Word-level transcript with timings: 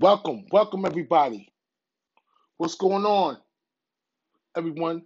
Welcome, 0.00 0.46
welcome 0.52 0.84
everybody. 0.84 1.52
What's 2.56 2.76
going 2.76 3.04
on, 3.04 3.36
everyone? 4.56 5.02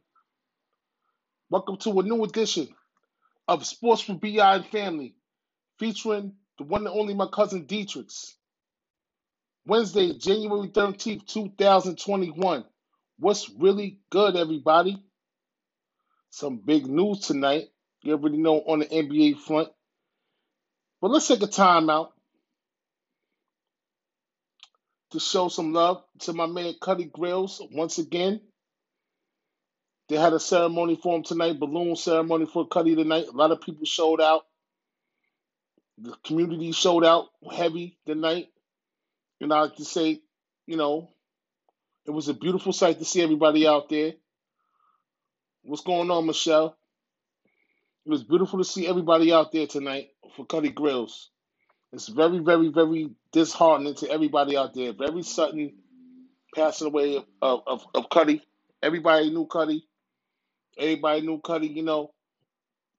Welcome 1.48 1.78
to 1.78 1.98
a 1.98 2.02
new 2.02 2.22
edition 2.24 2.68
of 3.48 3.64
Sports 3.64 4.02
for 4.02 4.16
BI 4.16 4.54
and 4.54 4.66
Family, 4.66 5.14
featuring 5.78 6.34
the 6.58 6.64
one 6.64 6.86
and 6.86 6.94
only 6.94 7.14
my 7.14 7.26
cousin 7.32 7.64
Dietrich. 7.64 8.10
Wednesday, 9.64 10.12
January 10.18 10.68
13th, 10.68 11.26
2021. 11.26 12.66
What's 13.18 13.48
really 13.48 13.98
good, 14.10 14.36
everybody? 14.36 15.02
Some 16.28 16.58
big 16.58 16.86
news 16.86 17.20
tonight. 17.20 17.68
You 18.02 18.12
already 18.12 18.36
know 18.36 18.58
on 18.60 18.80
the 18.80 18.86
NBA 18.86 19.38
front. 19.38 19.70
But 21.00 21.12
let's 21.12 21.28
take 21.28 21.42
a 21.42 21.46
time 21.46 21.88
out 21.88 22.12
to 25.12 25.20
show 25.20 25.48
some 25.48 25.72
love 25.72 26.04
to 26.20 26.32
my 26.32 26.46
man 26.46 26.74
Cuddy 26.80 27.04
Grills 27.04 27.62
once 27.72 27.98
again. 27.98 28.40
They 30.08 30.16
had 30.16 30.32
a 30.32 30.40
ceremony 30.40 30.96
for 30.96 31.16
him 31.16 31.22
tonight, 31.22 31.58
balloon 31.58 31.96
ceremony 31.96 32.46
for 32.46 32.66
Cuddy 32.66 32.94
tonight. 32.94 33.26
A 33.28 33.36
lot 33.36 33.50
of 33.50 33.60
people 33.60 33.86
showed 33.86 34.20
out. 34.20 34.42
The 35.98 36.14
community 36.24 36.72
showed 36.72 37.04
out 37.04 37.28
heavy 37.50 37.98
tonight. 38.06 38.48
And 39.40 39.52
I 39.52 39.62
like 39.62 39.76
to 39.76 39.84
say, 39.84 40.20
you 40.66 40.76
know, 40.76 41.10
it 42.06 42.10
was 42.10 42.28
a 42.28 42.34
beautiful 42.34 42.72
sight 42.72 42.98
to 42.98 43.04
see 43.04 43.22
everybody 43.22 43.66
out 43.66 43.88
there. 43.88 44.12
What's 45.62 45.82
going 45.82 46.10
on, 46.10 46.26
Michelle? 46.26 46.76
It 48.06 48.10
was 48.10 48.24
beautiful 48.24 48.58
to 48.58 48.64
see 48.64 48.86
everybody 48.86 49.32
out 49.32 49.52
there 49.52 49.66
tonight 49.66 50.10
for 50.36 50.46
Cuddy 50.46 50.70
Grills. 50.70 51.31
It's 51.92 52.08
very, 52.08 52.38
very, 52.40 52.68
very 52.68 53.10
disheartening 53.32 53.96
to 53.96 54.10
everybody 54.10 54.56
out 54.56 54.74
there. 54.74 54.92
Very 54.94 55.22
sudden 55.22 55.74
passing 56.54 56.88
away 56.88 57.24
of, 57.42 57.62
of, 57.66 57.86
of 57.94 58.10
Cuddy. 58.10 58.42
Everybody 58.82 59.30
knew 59.30 59.46
Cuddy. 59.46 59.86
Everybody 60.78 61.22
knew 61.22 61.40
Cuddy, 61.40 61.68
you 61.68 61.82
know, 61.82 62.12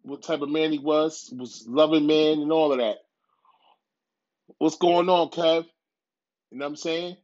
what 0.03 0.23
type 0.23 0.41
of 0.41 0.49
man 0.49 0.71
he 0.71 0.79
was, 0.79 1.33
was 1.37 1.65
loving 1.67 2.07
man 2.07 2.39
and 2.41 2.51
all 2.51 2.71
of 2.73 2.79
that. 2.79 2.97
What's 4.59 4.77
going 4.77 5.09
on, 5.09 5.29
Kev? 5.29 5.65
You 6.51 6.59
know 6.59 6.65
what 6.65 6.69
I'm 6.71 6.75
saying? 6.77 7.17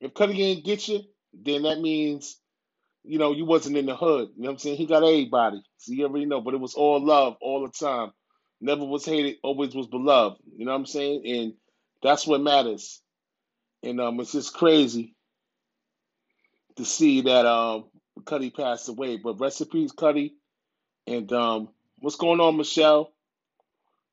If 0.00 0.14
Cuddy 0.14 0.42
ain't 0.42 0.64
get 0.64 0.88
you, 0.88 1.00
then 1.34 1.62
that 1.64 1.80
means, 1.80 2.38
you 3.04 3.18
know, 3.18 3.32
you 3.32 3.44
wasn't 3.46 3.76
in 3.78 3.86
the 3.86 3.96
hood. 3.96 4.30
You 4.36 4.42
know 4.44 4.48
what 4.48 4.52
I'm 4.54 4.58
saying? 4.58 4.76
He 4.78 4.86
got 4.86 5.04
everybody. 5.04 5.62
So 5.78 5.92
you 5.92 6.04
already 6.06 6.26
know. 6.26 6.40
But 6.40 6.54
it 6.54 6.60
was 6.60 6.74
all 6.74 7.04
love 7.04 7.36
all 7.40 7.62
the 7.66 7.72
time. 7.72 8.12
Never 8.62 8.84
was 8.84 9.04
hated, 9.04 9.38
always 9.42 9.74
was 9.74 9.88
beloved. 9.88 10.40
You 10.56 10.64
know 10.66 10.70
what 10.72 10.78
I'm 10.78 10.86
saying? 10.86 11.26
And 11.26 11.54
that's 12.00 12.26
what 12.28 12.40
matters. 12.40 13.02
And 13.82 14.00
um, 14.00 14.20
it's 14.20 14.32
just 14.32 14.54
crazy 14.54 15.16
to 16.76 16.84
see 16.84 17.22
that 17.22 17.44
um 17.44 17.86
Cuddy 18.24 18.50
passed 18.50 18.88
away. 18.88 19.16
But 19.16 19.40
recipes, 19.40 19.92
Cuddy. 19.92 20.36
And 21.08 21.32
um, 21.32 21.70
what's 21.98 22.16
going 22.16 22.40
on, 22.40 22.56
Michelle? 22.56 23.12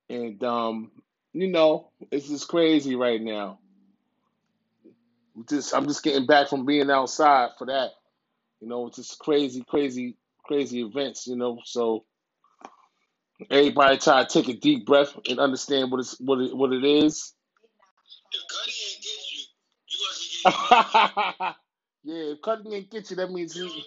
And 0.10 0.44
um, 0.44 0.92
you 1.34 1.48
know, 1.48 1.92
it's 2.12 2.28
just 2.30 2.48
crazy 2.48 2.96
right 2.96 3.22
now. 3.22 3.60
Just 5.48 5.76
I'm 5.76 5.88
just 5.88 6.04
getting 6.04 6.26
back 6.26 6.50
from 6.50 6.66
being 6.66 6.90
outside 6.90 7.52
for 7.60 7.68
that. 7.68 7.92
You 8.62 8.68
know, 8.68 8.88
it's 8.88 8.98
just 8.98 9.20
crazy, 9.20 9.64
crazy, 9.68 10.18
crazy 10.44 10.82
events. 10.82 11.28
You 11.28 11.36
know, 11.36 11.60
so 11.66 12.06
everybody 13.52 13.98
try 13.98 14.24
to 14.24 14.30
take 14.30 14.50
a 14.50 14.60
deep 14.60 14.86
breath 14.86 15.16
and 15.30 15.40
understand 15.40 15.92
what 15.92 16.02
it's 16.02 16.20
what 16.20 16.40
it 16.42 16.56
what 16.56 16.74
it 16.74 16.84
is. 16.86 17.34
yeah, 20.46 21.54
if 22.06 22.42
Cuddy 22.42 22.76
ain't 22.76 22.92
get 22.92 23.10
you, 23.12 23.18
that 23.18 23.32
means 23.32 23.54
he. 23.56 23.84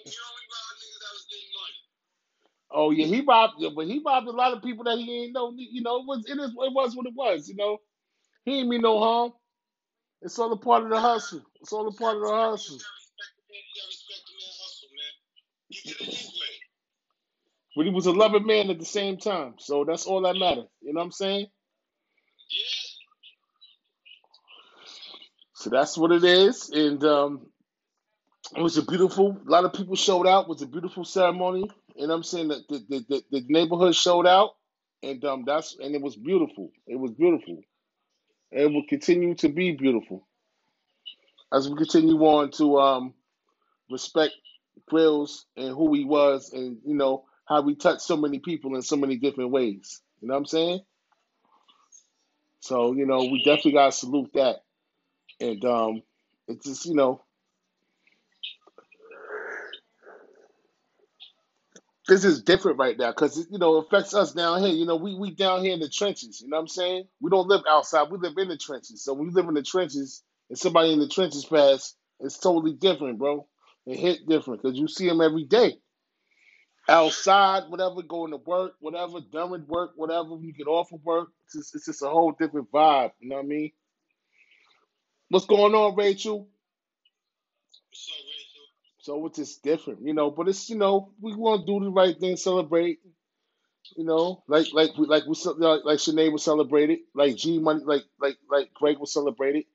Oh 2.71 2.91
yeah, 2.91 3.07
he 3.07 3.21
robbed, 3.21 3.55
yeah, 3.59 3.69
but 3.75 3.87
he 3.87 4.01
robbed 4.05 4.27
a 4.27 4.31
lot 4.31 4.53
of 4.53 4.63
people 4.63 4.85
that 4.85 4.97
he 4.99 5.25
ain't 5.25 5.33
know. 5.33 5.53
You 5.57 5.81
know, 5.83 5.97
it 5.97 6.05
was 6.07 6.25
it 6.27 6.39
is 6.39 6.51
it 6.51 6.73
was 6.73 6.95
what 6.95 7.07
it 7.07 7.13
was. 7.15 7.49
You 7.49 7.55
know, 7.55 7.79
he 8.45 8.59
ain't 8.59 8.69
mean 8.69 8.81
no 8.81 8.99
harm. 8.99 9.33
It's 10.21 10.39
all 10.39 10.53
a 10.53 10.57
part 10.57 10.83
of 10.83 10.89
the 10.89 10.99
hustle. 10.99 11.43
It's 11.61 11.73
all 11.73 11.87
a 11.87 11.93
part 11.93 12.17
of 12.17 12.23
the 12.23 12.31
hustle. 12.31 12.79
But 17.75 17.85
he 17.85 17.91
was 17.91 18.05
a 18.05 18.11
loving 18.11 18.45
man 18.45 18.69
at 18.69 18.79
the 18.79 18.85
same 18.85 19.17
time, 19.17 19.55
so 19.57 19.83
that's 19.85 20.05
all 20.05 20.21
that 20.23 20.37
matters. 20.37 20.67
You 20.81 20.93
know 20.93 20.99
what 20.99 21.05
I'm 21.05 21.11
saying? 21.11 21.47
So 25.55 25.69
that's 25.69 25.97
what 25.97 26.11
it 26.11 26.23
is, 26.23 26.69
and 26.69 27.03
um, 27.03 27.47
it 28.55 28.61
was 28.61 28.77
a 28.77 28.83
beautiful. 28.83 29.37
A 29.47 29.49
lot 29.49 29.65
of 29.65 29.73
people 29.73 29.95
showed 29.95 30.27
out. 30.27 30.43
It 30.43 30.49
was 30.49 30.61
a 30.61 30.67
beautiful 30.67 31.05
ceremony. 31.05 31.69
What 31.95 32.09
I'm 32.11 32.23
saying? 32.23 32.49
That 32.49 32.67
the, 32.69 32.85
the, 32.89 33.05
the, 33.09 33.23
the 33.31 33.45
neighborhood 33.47 33.95
showed 33.95 34.27
out, 34.27 34.51
and 35.01 35.23
um, 35.25 35.43
that's 35.45 35.77
and 35.81 35.95
it 35.95 36.01
was 36.01 36.15
beautiful. 36.15 36.71
It 36.87 36.97
was 36.99 37.11
beautiful. 37.11 37.59
And 38.51 38.61
it 38.61 38.71
will 38.73 38.85
continue 38.87 39.35
to 39.35 39.49
be 39.49 39.71
beautiful 39.71 40.27
as 41.53 41.69
we 41.69 41.77
continue 41.77 42.19
on 42.19 42.51
to 42.51 42.79
um, 42.79 43.13
respect 43.89 44.33
Grills 44.87 45.45
and 45.55 45.69
who 45.69 45.93
he 45.93 46.05
was, 46.05 46.51
and 46.53 46.77
you 46.85 46.95
know 46.95 47.25
how 47.45 47.61
we 47.61 47.75
touch 47.75 48.01
so 48.01 48.17
many 48.17 48.39
people 48.39 48.75
in 48.75 48.81
so 48.81 48.95
many 48.97 49.17
different 49.17 49.51
ways. 49.51 50.01
You 50.21 50.27
know 50.29 50.35
what 50.35 50.39
I'm 50.41 50.45
saying? 50.47 50.81
So 52.61 52.93
you 52.93 53.05
know 53.05 53.25
we 53.25 53.43
definitely 53.43 53.73
gotta 53.73 53.91
salute 53.93 54.31
that, 54.35 54.57
and 55.41 55.63
um, 55.65 56.03
it's 56.47 56.65
just 56.65 56.85
you 56.85 56.95
know 56.95 57.21
this 62.07 62.25
is 62.25 62.43
different 62.43 62.79
right 62.79 62.97
now 62.97 63.11
because 63.11 63.47
you 63.51 63.59
know 63.59 63.77
it 63.79 63.87
affects 63.87 64.13
us 64.15 64.33
down 64.33 64.61
here. 64.61 64.73
You 64.73 64.85
know, 64.85 64.97
we 64.97 65.15
we 65.15 65.31
down 65.31 65.63
here 65.63 65.73
in 65.73 65.79
the 65.81 65.89
trenches. 65.89 66.41
You 66.41 66.49
know 66.49 66.57
what 66.57 66.63
I'm 66.63 66.67
saying? 66.69 67.05
We 67.21 67.29
don't 67.31 67.47
live 67.47 67.63
outside. 67.69 68.11
We 68.11 68.19
live 68.19 68.33
in 68.37 68.49
the 68.49 68.57
trenches. 68.57 69.03
So 69.03 69.13
when 69.13 69.29
you 69.29 69.33
live 69.33 69.47
in 69.47 69.55
the 69.55 69.63
trenches 69.63 70.23
and 70.49 70.57
somebody 70.59 70.93
in 70.93 70.99
the 70.99 71.09
trenches 71.09 71.45
pass, 71.45 71.95
it's 72.19 72.39
totally 72.39 72.73
different, 72.73 73.19
bro. 73.19 73.47
It 73.85 73.99
hit 73.99 74.27
different 74.27 74.63
because 74.63 74.77
you 74.79 74.87
see 74.87 75.07
them 75.09 75.21
every 75.21 75.45
day 75.45 75.73
outside, 76.89 77.63
whatever, 77.69 78.01
going 78.03 78.31
to 78.31 78.37
work, 78.37 78.73
whatever, 78.79 79.19
during 79.31 79.67
work, 79.67 79.91
whatever. 79.95 80.35
When 80.35 80.43
you 80.45 80.53
get 80.53 80.67
off 80.67 80.91
of 80.93 81.03
work, 81.05 81.29
it's 81.45 81.55
just, 81.55 81.75
it's 81.75 81.85
just 81.85 82.03
a 82.03 82.09
whole 82.09 82.33
different 82.39 82.71
vibe. 82.71 83.11
You 83.19 83.29
know 83.29 83.37
what 83.37 83.45
I 83.45 83.47
mean? 83.47 83.71
What's 85.29 85.45
going 85.47 85.75
on, 85.75 85.95
Rachel? 85.95 86.49
So 88.99 89.25
it's 89.27 89.37
just 89.37 89.63
different, 89.63 90.01
you 90.03 90.13
know. 90.13 90.31
But 90.31 90.49
it's 90.49 90.69
you 90.69 90.77
know 90.77 91.11
we 91.21 91.35
want 91.35 91.65
to 91.65 91.73
do 91.79 91.83
the 91.85 91.91
right 91.91 92.17
thing, 92.19 92.37
celebrate, 92.37 92.99
you 93.97 94.05
know, 94.05 94.43
like 94.47 94.67
like 94.73 94.97
we 94.97 95.07
like 95.07 95.25
we 95.27 95.35
like 95.57 95.81
like 95.85 95.99
Sinead 95.99 96.33
was 96.33 96.43
celebrated, 96.43 96.99
like 97.15 97.37
G 97.37 97.59
Money, 97.59 97.83
like 97.85 98.03
like 98.21 98.37
like 98.51 98.73
Greg 98.75 98.99
was 98.99 99.13
celebrated. 99.13 99.65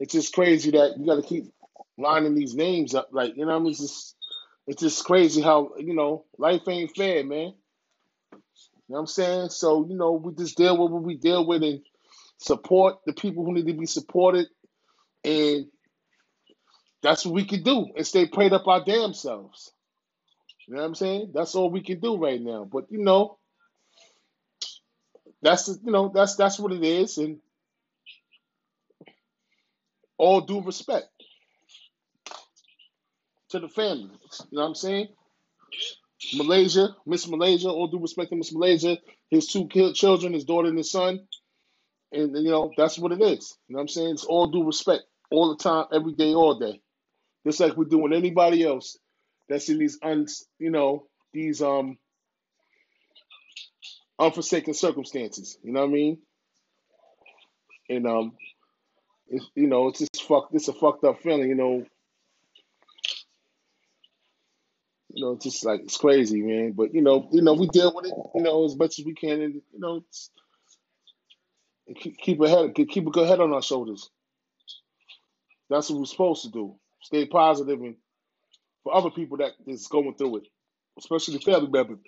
It's 0.00 0.14
just 0.14 0.34
crazy 0.34 0.72
that 0.72 0.96
you 0.98 1.06
got 1.06 1.16
to 1.16 1.22
keep 1.22 1.46
lining 1.98 2.34
these 2.36 2.54
names 2.56 2.94
up, 2.94 3.10
like 3.12 3.36
you 3.36 3.46
know. 3.46 3.52
what 3.52 3.56
I 3.56 3.60
mean, 3.60 3.72
it's 3.72 3.80
just 3.80 4.16
it's 4.68 4.82
just 4.82 5.04
crazy 5.04 5.40
how 5.40 5.72
you 5.78 5.94
know 5.94 6.26
life 6.36 6.68
ain't 6.68 6.94
fair, 6.94 7.24
man. 7.24 7.38
You 7.38 7.52
know 8.90 8.96
what 8.96 8.98
I'm 9.00 9.06
saying? 9.06 9.48
So 9.48 9.86
you 9.88 9.96
know 9.96 10.12
we 10.12 10.34
just 10.34 10.58
deal 10.58 10.76
with 10.76 10.92
what 10.92 11.02
we 11.02 11.16
deal 11.16 11.46
with 11.46 11.62
and 11.62 11.80
support 12.36 12.98
the 13.06 13.14
people 13.14 13.44
who 13.44 13.54
need 13.54 13.66
to 13.66 13.72
be 13.72 13.86
supported, 13.86 14.46
and 15.24 15.66
that's 17.02 17.24
what 17.24 17.34
we 17.34 17.46
can 17.46 17.62
do 17.62 17.86
and 17.96 18.06
stay 18.06 18.26
prayed 18.26 18.52
up 18.52 18.68
our 18.68 18.84
damn 18.84 19.14
selves. 19.14 19.72
You 20.66 20.74
know 20.74 20.82
what 20.82 20.86
I'm 20.88 20.94
saying? 20.94 21.32
That's 21.34 21.54
all 21.54 21.70
we 21.70 21.82
can 21.82 21.98
do 21.98 22.18
right 22.18 22.40
now. 22.40 22.68
But 22.70 22.92
you 22.92 22.98
know, 22.98 23.38
that's 25.40 25.68
you 25.68 25.92
know 25.92 26.12
that's 26.14 26.36
that's 26.36 26.60
what 26.60 26.72
it 26.72 26.84
is, 26.84 27.16
and 27.16 27.38
all 30.18 30.42
due 30.42 30.60
respect 30.60 31.08
to 33.50 33.60
the 33.60 33.68
family. 33.68 34.10
You 34.50 34.58
know 34.58 34.62
what 34.62 34.68
I'm 34.68 34.74
saying? 34.74 35.08
Malaysia, 36.34 36.96
Miss 37.06 37.28
Malaysia, 37.28 37.68
all 37.70 37.88
due 37.88 38.00
respect 38.00 38.30
to 38.30 38.36
Miss 38.36 38.52
Malaysia, 38.52 38.98
his 39.30 39.46
two 39.46 39.68
children, 39.94 40.32
his 40.32 40.44
daughter 40.44 40.68
and 40.68 40.78
his 40.78 40.90
son, 40.90 41.20
and 42.12 42.36
you 42.36 42.50
know 42.50 42.72
that's 42.76 42.98
what 42.98 43.12
it 43.12 43.22
is. 43.22 43.56
You 43.68 43.74
know 43.74 43.78
what 43.78 43.82
I'm 43.82 43.88
saying? 43.88 44.10
It's 44.12 44.24
all 44.24 44.48
due 44.48 44.64
respect, 44.64 45.04
all 45.30 45.50
the 45.54 45.62
time, 45.62 45.86
every 45.92 46.12
day, 46.14 46.34
all 46.34 46.58
day, 46.58 46.80
just 47.46 47.60
like 47.60 47.76
we're 47.76 47.84
doing 47.84 48.12
anybody 48.12 48.64
else 48.64 48.98
that's 49.48 49.68
in 49.68 49.78
these 49.78 49.98
un, 50.02 50.26
you 50.58 50.70
know, 50.70 51.06
these 51.32 51.62
um 51.62 51.98
unforsaken 54.18 54.74
circumstances. 54.74 55.58
You 55.62 55.72
know 55.72 55.80
what 55.80 55.90
I 55.90 55.92
mean? 55.92 56.18
And 57.88 58.06
um, 58.06 58.32
it's, 59.28 59.46
you 59.54 59.66
know, 59.66 59.88
it's 59.88 60.00
just 60.00 60.24
fuck. 60.26 60.48
It's 60.52 60.68
a 60.68 60.72
fucked 60.72 61.04
up 61.04 61.20
feeling. 61.22 61.48
You 61.48 61.54
know, 61.54 61.86
you 65.10 65.24
know, 65.24 65.38
just 65.40 65.64
like 65.64 65.80
it's 65.82 65.96
crazy, 65.96 66.42
man. 66.42 66.72
But 66.72 66.94
you 66.94 67.02
know, 67.02 67.28
you 67.32 67.42
know, 67.42 67.54
we 67.54 67.66
deal 67.68 67.92
with 67.94 68.06
it, 68.06 68.14
you 68.34 68.42
know, 68.42 68.64
as 68.64 68.76
much 68.76 68.98
as 68.98 69.04
we 69.04 69.14
can, 69.14 69.40
and 69.40 69.54
you 69.54 69.78
know, 69.78 70.04
keep 71.96 72.18
keep 72.18 72.40
a 72.40 72.48
head, 72.48 72.74
keep 72.74 73.06
a 73.06 73.10
good 73.10 73.28
head 73.28 73.40
on 73.40 73.52
our 73.52 73.62
shoulders. 73.62 74.10
That's 75.70 75.90
what 75.90 75.98
we're 75.98 76.06
supposed 76.06 76.42
to 76.44 76.50
do. 76.50 76.74
Stay 77.02 77.26
positive 77.26 77.80
and 77.80 77.96
for 78.84 78.94
other 78.94 79.10
people 79.10 79.38
that 79.38 79.52
is 79.66 79.86
going 79.86 80.14
through 80.14 80.38
it, 80.38 80.48
especially 80.98 81.34
the 81.34 81.40
family 81.40 81.68
members. 81.70 81.98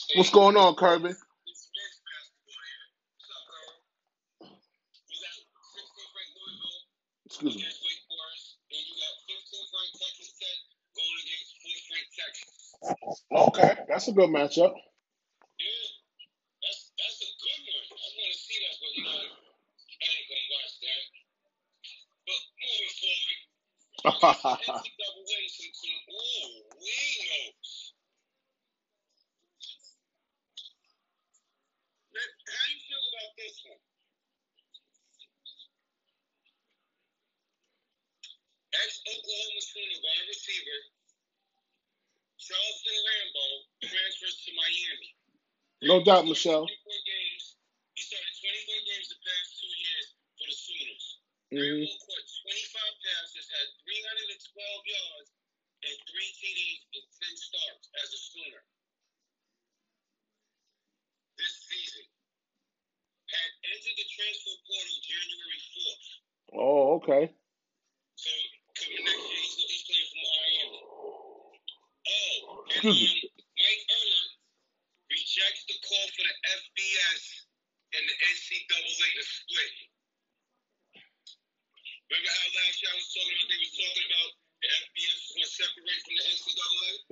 Tech 10.40 10.60
going 10.96 11.18
against 11.24 11.52
4th 11.64 11.86
ranked 11.92 12.14
Texas. 12.16 12.54
Okay, 13.32 13.72
that's 13.90 14.08
a 14.10 14.14
good 14.14 14.30
matchup. 14.32 14.74
Yeah, 15.60 15.88
that's 16.62 16.92
that's 17.00 17.20
a 17.24 17.32
good 17.40 17.62
one. 17.66 17.86
I 17.96 18.08
want 18.20 18.32
to 18.34 18.40
see 18.40 18.60
that, 18.62 18.76
but 18.82 18.92
you 18.98 19.04
know, 19.08 19.24
I 19.24 20.06
ain't 20.12 20.28
gonna 20.28 20.50
watch 20.54 20.74
that. 20.84 21.04
But 22.28 22.42
moving 22.60 22.94
forward. 23.00 23.40
NCAA, 24.06 25.42
some, 25.50 25.74
some, 25.74 26.00
ooh, 26.12 26.50
wee 26.80 27.16
notes. 27.26 27.94
Let, 32.14 32.30
how 32.48 32.66
you 32.72 32.80
feel 32.86 33.04
about 33.16 33.32
this 33.40 33.56
one? 33.66 33.82
Ex-Oklahoma 38.76 39.62
Sooner 39.64 40.00
wide 40.04 40.28
receiver 40.30 40.80
Charleston 42.40 43.00
Rambo 43.08 43.46
transfers 43.90 44.38
to 44.46 44.52
Miami. 44.54 45.12
No 46.06 46.22
doubt, 46.22 46.30
Michelle. 46.30 46.70
games. 46.70 47.58
He 47.98 48.06
started 48.06 48.30
24 48.38 48.78
games 48.86 49.10
the 49.10 49.18
past 49.26 49.48
two 49.58 49.74
years 49.74 50.06
for 50.38 50.46
the 50.46 50.54
Sooners. 50.54 51.06
hmm 51.50 51.58
Rambo 51.82 51.98
caught 52.06 52.26
25 52.46 53.06
passes, 53.10 53.46
had 53.50 53.68
312 53.90 54.86
yards, 54.86 55.30
and 55.82 55.96
three 56.06 56.30
TDs 56.38 56.82
in 56.94 57.04
10 57.10 57.42
starts 57.42 57.90
as 58.06 58.10
a 58.14 58.20
Sooner. 58.22 58.62
This 61.42 61.54
season, 61.74 62.06
had 63.26 63.50
entered 63.66 63.98
the 63.98 64.06
transfer 64.06 64.58
portal 64.62 64.98
January 65.10 65.62
4th. 65.74 66.06
Oh, 66.54 66.84
okay. 67.02 67.34
So 68.14 68.30
coming 68.78 69.10
next 69.10 69.26
year, 69.26 69.42
he's, 69.42 69.58
he's 69.58 69.84
playing 69.90 70.10
for 70.14 70.22
Miami. 70.22 70.82
Oh, 70.86 71.58
and 72.06 72.42
Excuse 72.70 72.94
me. 72.94 73.26
um, 73.26 73.42
Mark 73.58 73.82
Emmert 73.90 74.36
rejects 75.12 75.64
the 75.70 75.78
call 75.86 76.06
for 76.18 76.24
the 76.26 76.36
FBS 76.66 77.24
and 77.96 78.04
the 78.10 78.16
NCAA 78.16 79.08
to 79.16 79.24
split. 79.24 79.74
Remember 82.10 82.32
how 82.34 82.48
last 82.62 82.78
year 82.82 82.92
I 82.94 82.98
was 82.98 83.10
talking 83.14 83.34
about 83.38 83.50
they 83.50 83.62
was 83.62 83.74
talking 83.76 84.06
about 84.10 84.30
the 84.62 84.70
FBS 84.70 85.16
was 85.16 85.32
going 85.36 85.46
to 85.46 85.54
separate 85.56 86.02
from 86.06 86.16
the 86.16 86.26
NCAA? 86.36 86.92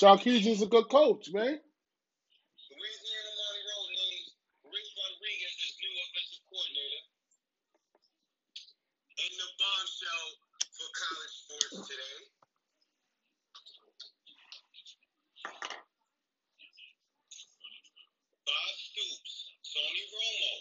Sarkisian's 0.00 0.64
a 0.64 0.66
good 0.66 0.88
coach, 0.88 1.28
man. 1.28 1.60
Louisiana 1.60 3.32
Monroe 3.36 3.88
named 3.92 4.32
Rick 4.64 4.88
Rodriguez 4.96 5.52
as 5.60 5.76
new 5.76 5.92
offensive 5.92 6.40
coordinator. 6.48 7.04
And 9.20 9.32
the 9.36 9.48
bombshell 9.60 10.28
for 10.72 10.88
college 10.96 11.34
sports 11.36 11.84
today. 11.84 12.18
Bob 18.48 18.72
Stoops, 18.80 19.52
Tony 19.68 20.04
Romo, 20.16 20.54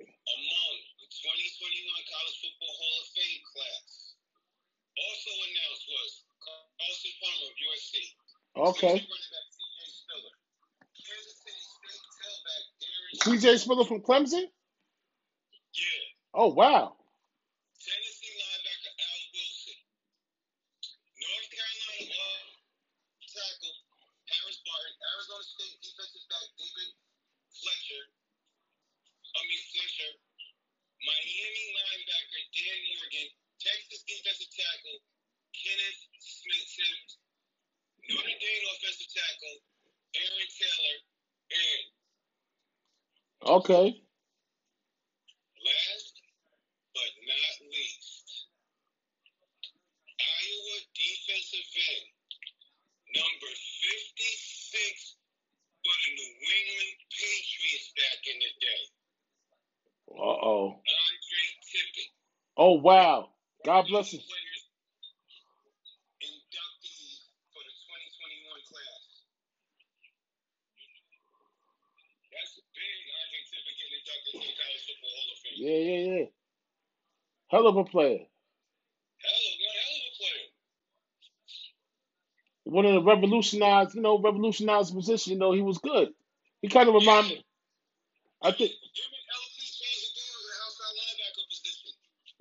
among 0.00 0.74
the 0.96 1.08
2021 1.12 2.08
College 2.08 2.40
Football 2.40 2.72
Hall 2.72 2.96
of 3.04 3.08
Fame 3.12 3.44
class. 3.52 4.16
Also 4.96 5.28
announced 5.28 5.84
was 5.92 6.23
Palmer 7.20 7.48
of 7.48 7.56
USC. 7.56 7.92
Okay. 8.54 8.96
Clemson 9.00 9.08
running 9.08 9.32
back 9.32 9.46
C.J. 9.50 9.80
Spiller. 9.88 10.34
Kansas 10.94 11.36
City 11.40 11.62
State 11.64 12.04
tailback 12.20 12.64
Darren 12.80 13.12
CJ 13.24 13.44
Spiller 13.58 13.86
from 13.88 14.00
Clemson? 14.04 14.44
Yeah. 14.44 16.36
Oh, 16.36 16.52
wow. 16.52 16.96
Tennessee 17.80 18.36
linebacker 18.36 18.92
Al 18.96 19.20
Wilson. 19.32 19.78
North 21.20 21.48
Carolina 21.52 22.08
off 22.20 22.48
tackle 23.28 23.76
Harris 24.28 24.60
Barton. 24.64 24.94
Arizona 25.16 25.44
State 25.44 25.76
defensive 25.84 26.26
back 26.32 26.48
David 26.56 26.90
Fletcher. 27.52 28.04
I 29.34 29.40
mean 29.48 29.62
Fletcher. 29.72 30.12
Miami 31.04 31.64
linebacker 31.76 32.42
Dan 32.54 32.78
Morgan. 32.92 33.28
Texas 33.60 34.04
defensive 34.04 34.52
tackle 34.52 35.00
Kenneth 35.52 36.00
Smith 36.20 36.66
Sims. 36.68 37.20
Notre 38.08 38.36
Dame 38.36 38.66
offensive 38.76 39.08
tackle 39.12 39.56
Aaron 40.16 40.50
Taylor. 40.56 40.98
And 41.52 41.84
Okay. 43.64 44.02
last 45.64 46.14
but 46.94 47.12
not 47.24 47.56
least, 47.72 48.28
Iowa 50.20 50.76
defensive 50.94 51.68
end, 51.74 52.08
number 53.16 53.52
56 53.52 55.16
for 55.84 55.96
the 56.06 56.10
New 56.14 56.32
England 56.34 56.98
Patriots 57.12 57.88
back 57.96 58.20
in 58.28 58.38
the 58.40 58.52
day, 58.60 58.84
Uh 60.10 60.38
oh. 60.44 60.80
Andre 60.86 61.44
Tippett. 61.68 62.10
Oh 62.56 62.74
wow. 62.80 63.28
God 63.64 63.86
bless 63.88 64.12
him. 64.12 64.20
Players 64.20 64.62
inductee 66.22 67.16
for 67.52 67.62
the 67.64 67.74
2021 67.74 68.62
class. 68.70 69.02
That's 72.32 72.54
big. 72.74 72.98
Andre 73.10 73.40
Tippett 73.48 73.76
getting 73.78 73.96
inducted 74.00 74.32
to 74.34 74.38
the 74.40 74.54
College 74.58 74.84
Football 74.88 75.12
Hall 75.16 75.30
of 75.32 75.38
Fame. 75.42 75.56
Yeah, 75.58 75.80
yeah, 75.80 76.02
yeah. 76.20 76.26
Hell 77.54 77.68
of 77.68 77.76
a 77.76 77.84
player. 77.84 78.18
Hell 78.18 79.44
of 79.46 79.54
one 79.62 79.76
hell 79.78 79.94
of 79.94 80.02
a 80.10 80.12
player. 80.18 80.48
One 82.64 82.86
of 82.86 82.94
the 82.98 83.02
revolutionized, 83.06 83.94
you 83.94 84.02
know, 84.02 84.18
revolutionized 84.18 84.92
position. 84.94 85.34
You 85.34 85.38
know, 85.38 85.52
he 85.52 85.62
was 85.62 85.78
good. 85.78 86.08
He 86.62 86.68
kind 86.68 86.88
of 86.88 86.94
remind 86.98 87.28
me. 87.28 87.44
I 88.42 88.50
think, 88.50 88.74
Him 88.74 89.10
and 89.14 89.28
LT 89.38 89.56
changed 89.62 90.02
the 90.02 90.12
game 90.18 90.34
with 90.34 90.50
an 90.50 90.58
outside 90.66 90.94
linebacker 90.98 91.44
position. 91.46 91.90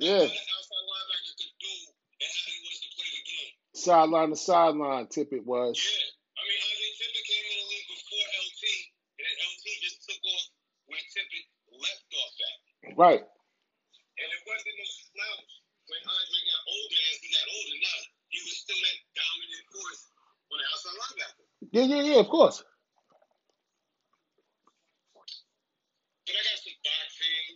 yeah, 0.01 0.25
What 0.25 0.33
an 0.33 0.49
outside 0.57 0.85
linebacker 0.89 1.33
could 1.37 1.55
do 1.61 1.75
and 2.17 2.31
how 2.33 2.49
he 2.49 2.57
was 2.65 2.77
to 2.81 2.87
play 2.97 3.09
the 3.13 3.23
game. 3.23 3.51
sideline 3.77 4.29
to 4.33 4.39
sideline. 4.39 5.05
Tippett 5.13 5.45
was. 5.45 5.77
Yeah. 5.77 6.09
I 6.35 6.41
mean, 6.43 6.59
Andre 6.59 6.89
Tippett 6.97 7.23
came 7.29 7.45
in 7.53 7.57
the 7.61 7.67
league 7.69 7.87
before 7.93 8.25
LT, 8.33 8.63
and 9.15 9.23
then 9.29 9.35
LT 9.45 9.65
just 9.85 9.97
took 10.09 10.21
off 10.25 10.45
where 10.89 11.05
Tippett 11.13 11.45
left 11.77 12.09
off 12.17 12.33
at. 12.41 12.57
Right. 12.97 13.23
And 13.23 14.27
it 14.29 14.41
wasn't 14.45 14.75
no 14.75 14.87
slouch 14.91 15.51
when 15.87 16.01
Andre 16.03 16.39
got 16.51 16.61
older 16.67 16.99
as 17.11 17.17
he 17.23 17.27
got 17.31 17.47
older. 17.49 17.77
Nah, 17.79 18.01
he 18.29 18.39
was 18.43 18.55
still 18.59 18.77
that 18.77 18.97
dominant 19.17 19.65
force 19.71 20.03
on 20.51 20.57
the 20.59 20.65
outside 20.67 20.97
linebacker. 20.99 21.47
Yeah, 21.73 21.83
yeah, 21.85 22.03
yeah. 22.03 22.19
Of 22.21 22.29
course. 22.29 22.63
But 26.25 26.35
I 26.37 26.41
got 26.43 26.59
some 26.63 26.77
boxing. 26.83 27.49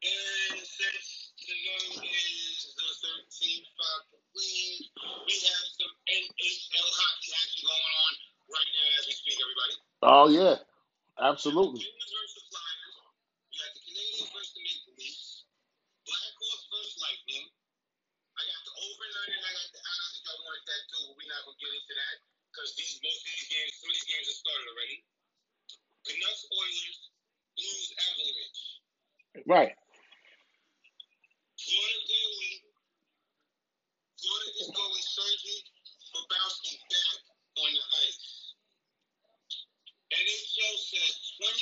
And 0.00 0.60
since 0.64 1.08
today 1.42 2.06
is 2.08 2.58
the 2.76 2.88
13th, 3.08 3.68
I 3.68 3.94
believe 4.12 4.80
we 5.26 5.34
have 5.34 5.66
some 5.76 5.94
NHL 6.08 6.88
hockey 6.94 7.30
action 7.36 7.62
going 7.66 7.86
on 8.00 8.12
right 8.52 8.70
now 8.72 8.88
as 9.00 9.04
we 9.10 9.14
speak, 9.18 9.38
everybody. 9.42 9.74
Oh 10.06 10.26
yeah, 10.32 10.56
absolutely. 11.20 11.82
Penguins 11.84 12.12
versus 12.14 12.34
the 12.38 12.44
Flyers. 12.48 12.96
You 13.52 13.56
got 13.60 13.72
the 13.76 13.82
Canadiens 13.86 14.30
versus 14.34 14.54
the 14.56 14.62
Maple 14.64 14.94
Leafs. 15.00 15.26
Blackhawks 16.06 16.64
versus 16.72 16.96
Lightning. 17.02 17.46
I 18.36 18.42
got 18.48 18.62
the 18.66 18.74
over 18.82 19.04
and 19.30 19.42
I 19.44 19.52
got 19.54 19.70
the 19.72 19.82
odds 19.84 20.14
if 20.18 20.22
y'all 20.26 20.42
want 20.44 20.64
that 20.66 20.82
too. 20.90 21.04
We're 21.14 21.30
not 21.30 21.42
gonna 21.46 21.60
get 21.62 21.72
into 21.76 21.94
that 21.96 22.16
because 22.54 22.70
these 22.78 23.02
most 23.02 23.18
of 23.18 23.30
these 23.34 23.50
games, 23.50 23.70
some 23.82 23.90
of 23.90 23.94
these 23.98 24.06
games 24.06 24.26
have 24.30 24.38
started 24.38 24.66
already. 24.70 24.98
Canucks, 26.06 26.42
Oilers, 26.54 26.98
Blues, 27.58 27.86
Avalanche. 27.98 28.62
Right. 29.50 29.74
Florida 31.58 31.98
goalie. 32.06 32.58
Florida 34.22 34.50
is 34.62 34.70
goalie 34.70 35.02
Sergei 35.02 35.58
Bobrovsky 36.14 36.78
back 36.78 37.18
on 37.58 37.70
the 37.74 37.84
ice. 38.06 38.54
NHL 40.14 40.76
says 40.78 41.14
27 41.42 41.58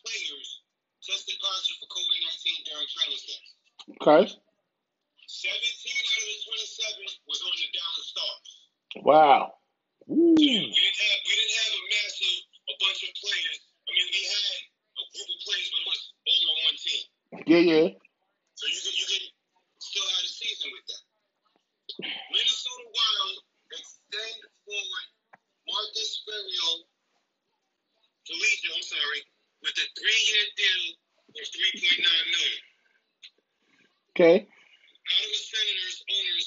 players 0.00 0.48
tested 1.04 1.36
positive 1.44 1.76
for 1.84 1.92
COVID 1.92 2.20
19 2.24 2.72
during 2.72 2.88
training 2.88 3.20
camp. 3.20 3.44
Okay. 4.00 4.24
17 4.32 4.32
out 4.32 6.24
of 6.24 6.32
the 6.32 6.38
27 6.48 7.28
was 7.28 7.40
on 7.44 7.52
the 7.52 7.68
Dallas 7.68 8.08
Stars. 8.08 8.48
Wow. 9.04 9.59
Woo. 10.10 10.34
We 10.34 10.42
didn't 10.42 10.74
have 10.74 11.20
we 11.22 11.32
didn't 11.38 11.54
have 11.54 11.70
a 11.70 11.82
massive 11.86 12.38
a 12.66 12.74
bunch 12.82 13.00
of 13.06 13.12
players. 13.14 13.56
I 13.62 13.90
mean, 13.94 14.08
we 14.10 14.22
had 14.26 14.58
a 14.58 15.02
group 15.06 15.28
of 15.30 15.38
players, 15.46 15.68
but 15.70 15.78
it 15.78 15.86
was 15.86 16.02
all 16.26 16.42
on 16.50 16.58
one 16.66 16.78
team. 16.82 17.02
Yeah, 17.46 17.62
yeah. 17.62 17.86
So 18.58 18.64
you 18.66 18.80
can 18.82 18.94
you 18.98 19.06
can 19.06 19.24
still 19.78 20.08
have 20.10 20.26
a 20.26 20.32
season 20.34 20.68
with 20.74 20.86
that. 20.90 21.02
Minnesota 22.34 22.86
Wild 22.90 23.38
extend 23.70 24.40
forward 24.66 25.08
Marcus 25.70 26.10
Ferrio, 26.26 26.70
Felicia, 28.26 28.68
I'm 28.74 28.82
sorry, 28.82 29.22
with 29.62 29.78
a 29.78 29.86
three-year 29.94 30.44
deal 30.58 30.84
for 31.38 31.44
3.9 31.54 32.02
million. 32.02 32.62
Okay. 34.10 34.36
Ottawa 34.42 35.38
Senators 35.38 35.98
owners 36.02 36.46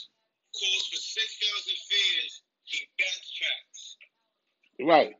calls 0.51 0.84
for 0.91 1.00
6,000 1.00 1.79
fans. 1.88 2.43
Right. 4.82 5.15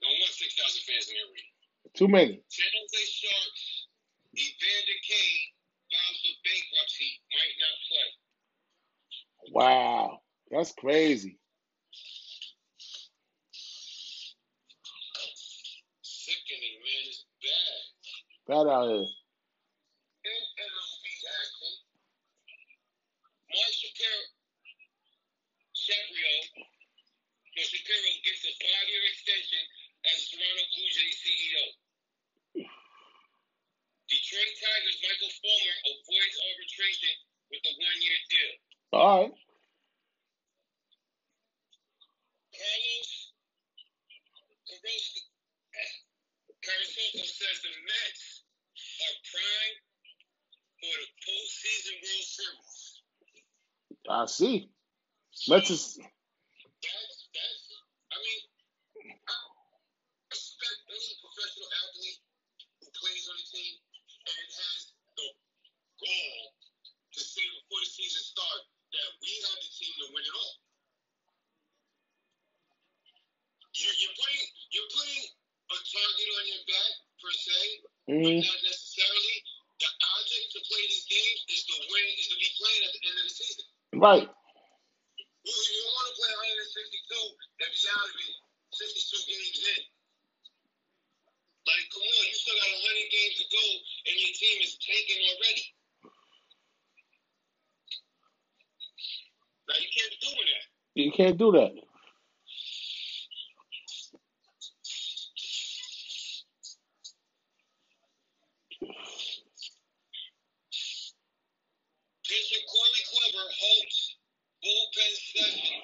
Don't 0.00 0.18
want 0.20 0.32
6,000 0.32 0.82
fans 0.86 1.08
in 1.08 1.16
arena. 1.16 1.50
Too 1.94 2.08
many. 2.08 2.42
San 2.48 2.66
Jose 2.68 3.04
Sharks, 3.10 3.88
Evander 4.36 4.98
Kane 5.02 5.50
files 5.90 6.18
for 6.22 6.34
bankruptcy, 6.44 7.10
might 7.32 7.56
not 7.58 7.76
play. 7.88 8.08
Wow. 9.52 10.20
That's 10.50 10.72
crazy. 10.72 11.38
Sickening, 16.02 16.78
man. 16.84 17.04
It's 17.08 17.24
bad. 17.42 17.82
Bad 18.46 18.66
out 18.70 18.88
here. 18.88 19.08
MLB 20.28 21.04
action, 21.40 21.72
Mark 23.48 23.72
Shapiro, 23.72 24.20
Shapiro, 25.88 26.68
no, 27.56 27.62
Shapiro 27.64 28.12
gets 28.20 28.44
a 28.44 28.52
five-year 28.60 29.04
extension 29.08 29.64
as 30.04 30.28
Toronto 30.28 30.64
Blue 30.76 30.84
Jays 30.84 31.16
CEO. 31.16 31.64
Detroit 34.04 34.52
Tigers 34.60 35.00
Michael 35.00 35.32
Fulmer 35.32 35.76
avoids 35.88 36.36
arbitration 36.44 37.14
with 37.48 37.64
a 37.64 37.72
one-year 37.72 38.20
deal. 38.28 38.52
All 38.92 39.32
right. 39.32 39.32
Carlos 42.52 43.08
Carrasco 46.60 47.24
says 47.24 47.56
the 47.64 47.72
Mets 47.88 48.44
are 48.76 49.16
primed 49.24 49.80
for 50.84 50.94
the 51.00 51.08
postseason 51.24 51.96
World 52.04 52.28
Series. 52.28 52.76
I 54.04 54.28
see. 54.28 54.68
Is 55.38 55.46
That's 55.46 57.14
that's. 57.30 57.62
I 58.10 58.16
mean, 58.18 58.40
I 59.28 59.36
expect 60.34 60.78
any 60.90 61.10
professional 61.22 61.68
athlete 61.86 62.20
who 62.82 62.86
plays 62.90 63.24
on 63.30 63.36
the 63.38 63.46
team 63.46 63.74
and 64.26 64.46
has 64.50 64.80
the 65.14 65.28
goal 66.02 66.38
to 67.14 67.20
say 67.22 67.44
before 67.44 67.80
the 67.84 67.90
season 67.90 68.22
starts 68.24 68.66
that 68.92 69.08
we 69.22 69.30
have 69.46 69.58
the 69.62 69.70
team 69.70 69.92
to 70.02 70.06
win 70.10 70.24
it 70.26 70.34
all. 70.34 70.54
You're, 73.78 73.96
you're 74.02 74.16
putting 74.18 74.46
you're 74.74 74.90
putting 74.90 75.24
a 75.70 75.76
target 75.78 76.28
on 76.34 76.44
your 76.50 76.64
back 76.66 76.92
per 77.22 77.30
se, 77.30 77.60
but 78.10 78.26
mhm. 78.26 78.42
not 78.42 78.60
necessarily. 78.66 79.36
The 79.78 79.86
object 79.86 80.46
to 80.58 80.60
play 80.66 80.82
these 80.90 81.06
games 81.06 81.38
is 81.54 81.62
to 81.70 81.74
win, 81.86 82.06
is 82.18 82.26
to 82.34 82.36
be 82.42 82.50
playing 82.58 82.82
at 82.82 82.92
the 82.98 83.02
end 83.06 83.16
of 83.22 83.24
the 83.30 83.34
season. 83.38 83.64
right. 84.02 84.26
You, 84.26 85.54
you 85.54 85.80
don't 85.80 85.94
want 85.94 86.08
to 86.10 86.14
play 86.18 86.32
162 86.34 87.38
and 87.62 87.70
be 87.70 87.80
out 87.94 88.10
of 88.10 88.18
it 88.18 88.34
62 88.74 89.30
games 89.30 89.58
in. 89.64 89.80
Like, 91.62 91.86
come 91.94 92.04
on, 92.04 92.24
you 92.26 92.36
still 92.36 92.58
got 92.58 92.68
100 92.74 93.16
games 93.16 93.34
to 93.38 93.46
go, 93.48 93.64
and 94.10 94.14
your 94.18 94.34
team 94.34 94.56
is 94.66 94.74
tanking 94.82 95.22
already. 95.30 95.64
Now, 99.68 99.76
you 99.78 99.88
can't 99.94 100.10
be 100.10 100.18
doing 100.20 100.48
that. 100.52 100.64
You 100.98 101.07
can't 101.18 101.36
do 101.36 101.50
that. 101.50 101.74
Pitcher 112.22 112.62
Corey 112.70 113.02
Kluber 113.10 113.48
halts 113.50 114.16
bullpen 114.62 115.14
session. 115.34 115.82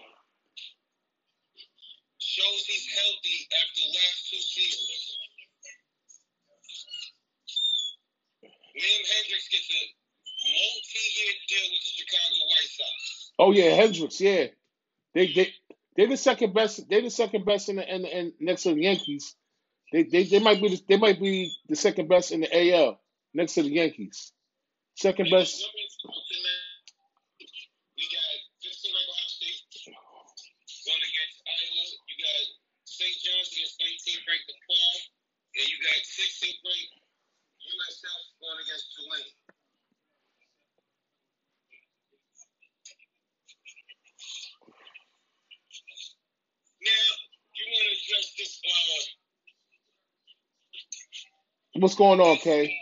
Shows 2.19 2.65
he's 2.67 2.87
healthy 2.95 3.49
after 3.59 3.83
last 3.91 4.31
two 4.31 4.39
seasons. 4.39 5.19
Liam 8.45 9.03
Hendriks 9.03 9.51
gets 9.51 9.71
a 9.71 9.83
multi-year 10.47 11.33
deal 11.49 11.67
with 11.73 11.83
the 11.83 11.91
Chicago 11.91 12.39
White 12.51 12.71
Sox. 12.71 13.33
Oh 13.41 13.51
yeah, 13.51 13.71
Hendricks. 13.75 14.21
Yeah, 14.21 14.47
they 15.15 15.33
they 15.33 15.55
they're 15.97 16.09
the 16.09 16.17
second 16.17 16.55
best. 16.55 16.89
They're 16.89 17.03
the 17.03 17.11
second 17.11 17.45
best 17.45 17.69
in 17.69 17.77
the 17.77 17.95
in, 17.95 18.05
in 18.05 18.33
next 18.41 18.65
to 18.65 18.75
the 18.75 18.83
Yankees. 18.83 19.35
They, 19.93 20.03
they 20.05 20.25
they 20.25 20.41
might 20.41 20.61
be 20.61 20.69
the, 20.69 20.83
they 20.89 20.97
might 20.97 21.21
be 21.21 21.53
the 21.69 21.77
second 21.77 22.09
best 22.09 22.33
in 22.33 22.41
the 22.41 22.51
AL 22.75 23.01
next 23.33 23.55
to 23.55 23.63
the 23.63 23.71
Yankees. 23.71 24.33
Second 24.97 25.31
best. 25.31 25.63
We 27.95 28.05
got 28.11 28.27
15 28.63 28.95
like 28.95 29.09
Ohio 29.11 29.31
State 29.31 29.63
going 29.87 31.03
against 31.03 31.37
Iowa. 31.47 31.85
You 32.11 32.17
got 32.21 32.43
St. 32.87 33.17
John's 33.23 33.51
against 33.55 33.75
19th 33.81 34.23
ranked 34.27 34.47
DePaul. 34.51 34.95
And 35.55 35.67
you 35.67 35.77
got 35.83 35.99
16th 36.03 36.63
ranked 36.63 36.95
USF 37.65 38.21
going 38.43 38.61
against 38.67 38.87
Tulane. 38.95 39.34
What's 51.77 51.97
going 51.97 52.21
on, 52.21 52.37
Kay? 52.37 52.77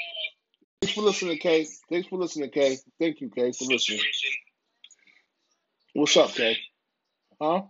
Thanks 0.80 0.94
for 0.94 1.02
listening, 1.02 1.38
Kay. 1.38 1.66
Thanks 1.88 2.08
for 2.08 2.18
listening, 2.18 2.50
Kay. 2.50 2.76
Thank 2.98 3.20
you, 3.20 3.30
Kay, 3.30 3.52
for 3.52 3.64
listening. 3.64 4.00
What's 5.94 6.16
up, 6.16 6.30
Kay? 6.34 6.58
Huh? 7.40 7.62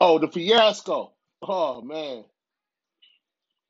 Oh, 0.00 0.18
the 0.18 0.28
fiasco. 0.28 1.12
Oh 1.42 1.82
man. 1.82 2.24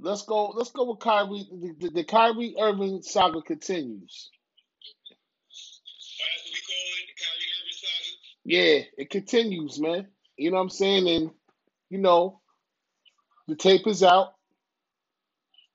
Let's 0.00 0.22
go. 0.22 0.48
Let's 0.48 0.70
go 0.70 0.90
with 0.90 0.98
Kyrie. 1.00 1.46
The, 1.50 1.74
the, 1.78 1.90
the 1.90 2.04
Kyrie 2.04 2.56
Irving 2.58 3.02
saga 3.02 3.42
continues. 3.42 4.30
Yeah, 8.44 8.80
it 8.98 9.10
continues, 9.10 9.78
man. 9.80 10.08
You 10.42 10.52
know 10.52 10.58
what 10.58 10.64
I'm 10.64 10.70
saying? 10.70 11.08
And 11.08 11.32
you 11.90 11.98
know, 11.98 12.40
the 13.48 13.56
tape 13.56 13.86
is 13.86 14.02
out. 14.02 14.34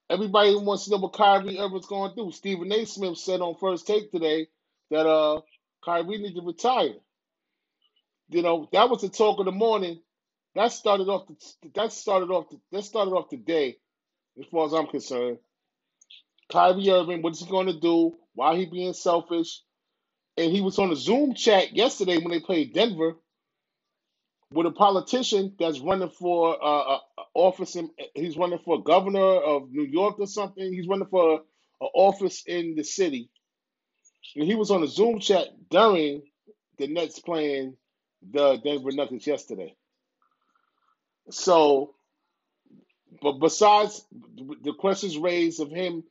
Everybody 0.10 0.56
wants 0.56 0.86
to 0.86 0.92
know 0.92 0.98
what 1.00 1.14
Kyrie 1.14 1.60
Irving's 1.60 1.88
going 1.88 2.16
do. 2.16 2.32
Stephen 2.32 2.72
A. 2.74 2.86
Smith 2.86 3.18
said 3.18 3.42
on 3.42 3.56
First 3.56 3.88
Take 3.88 4.12
today 4.12 4.48
that 4.92 5.08
uh 5.08 5.42
Kyrie 5.86 6.20
needs 6.20 6.36
to 6.36 6.42
retire. 6.46 6.94
You 8.30 8.44
know, 8.44 8.70
that 8.74 8.90
was 8.90 9.02
the 9.02 9.10
talk 9.10 9.40
of 9.40 9.46
the 9.46 9.52
morning. 9.54 10.02
That 10.56 10.72
started 10.74 11.10
off 11.10 11.28
the 11.28 11.36
that 11.76 11.94
started 11.94 12.32
off 12.32 12.50
the, 12.50 12.60
that 12.72 12.84
started 12.84 13.12
off 13.12 13.30
the 13.30 13.38
day, 13.38 13.78
as 14.40 14.46
far 14.52 14.68
as 14.68 14.74
I'm 14.74 14.88
concerned. 14.88 15.40
Kyrie 16.52 16.90
Irving, 16.92 17.22
what 17.24 17.34
is 17.34 17.42
he 17.42 17.50
going 17.52 17.68
to 17.68 17.80
do? 17.80 18.16
Why 18.36 18.56
he 18.58 18.66
being 18.68 18.94
selfish? 18.94 19.62
And 20.38 20.52
he 20.52 20.62
was 20.62 20.80
on 20.80 20.92
a 20.92 20.96
Zoom 20.96 21.36
chat 21.36 21.76
yesterday 21.76 22.18
when 22.18 22.32
they 22.32 22.40
played 22.42 22.74
Denver 22.74 23.16
with 24.51 24.66
a 24.66 24.72
politician 24.72 25.54
that's 25.60 25.80
running 25.80 26.10
for 26.10 26.62
uh, 26.63 26.96
uh, 26.96 27.00
office. 27.34 27.75
In, 27.75 27.89
he's 28.16 28.38
running 28.38 28.60
for 28.60 28.82
governor 28.82 29.20
of 29.20 29.72
New 29.72 29.84
York 29.84 30.20
or 30.20 30.27
something. 30.27 30.72
He's 30.72 30.88
running 30.88 31.08
for 31.08 31.42
an 31.82 31.89
office 31.94 32.44
in 32.46 32.75
the 32.75 32.84
city. 32.84 33.30
And 34.36 34.46
he 34.46 34.56
was 34.56 34.72
on 34.72 34.84
a 34.84 34.88
Zoom 34.88 35.20
chat 35.20 35.48
during 35.70 36.22
the 36.77 36.88
Nets 36.88 37.20
playing 37.20 37.75
the 38.32 38.58
Denver 38.58 38.92
Nuggets 38.92 39.27
yesterday. 39.27 39.75
So, 41.30 41.96
but 43.22 43.34
besides 43.34 44.06
the 44.63 44.74
questions 44.74 45.18
raised 45.18 45.60
of 45.60 45.70
him 45.70 46.04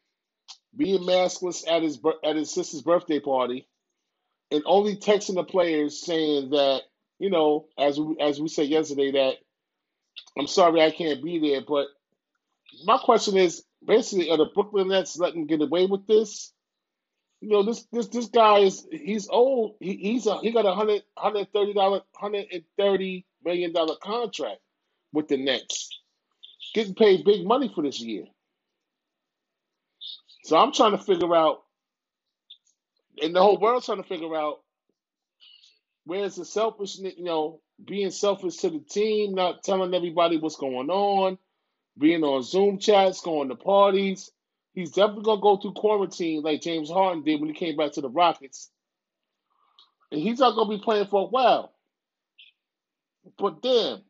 being 0.77 1.01
maskless 1.01 1.67
at 1.69 1.83
his 1.83 1.99
at 2.25 2.37
his 2.37 2.53
sister's 2.53 2.83
birthday 2.83 3.21
party, 3.21 3.67
and 4.51 4.63
only 4.67 4.97
texting 4.97 5.35
the 5.35 5.45
players 5.45 6.01
saying 6.05 6.51
that 6.51 6.83
you 7.19 7.31
know, 7.31 7.67
as 7.79 7.99
we, 7.99 8.17
as 8.21 8.41
we 8.41 8.49
said 8.49 8.69
yesterday, 8.69 9.13
that 9.13 9.35
I'm 10.39 10.47
sorry 10.47 10.83
I 10.83 10.91
can't 10.91 11.23
be 11.23 11.39
there. 11.39 11.63
But 11.67 11.87
my 12.85 12.99
question 12.99 13.37
is 13.37 13.63
basically, 13.85 14.31
are 14.31 14.37
the 14.37 14.47
Brooklyn 14.55 14.89
Nets 14.89 15.19
letting 15.19 15.47
get 15.47 15.63
away 15.63 15.87
with 15.87 16.07
this? 16.07 16.53
You 17.41 17.51
know, 17.51 17.63
this 17.63 17.87
this 17.93 18.09
this 18.09 18.27
guy 18.27 18.61
is 18.61 18.87
he's 18.91 19.29
old. 19.29 19.77
He, 19.81 19.97
he's 19.97 20.27
a, 20.27 20.39
he 20.39 20.53
got 20.53 20.67
a 20.67 20.75
hundred 20.75 21.03
hundred 21.17 21.53
thirty 21.53 21.75
dollar 21.75 22.01
hundred 22.15 22.47
and 22.53 22.65
thirty 22.79 23.27
million 23.45 23.73
dollar 23.73 23.97
contract 24.03 24.61
with 25.13 25.29
the 25.29 25.37
Nets, 25.37 25.91
getting 26.75 26.95
paid 26.95 27.25
big 27.25 27.47
money 27.47 27.71
for 27.75 27.83
this 27.83 28.01
year. 28.01 28.25
So 30.45 30.57
I'm 30.57 30.73
trying 30.73 30.93
to 30.93 30.99
figure 30.99 31.35
out, 31.35 31.63
and 33.23 33.35
the 33.35 33.43
whole 33.43 33.59
world's 33.59 33.87
trying 33.87 34.03
to 34.03 34.09
figure 34.09 34.35
out 34.35 34.61
where's 36.07 36.37
the 36.37 36.45
selfishness. 36.45 37.15
You 37.19 37.25
know, 37.25 37.61
being 37.85 38.11
selfish 38.11 38.57
to 38.59 38.71
the 38.71 38.81
team, 38.81 39.35
not 39.35 39.63
telling 39.63 39.93
everybody 39.93 40.39
what's 40.39 40.57
going 40.57 40.89
on, 40.89 41.37
being 41.99 42.25
on 42.25 42.43
Zoom 42.43 42.79
chats, 42.79 43.21
going 43.21 43.51
to 43.51 43.57
parties. 43.57 44.31
He's 44.73 44.93
definitely 44.93 45.25
gonna 45.25 45.41
go 45.41 45.57
through 45.57 45.73
quarantine 45.73 46.43
like 46.43 46.63
James 46.63 46.91
Harden 46.91 47.25
did 47.25 47.41
when 47.41 47.49
he 47.49 47.55
came 47.55 47.77
back 47.77 47.93
to 47.93 48.01
the 48.01 48.11
Rockets, 48.11 48.71
and 50.11 50.21
he's 50.21 50.39
not 50.39 50.55
gonna 50.55 50.77
be 50.77 50.83
playing 50.83 51.07
for 51.07 51.23
a 51.23 51.29
while. 51.29 51.73
But 53.39 53.63
damn, 53.63 54.03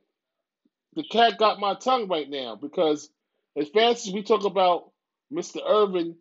the 0.94 1.04
cat 1.04 1.38
got 1.38 1.60
my 1.60 1.74
tongue 1.74 2.08
right 2.08 2.28
now 2.28 2.56
because 2.56 3.08
as 3.56 3.68
fast 3.68 4.06
as 4.06 4.12
we 4.12 4.22
talk 4.22 4.44
about 4.44 4.90
Mr. 5.32 5.58
Irvin 5.66 6.16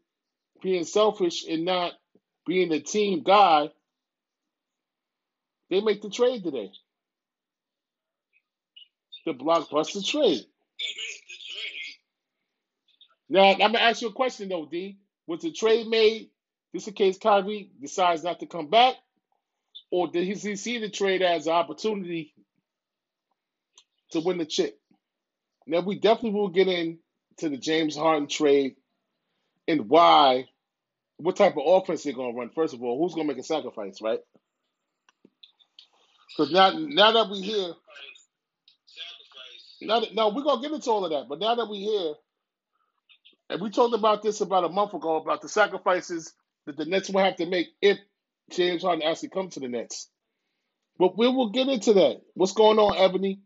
being 0.61 0.83
selfish 0.83 1.45
and 1.47 1.65
not 1.65 1.93
being 2.45 2.71
a 2.71 2.79
team 2.79 3.23
guy, 3.23 3.69
they 5.69 5.81
make 5.81 6.01
the 6.01 6.09
trade 6.09 6.43
today. 6.43 6.71
The 9.25 9.33
blockbuster 9.33 10.05
trade. 10.05 10.45
Now 13.29 13.43
I'm 13.43 13.57
gonna 13.57 13.79
ask 13.79 14.01
you 14.01 14.09
a 14.09 14.13
question 14.13 14.49
though, 14.49 14.67
D. 14.67 14.99
Was 15.27 15.41
the 15.41 15.51
trade 15.51 15.87
made 15.87 16.29
just 16.73 16.87
in 16.87 16.93
case 16.93 17.17
Kyrie 17.17 17.71
decides 17.81 18.23
not 18.23 18.39
to 18.41 18.45
come 18.45 18.69
back, 18.69 18.95
or 19.91 20.07
did 20.09 20.25
he 20.25 20.35
see 20.35 20.55
see 20.55 20.77
the 20.77 20.89
trade 20.89 21.21
as 21.21 21.47
an 21.47 21.53
opportunity 21.53 22.33
to 24.11 24.19
win 24.19 24.37
the 24.37 24.45
chip? 24.45 24.79
Now 25.65 25.79
we 25.81 25.99
definitely 25.99 26.39
will 26.39 26.49
get 26.49 26.67
into 26.67 27.49
the 27.49 27.57
James 27.57 27.95
Harden 27.95 28.27
trade 28.27 28.75
and 29.67 29.89
why, 29.89 30.47
what 31.17 31.35
type 31.35 31.57
of 31.57 31.63
offense 31.65 32.03
they're 32.03 32.13
gonna 32.13 32.33
run. 32.37 32.51
First 32.51 32.75
of 32.75 32.83
all, 32.83 33.01
who's 33.01 33.15
gonna 33.15 33.27
make 33.27 33.39
a 33.39 33.43
sacrifice, 33.43 34.01
right? 34.01 34.19
Because 36.35 36.51
now, 36.51 36.71
now 36.71 37.11
that 37.13 37.29
we 37.29 37.41
Sacrifice. 37.41 37.77
now 39.81 39.99
that, 40.01 40.15
now 40.15 40.29
we're 40.29 40.43
gonna 40.43 40.61
get 40.61 40.71
into 40.71 40.89
all 40.91 41.05
of 41.05 41.11
that. 41.11 41.27
But 41.29 41.39
now 41.39 41.55
that 41.55 41.69
we 41.69 41.79
here, 41.79 42.13
and 43.49 43.61
we 43.61 43.69
talked 43.69 43.95
about 43.95 44.21
this 44.23 44.41
about 44.41 44.65
a 44.65 44.69
month 44.69 44.93
ago 44.93 45.17
about 45.17 45.41
the 45.41 45.49
sacrifices 45.49 46.33
that 46.65 46.77
the 46.77 46.85
Nets 46.85 47.09
will 47.09 47.23
have 47.23 47.37
to 47.37 47.45
make 47.45 47.67
if 47.81 47.97
James 48.51 48.83
Harden 48.83 49.03
actually 49.03 49.29
comes 49.29 49.53
to 49.53 49.59
the 49.61 49.67
Nets. 49.67 50.09
But 50.97 51.17
we 51.17 51.27
will 51.27 51.49
get 51.51 51.67
into 51.67 51.93
that. 51.93 52.21
What's 52.33 52.53
going 52.53 52.79
on, 52.79 52.97
Ebony? 52.97 53.41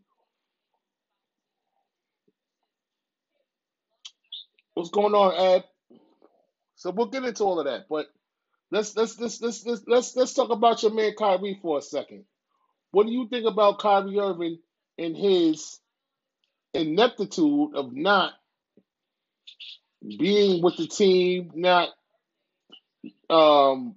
What's 4.74 4.90
going 4.90 5.14
on, 5.14 5.34
Ed? 5.38 5.64
So 6.76 6.90
we'll 6.90 7.06
get 7.06 7.24
into 7.24 7.44
all 7.44 7.60
of 7.60 7.66
that. 7.66 7.86
But 7.88 8.06
let's 8.70 8.96
let's 8.96 9.20
let's 9.20 9.40
let's 9.42 9.66
let's 9.66 9.82
let's, 9.86 10.16
let's 10.16 10.34
talk 10.34 10.50
about 10.50 10.82
your 10.82 10.92
man 10.92 11.12
Kyrie 11.18 11.58
for 11.60 11.78
a 11.78 11.82
second. 11.82 12.24
What 12.92 13.06
do 13.06 13.12
you 13.12 13.28
think 13.28 13.46
about 13.46 13.78
Kyrie 13.78 14.18
Irving 14.18 14.58
and 14.98 15.16
his 15.16 15.78
ineptitude 16.74 17.74
of 17.74 17.92
not 17.92 18.32
being 20.18 20.62
with 20.62 20.76
the 20.76 20.86
team, 20.86 21.52
not 21.54 21.88
um, 23.28 23.96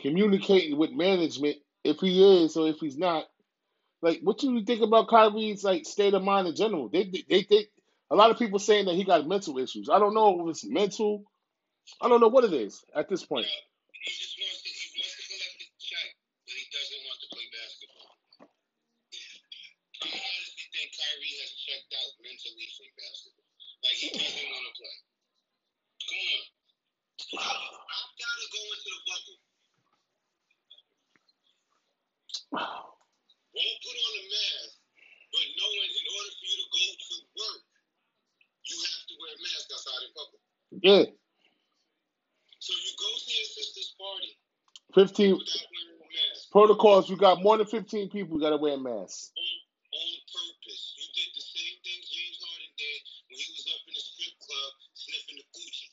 communicating 0.00 0.76
with 0.78 0.92
management 0.92 1.56
if 1.82 1.98
he 1.98 2.44
is 2.44 2.56
or 2.56 2.68
if 2.68 2.78
he's 2.78 2.98
not? 2.98 3.24
Like, 4.02 4.20
what 4.22 4.38
do 4.38 4.52
you 4.52 4.62
think 4.64 4.82
about 4.82 5.08
Kyrie's 5.08 5.64
like 5.64 5.86
state 5.86 6.12
of 6.12 6.22
mind 6.22 6.46
in 6.46 6.54
general? 6.54 6.88
They 6.90 7.08
they 7.28 7.42
think 7.42 7.68
a 8.10 8.14
lot 8.16 8.30
of 8.30 8.38
people 8.38 8.58
saying 8.58 8.84
that 8.84 8.94
he 8.94 9.04
got 9.04 9.26
mental 9.26 9.56
issues. 9.58 9.88
I 9.88 9.98
don't 9.98 10.12
know 10.12 10.44
if 10.44 10.50
it's 10.50 10.64
mental. 10.68 11.24
I 12.02 12.08
don't 12.08 12.20
know 12.20 12.28
what 12.28 12.44
it 12.44 12.52
is 12.52 12.84
at 12.94 13.08
this 13.08 13.24
point. 13.24 13.46
He 13.48 14.12
just 14.12 14.36
wants 14.36 14.60
to 14.60 14.68
collect 15.24 15.56
the 15.56 15.68
check, 15.80 16.08
but 16.44 16.52
he 16.52 16.64
doesn't 16.68 17.02
want 17.08 17.18
to 17.24 17.28
play 17.32 17.46
basketball. 17.48 18.12
I 20.04 20.20
honestly 20.20 20.66
think 20.68 20.88
Kyrie 21.00 21.36
has 21.40 21.52
checked 21.64 21.92
out 21.96 22.12
mentally 22.20 22.68
from 22.76 22.92
basketball. 23.00 23.48
Like, 24.12 24.44
want 24.52 24.66
to 24.68 24.72
play. 24.76 24.96
Come. 26.04 26.44
I've 27.40 28.14
got 28.20 28.36
to 28.40 28.46
go 28.52 28.62
into 28.74 28.90
the 28.92 29.02
bubble. 29.08 29.38
Won't 33.54 33.80
put 33.82 33.96
on 33.98 34.14
a 34.20 34.24
mask, 34.30 34.74
but 35.32 35.46
knowing 35.58 35.90
in 35.92 36.06
order 36.14 36.32
for 36.38 36.46
you 36.48 36.56
to 36.62 36.68
go 36.70 36.84
to 36.94 37.16
work, 37.38 37.62
you 38.66 38.76
have 38.80 39.04
to 39.08 39.14
wear 39.20 39.32
a 39.34 39.40
mask 39.42 39.66
outside 39.74 40.02
in 40.06 40.12
public. 40.14 40.42
Yeah, 40.82 41.04
So 42.60 42.72
you 42.74 42.92
go 42.98 43.10
to 43.12 43.30
your 43.34 43.48
sister's 43.52 43.92
party 43.98 44.32
fifteen 44.94 45.34
without 45.38 45.66
wearing 45.70 46.00
a 46.02 46.08
mask 46.10 46.50
protocols. 46.52 47.10
You 47.10 47.16
got 47.16 47.42
more 47.42 47.58
than 47.58 47.66
fifteen 47.68 48.10
people. 48.10 48.38
You 48.38 48.42
got 48.44 48.56
to 48.56 48.62
wear 48.62 48.76
masks. 48.78 49.32
on, 49.36 49.54
on 49.98 50.12
purpose. 50.30 50.84
You 50.98 51.06
did 51.14 51.30
the 51.36 51.44
same 51.44 51.76
thing 51.84 52.00
James 52.06 52.38
Harden 52.42 52.72
did 52.78 53.00
when 53.30 53.38
he 53.38 53.48
was 53.54 53.66
up 53.72 53.82
in 53.86 53.94
the 53.94 54.04
strip 54.04 54.34
club 54.42 54.72
sniffing 54.94 55.38
the 55.42 55.46
Gucci. 55.54 55.88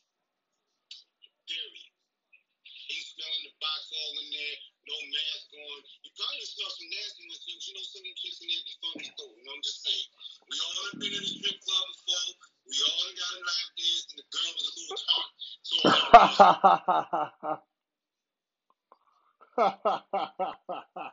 Period. 1.47 1.91
He's 2.89 3.07
smelling 3.15 3.45
the 3.47 3.55
box 3.61 3.81
all 3.93 4.13
in 4.25 4.29
there, 4.33 4.57
no 4.89 4.97
mask 5.13 5.47
on. 5.53 5.77
You 6.03 6.09
probably 6.17 6.47
smell 6.49 6.71
some 6.73 6.89
nastiness 6.91 7.41
too. 7.45 7.60
You 7.71 7.79
know, 7.79 7.87
some 7.87 8.03
of 8.03 8.11
them 8.11 8.15
chicks 8.19 8.39
in 8.43 8.51
funky 8.83 9.09
too. 9.15 9.31
You 9.39 9.43
know, 9.47 9.55
I'm 9.55 9.63
just 9.63 9.79
saying. 9.87 10.07
We 10.51 10.55
all 10.59 10.75
have 10.91 10.99
been 10.99 11.13
in 11.15 11.23
a 11.23 11.31
strip 11.31 11.57
club 11.63 11.85
before. 11.95 12.27
We 12.67 12.75
all 12.83 13.07
got 13.15 13.31
a 13.31 13.39
lap 13.47 13.67
dance, 13.79 14.07
and 14.11 14.19
the 14.19 14.27
girl 14.35 14.51
was 14.59 14.67
a 14.67 14.73
little 14.75 14.99
tart. 15.07 15.31
So. 15.63 15.77
Uh, 20.99 21.09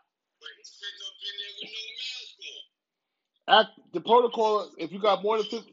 At 3.49 3.67
the 3.93 4.01
protocol, 4.01 4.71
if 4.79 4.93
you 4.93 5.01
got 5.01 5.23
more 5.23 5.39
than 5.39 5.47
50, 5.47 5.73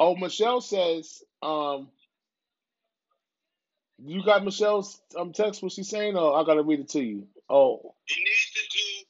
Oh, 0.00 0.16
Michelle 0.16 0.62
says, 0.62 1.24
um, 1.42 1.90
you 3.98 4.22
got 4.24 4.44
Michelle's 4.44 5.00
um 5.18 5.32
text. 5.32 5.62
What 5.62 5.72
she's 5.72 5.88
saying? 5.90 6.14
Oh, 6.16 6.32
I 6.34 6.44
gotta 6.44 6.62
read 6.62 6.80
it 6.80 6.88
to 6.90 7.02
you. 7.02 7.26
Oh, 7.50 7.94
He 8.06 8.22
needs 8.22 8.52
to 8.54 8.60
do 8.78 9.06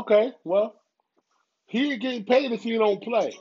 okay. 0.00 0.32
Well, 0.44 0.74
he 1.66 1.92
ain't 1.92 2.02
getting 2.02 2.24
paid 2.24 2.52
if 2.52 2.62
he 2.62 2.78
don't 2.78 3.02
play. 3.02 3.34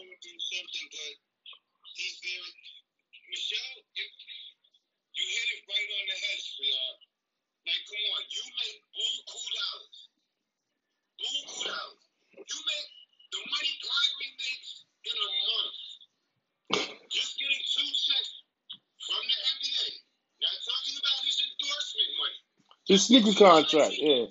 A 23.02 23.04
sneaker 23.04 23.34
contract, 23.34 23.96
yeah. 23.98 24.26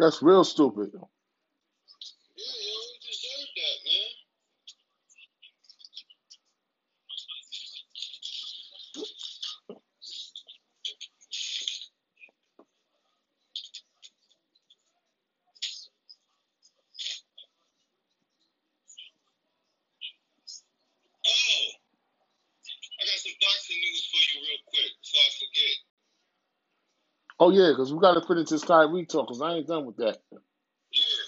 That's 0.00 0.22
real 0.22 0.44
stupid. 0.44 0.90
Because 27.80 27.96
we 27.96 28.04
got 28.04 28.12
to 28.12 28.20
finish 28.28 28.52
this 28.52 28.60
Kyrie 28.60 29.08
talk. 29.08 29.24
Because 29.24 29.40
I 29.40 29.56
ain't 29.56 29.64
done 29.64 29.88
with 29.88 29.96
that. 30.04 30.20
Yeah. 30.28 31.24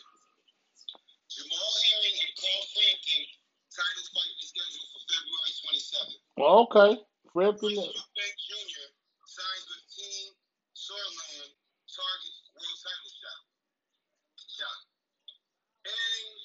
Jamal 1.33 1.73
Herring 1.81 2.17
and 2.29 2.33
Carl 2.37 2.65
Frampton 2.77 3.25
title 3.73 4.05
fight 4.13 4.37
is 4.37 4.53
scheduled 4.53 4.85
for 4.93 5.01
February 5.09 5.53
27th. 5.65 6.21
Well, 6.37 6.69
okay, 6.69 6.93
Frampton. 7.33 7.73
Chris 7.73 7.89
Eubank 7.89 8.37
Jr. 8.37 8.85
signs 9.33 9.65
with 9.65 9.85
Team 9.97 10.29
Sauerland 10.77 11.57
targets 11.89 12.45
world 12.53 12.79
title 12.85 13.13
shot. 13.17 13.41
Shot. 14.45 14.79
And 15.89 16.37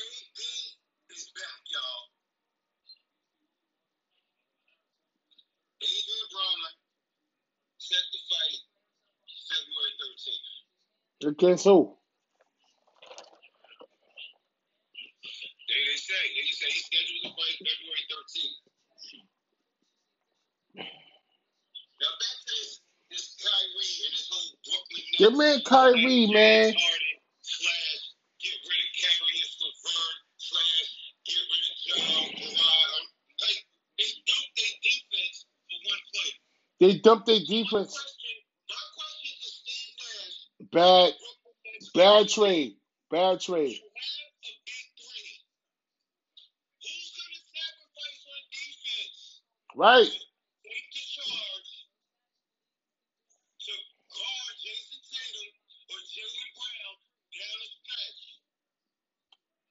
AD 0.00 0.40
is 1.12 1.28
back, 1.36 1.60
y'all. 1.76 2.04
Adrien 5.76 6.28
Broner 6.32 6.72
set 7.76 8.04
the 8.16 8.20
fight 8.32 8.64
February 9.48 9.92
13th. 11.38 11.44
Against 11.46 11.64
who? 11.64 11.94
They, 15.68 15.96
say, 15.96 16.14
they 16.34 16.48
say 16.50 16.66
he's 16.70 16.86
scheduled 16.86 17.22
to 17.22 17.30
February 17.58 18.04
13th. 18.10 18.68
Now 21.98 22.14
back 22.14 22.36
to 22.46 22.54
this, 22.54 22.80
this 23.10 23.34
Kyrie 23.42 23.94
and 24.06 24.12
this 24.14 24.26
whole 24.30 24.50
Brooklyn. 24.62 25.04
Your 25.18 25.34
man 25.34 25.58
Kyrie, 25.66 26.30
man. 26.30 26.70
Harden 26.74 27.18
slash 27.42 28.02
get 28.38 28.54
rid 28.54 28.80
of 28.86 28.90
Caris 28.94 29.52
LeVert 29.58 30.16
slash 30.38 30.88
get 31.26 31.42
rid 31.42 31.64
of 31.66 31.76
John 31.82 32.26
Kazan. 32.38 33.02
Like 33.42 33.58
um, 33.58 33.78
they 33.98 34.10
dumped 34.30 34.54
their 34.54 34.74
defense 34.78 35.36
for 35.66 35.78
one 35.90 36.02
play. 36.14 36.30
They 36.78 36.92
dumped 37.02 37.26
their 37.26 37.42
My 37.42 37.82
question, 37.90 38.36
my 38.70 38.84
question 38.94 39.34
to 39.42 39.48
Steve 39.58 39.94
Nash, 39.98 40.38
Bad, 40.70 41.10
bad 41.98 42.28
trade. 42.28 42.76
Bad 43.10 43.40
trade. 43.40 43.76
Right. 49.76 50.08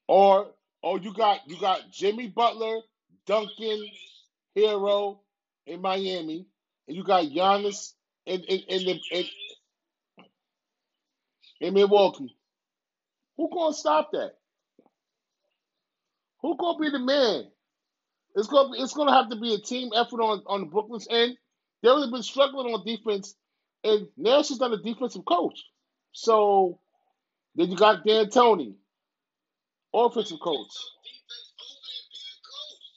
Or 0.09 0.47
or 0.81 0.99
you 0.99 1.13
got 1.13 1.41
you 1.47 1.57
got 1.59 1.91
Jimmy 1.91 2.27
Butler, 2.27 2.79
Duncan, 3.25 3.87
Herro 4.57 5.19
in 5.65 5.81
Miami, 5.81 6.47
and 6.87 6.97
you 6.97 7.03
got 7.03 7.25
Giannis 7.25 7.93
in 8.25 8.41
in, 8.43 8.59
in 8.69 8.85
the 8.85 9.01
in, 9.11 9.25
in 11.61 11.73
Milwaukee. 11.73 12.37
Who 13.37 13.49
gonna 13.53 13.73
stop 13.73 14.11
that? 14.13 14.33
Who 16.41 16.57
gonna 16.57 16.79
be 16.79 16.89
the 16.91 16.99
man? 16.99 17.45
It's 18.35 18.47
gonna 18.47 18.71
be, 18.71 18.79
it's 18.79 18.93
gonna 18.93 19.13
have 19.13 19.29
to 19.29 19.37
be 19.37 19.53
a 19.55 19.59
team 19.59 19.91
effort 19.95 20.21
on 20.21 20.43
on 20.47 20.61
the 20.61 20.67
Brooklyn's 20.67 21.07
end. 21.09 21.37
They've 21.83 21.91
really 21.91 22.11
been 22.11 22.23
struggling 22.23 22.73
on 22.73 22.85
defense, 22.85 23.35
and 23.83 24.07
Nash 24.17 24.51
is 24.51 24.59
not 24.59 24.73
a 24.73 24.77
defensive 24.77 25.25
coach. 25.25 25.59
So 26.13 26.79
then 27.55 27.71
you 27.71 27.77
got 27.77 28.05
D'Antoni, 28.05 28.75
offensive 29.93 30.39
coach. 30.41 30.73
Defense 31.03 31.51
over 31.59 31.79
there 31.85 32.05
being 32.11 32.41
coached. 32.45 32.93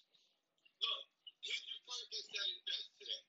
Look, 0.83 1.03
Kendrick 1.47 1.83
Perkins 1.89 2.29
said 2.33 2.49
it 2.51 2.63
best 2.67 2.89
today. 2.99 3.23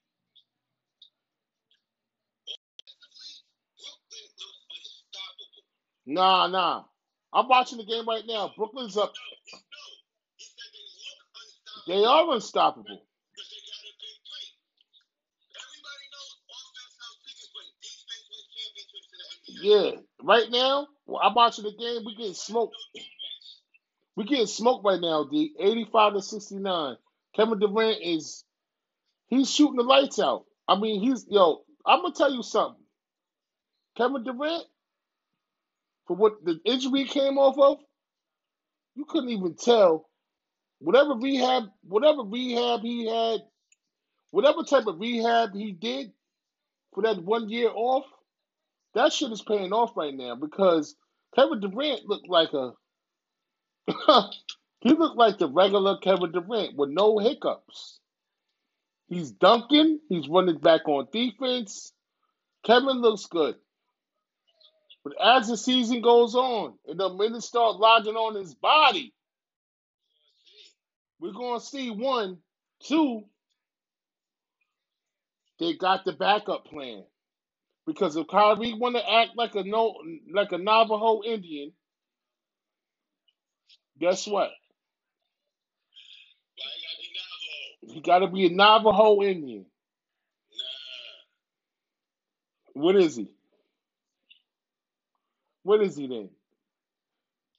Offensively, 2.48 3.32
Brooklyn 3.78 4.28
looks 4.38 4.64
unstoppable. 4.72 5.64
Nah, 6.06 6.48
nah. 6.48 6.84
I'm 7.32 7.48
watching 7.48 7.78
the 7.78 7.84
game 7.84 8.06
right 8.06 8.24
now. 8.26 8.52
Brooklyn's 8.56 8.96
up. 8.96 9.12
They 11.86 12.04
are 12.04 12.32
unstoppable. 12.32 13.02
Yeah. 19.48 19.92
Right 20.22 20.50
now, 20.50 20.88
well, 21.06 21.20
I'm 21.22 21.34
watching 21.34 21.64
the 21.64 21.72
game. 21.72 22.04
We 22.04 22.14
getting 22.16 22.34
smoked. 22.34 22.76
We 24.16 24.24
getting 24.24 24.46
smoked 24.46 24.84
right 24.84 25.00
now, 25.00 25.24
D. 25.24 25.54
85 25.58 26.14
to 26.14 26.22
69. 26.22 26.96
Kevin 27.34 27.58
Durant 27.58 27.98
is 28.02 28.44
he's 29.28 29.50
shooting 29.50 29.76
the 29.76 29.82
lights 29.82 30.18
out. 30.18 30.44
I 30.68 30.78
mean, 30.78 31.00
he's 31.00 31.26
yo, 31.28 31.62
I'm 31.86 32.02
gonna 32.02 32.14
tell 32.14 32.32
you 32.32 32.42
something. 32.42 32.82
Kevin 33.96 34.24
Durant, 34.24 34.64
for 36.06 36.16
what 36.16 36.44
the 36.44 36.60
injury 36.64 37.04
came 37.04 37.38
off 37.38 37.58
of, 37.58 37.78
you 38.94 39.04
couldn't 39.04 39.30
even 39.30 39.54
tell. 39.54 40.08
Whatever 40.80 41.14
rehab, 41.14 41.64
whatever 41.84 42.22
rehab 42.22 42.80
he 42.80 43.06
had, 43.06 43.40
whatever 44.30 44.62
type 44.64 44.86
of 44.86 44.98
rehab 45.00 45.54
he 45.54 45.72
did 45.72 46.12
for 46.94 47.02
that 47.04 47.22
one 47.22 47.48
year 47.48 47.70
off, 47.72 48.04
that 48.94 49.12
shit 49.12 49.32
is 49.32 49.42
paying 49.42 49.72
off 49.72 49.96
right 49.96 50.14
now 50.14 50.34
because 50.34 50.94
Kevin 51.34 51.60
Durant 51.60 52.06
looked 52.06 52.28
like 52.28 52.52
a 52.52 52.72
he 54.80 54.90
looked 54.90 55.16
like 55.16 55.38
the 55.38 55.48
regular 55.48 55.98
Kevin 55.98 56.32
Durant 56.32 56.76
with 56.76 56.90
no 56.90 57.18
hiccups. 57.18 58.00
He's 59.08 59.30
dunking, 59.30 60.00
he's 60.08 60.28
running 60.28 60.58
back 60.58 60.88
on 60.88 61.08
defense. 61.12 61.92
Kevin 62.64 63.00
looks 63.00 63.26
good. 63.26 63.56
But 65.04 65.14
as 65.22 65.48
the 65.48 65.56
season 65.56 66.02
goes 66.02 66.34
on 66.34 66.74
and 66.86 67.00
the 67.00 67.10
minutes 67.14 67.46
start 67.46 67.76
lodging 67.78 68.16
on 68.16 68.36
his 68.36 68.54
body, 68.54 69.14
we're 71.20 71.32
gonna 71.32 71.60
see 71.60 71.90
one, 71.90 72.38
two, 72.84 73.22
they 75.60 75.74
got 75.74 76.04
the 76.04 76.12
backup 76.12 76.66
plan. 76.66 77.04
Because 77.86 78.16
if 78.16 78.28
Kyrie 78.28 78.74
want 78.74 78.96
to 78.96 79.10
act 79.12 79.32
like 79.36 79.54
a 79.56 79.64
no 79.64 79.94
like 80.32 80.52
a 80.52 80.58
Navajo 80.58 81.22
Indian, 81.24 81.72
guess 84.00 84.26
what? 84.26 84.50
He 87.82 88.00
got 88.00 88.20
to 88.20 88.28
be 88.28 88.46
a 88.46 88.50
Navajo 88.50 89.22
Indian. 89.22 89.66
Nah. 92.74 92.82
What 92.82 92.96
is 92.96 93.16
he? 93.16 93.28
What 95.64 95.82
is 95.82 95.96
he 95.96 96.06
then? 96.08 96.30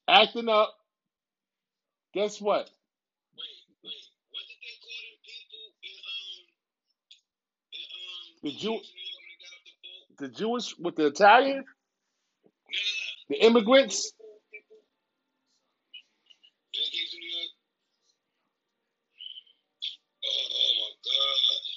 Acting 0.09 0.49
up. 0.49 0.73
Guess 2.13 2.41
what? 2.41 2.69
Wait, 3.37 3.57
wait. 3.83 4.05
What 4.31 4.43
did 4.47 4.59
they 4.61 4.75
call 4.81 4.99
them 5.03 5.19
people 5.25 5.65
in 5.83 5.97
um 6.03 6.43
in 7.73 7.87
um 7.99 8.41
The 8.43 8.51
Jew, 8.51 8.69
New 8.69 8.75
York 8.77 8.83
when 9.17 9.25
they 9.27 9.39
got 9.43 9.55
off 9.55 9.77
the 10.19 10.27
the 10.27 10.33
Jewish 10.33 10.75
with 10.79 10.95
the 10.97 11.07
Italian, 11.07 11.65
the 13.29 13.37
immigrants. 13.45 14.13
People 16.73 16.85
that 16.85 16.91
came 16.91 17.09
to 17.11 17.17
New 17.17 17.31
York. 17.37 17.51
Oh 20.25 20.73
my 20.81 20.91
gosh. 21.05 21.69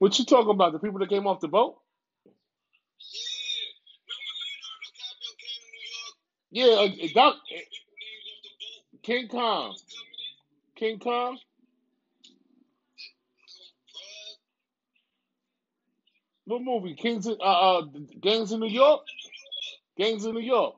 What 0.00 0.18
you 0.18 0.24
talking 0.26 0.50
about? 0.52 0.72
The 0.74 0.80
people 0.80 1.00
that 1.00 1.10
came 1.10 1.26
off 1.26 1.40
the 1.40 1.48
boat? 1.48 1.76
Yeah, 6.54 6.66
uh, 6.66 6.88
Doc, 7.14 7.36
off 7.52 7.66
the 8.92 8.98
boat 9.00 9.04
King 9.04 9.28
Kong, 9.28 9.76
in. 9.76 9.76
King 10.76 10.98
Kong. 11.00 11.38
What 16.46 16.62
movie? 16.62 16.94
Kings, 16.96 17.26
of, 17.26 17.38
uh, 17.40 17.78
uh, 17.78 17.82
Gangs 18.20 18.52
in 18.52 18.60
New 18.60 18.68
York. 18.68 19.02
Gangs 19.98 20.24
in 20.24 20.30
in 20.30 20.34
New 20.34 20.42
York. 20.42 20.76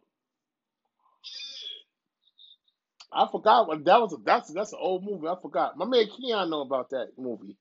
I 3.13 3.27
forgot 3.33 3.69
what 3.69 3.85
that 3.85 4.01
was. 4.01 4.15
A, 4.15 4.19
that's 4.25 4.53
that's 4.53 4.73
an 4.73 4.81
old 4.83 5.05
movie. 5.05 5.29
I 5.29 5.37
forgot. 5.43 5.77
My 5.79 5.87
man 5.87 6.07
Keon 6.17 6.51
know 6.51 6.63
about 6.63 6.91
that 6.91 7.09
movie. 7.19 7.57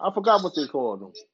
I 0.00 0.12
forgot 0.14 0.42
what 0.44 0.54
they 0.56 0.66
called 0.68 1.02
him. 1.02 1.31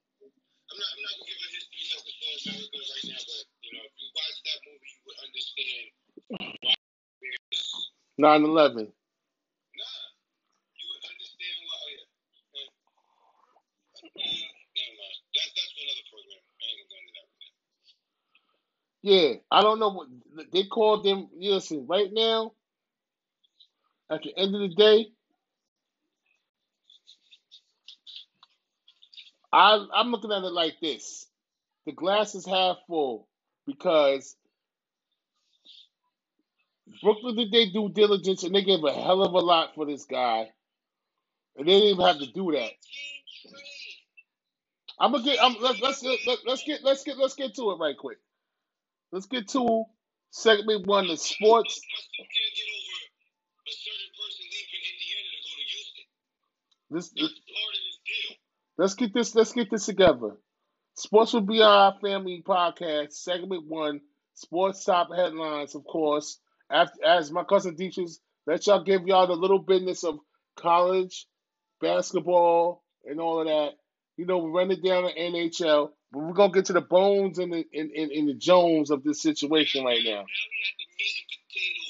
9 8.19 8.45
11. 8.45 8.93
Yeah, 19.03 19.35
I 19.51 19.63
don't 19.63 19.81
know 19.81 19.91
what 19.91 20.09
they 20.53 20.65
called 20.65 21.05
them. 21.05 21.29
Listen, 21.39 21.87
right 21.89 22.13
now, 22.13 22.53
at 24.11 24.23
the 24.23 24.37
end 24.39 24.55
of 24.55 24.63
the 24.63 24.75
day, 24.77 25.09
I, 29.53 29.87
I'm 29.95 30.11
looking 30.13 30.33
at 30.33 30.45
it 30.45 30.53
like 30.53 30.81
this: 30.83 31.27
the 31.87 31.93
glass 31.93 32.35
is 32.35 32.47
half 32.47 32.79
full 32.89 33.29
because 33.67 34.37
Brooklyn 37.03 37.37
did 37.37 37.53
their 37.53 37.67
due 37.73 37.91
diligence 37.91 38.45
and 38.45 38.55
they 38.55 38.63
gave 38.63 38.85
a 38.85 38.93
hell 38.93 39.23
of 39.23 39.33
a 39.33 39.39
lot 39.39 39.75
for 39.75 39.87
this 39.87 40.05
guy, 40.05 40.51
and 41.57 41.67
they 41.69 41.73
didn't 41.73 41.89
even 41.91 42.07
have 42.07 42.19
to 42.19 42.33
do 42.33 42.53
that. 42.53 42.71
I'm 45.01 45.13
gonna 45.13 45.25
get. 45.25 45.39
I'm, 45.43 45.57
let's 45.61 45.81
let's 45.81 46.03
let, 46.03 46.39
let's 46.47 46.65
get 46.65 46.85
let's 46.85 47.05
get 47.05 47.19
let's 47.19 47.35
get 47.35 47.55
to 47.57 47.71
it 47.73 47.77
right 47.79 47.97
quick. 47.97 48.19
Let's 49.13 49.27
get 49.27 49.49
to 49.51 49.85
segment 50.31 50.87
one, 50.87 51.09
the 51.09 51.17
sports. 51.17 51.81
This, 56.91 57.11
this 57.11 57.31
let's 58.79 58.95
get 58.95 59.15
this 59.15 59.35
let's 59.35 59.53
get 59.53 59.71
this 59.71 59.87
together. 59.87 60.37
Sports 60.95 61.33
will 61.33 61.43
be 61.43 61.63
our 61.63 61.95
family 62.01 62.43
podcast, 62.47 63.13
segment 63.13 63.67
one, 63.69 64.01
sports 64.35 64.85
top 64.85 65.09
headlines, 65.15 65.75
of 65.75 65.85
course. 65.85 66.39
After, 66.71 67.05
as 67.05 67.31
my 67.31 67.45
cousin 67.45 67.77
teaches, 67.77 68.21
let 68.47 68.67
y'all 68.67 68.83
give 68.83 69.07
y'all 69.07 69.27
the 69.27 69.35
little 69.35 69.59
business 69.59 70.05
of 70.05 70.19
college, 70.57 71.27
basketball, 71.81 72.83
and 73.05 73.21
all 73.21 73.41
of 73.41 73.47
that. 73.47 73.73
You 74.17 74.27
know, 74.27 74.39
we 74.39 74.51
run 74.51 74.71
it 74.71 74.83
down 74.83 75.05
to 75.05 75.15
NHL, 75.15 75.91
but 76.13 76.19
we're 76.21 76.33
gonna 76.33 76.53
get 76.53 76.67
to 76.67 76.73
the 76.73 76.81
bones 76.81 77.39
and 77.39 77.53
the 77.53 77.65
and, 77.73 77.91
and, 77.91 78.11
and 78.11 78.29
the 78.29 78.35
Jones 78.35 78.91
of 78.91 79.05
this 79.05 79.23
situation 79.23 79.85
right 79.85 80.01
now. 80.05 80.25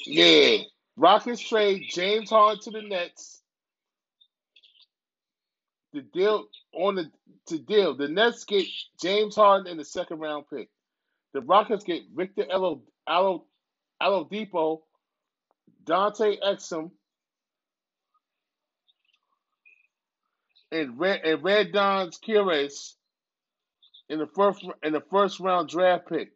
The. 0.05 0.11
Yeah. 0.13 0.57
Rockets 0.97 1.41
trade 1.41 1.83
James 1.89 2.29
Harden 2.29 2.61
to 2.63 2.71
the 2.71 2.81
Nets. 2.81 3.41
The 5.93 6.01
deal 6.01 6.45
on 6.73 6.95
the 6.95 7.11
to 7.47 7.57
deal. 7.57 7.95
The 7.95 8.09
Nets 8.09 8.43
get 8.43 8.65
James 9.01 9.35
Harden 9.35 9.67
in 9.67 9.77
the 9.77 9.85
second 9.85 10.19
round 10.19 10.45
pick. 10.53 10.69
The 11.33 11.41
Rockets 11.41 11.83
get 11.83 12.03
Victor 12.13 12.45
Elo 12.49 12.81
Alo 13.07 13.45
Oladipo, 14.01 14.81
Dante 15.85 16.37
Exum, 16.39 16.91
and 20.71 20.99
Red 20.99 21.21
and 21.23 21.43
Red 21.43 21.71
Don's 21.71 22.19
in 24.09 24.19
the 24.19 24.27
first 24.27 24.65
in 24.83 24.93
the 24.93 25.03
first 25.11 25.39
round 25.39 25.69
draft 25.69 26.07
pick. 26.09 26.31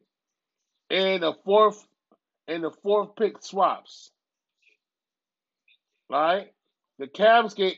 And 0.89 1.23
a 1.23 1.33
fourth 1.45 1.85
and 2.47 2.63
the 2.63 2.71
fourth 2.71 3.15
pick 3.15 3.41
swaps. 3.41 4.11
Right. 6.09 6.53
The 6.99 7.07
Cavs 7.07 7.55
get 7.55 7.75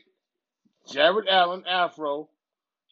Jarrett 0.92 1.28
Allen, 1.28 1.64
Afro, 1.66 2.28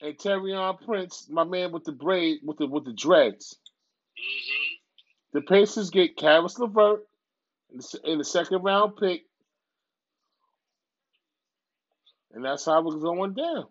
and 0.01 0.17
Taurean 0.17 0.81
Prince, 0.85 1.29
my 1.31 1.45
man 1.45 1.73
with 1.73 1.85
the 1.85 1.93
braid, 1.93 2.39
with 2.45 2.59
the 2.59 2.67
with 2.67 2.85
the 2.85 2.93
dreads. 2.93 3.57
Mm-hmm. 4.19 4.64
The 5.35 5.43
Pacers 5.43 5.91
get 5.91 6.17
Caris 6.17 6.61
LeVert 6.61 7.05
in 7.73 7.79
the, 7.79 8.17
the 8.19 8.25
second 8.25 8.63
round 8.63 8.97
pick, 8.97 9.23
and 12.33 12.45
that's 12.45 12.65
how 12.65 12.87
it's 12.87 13.03
going 13.03 13.35
down. 13.35 13.67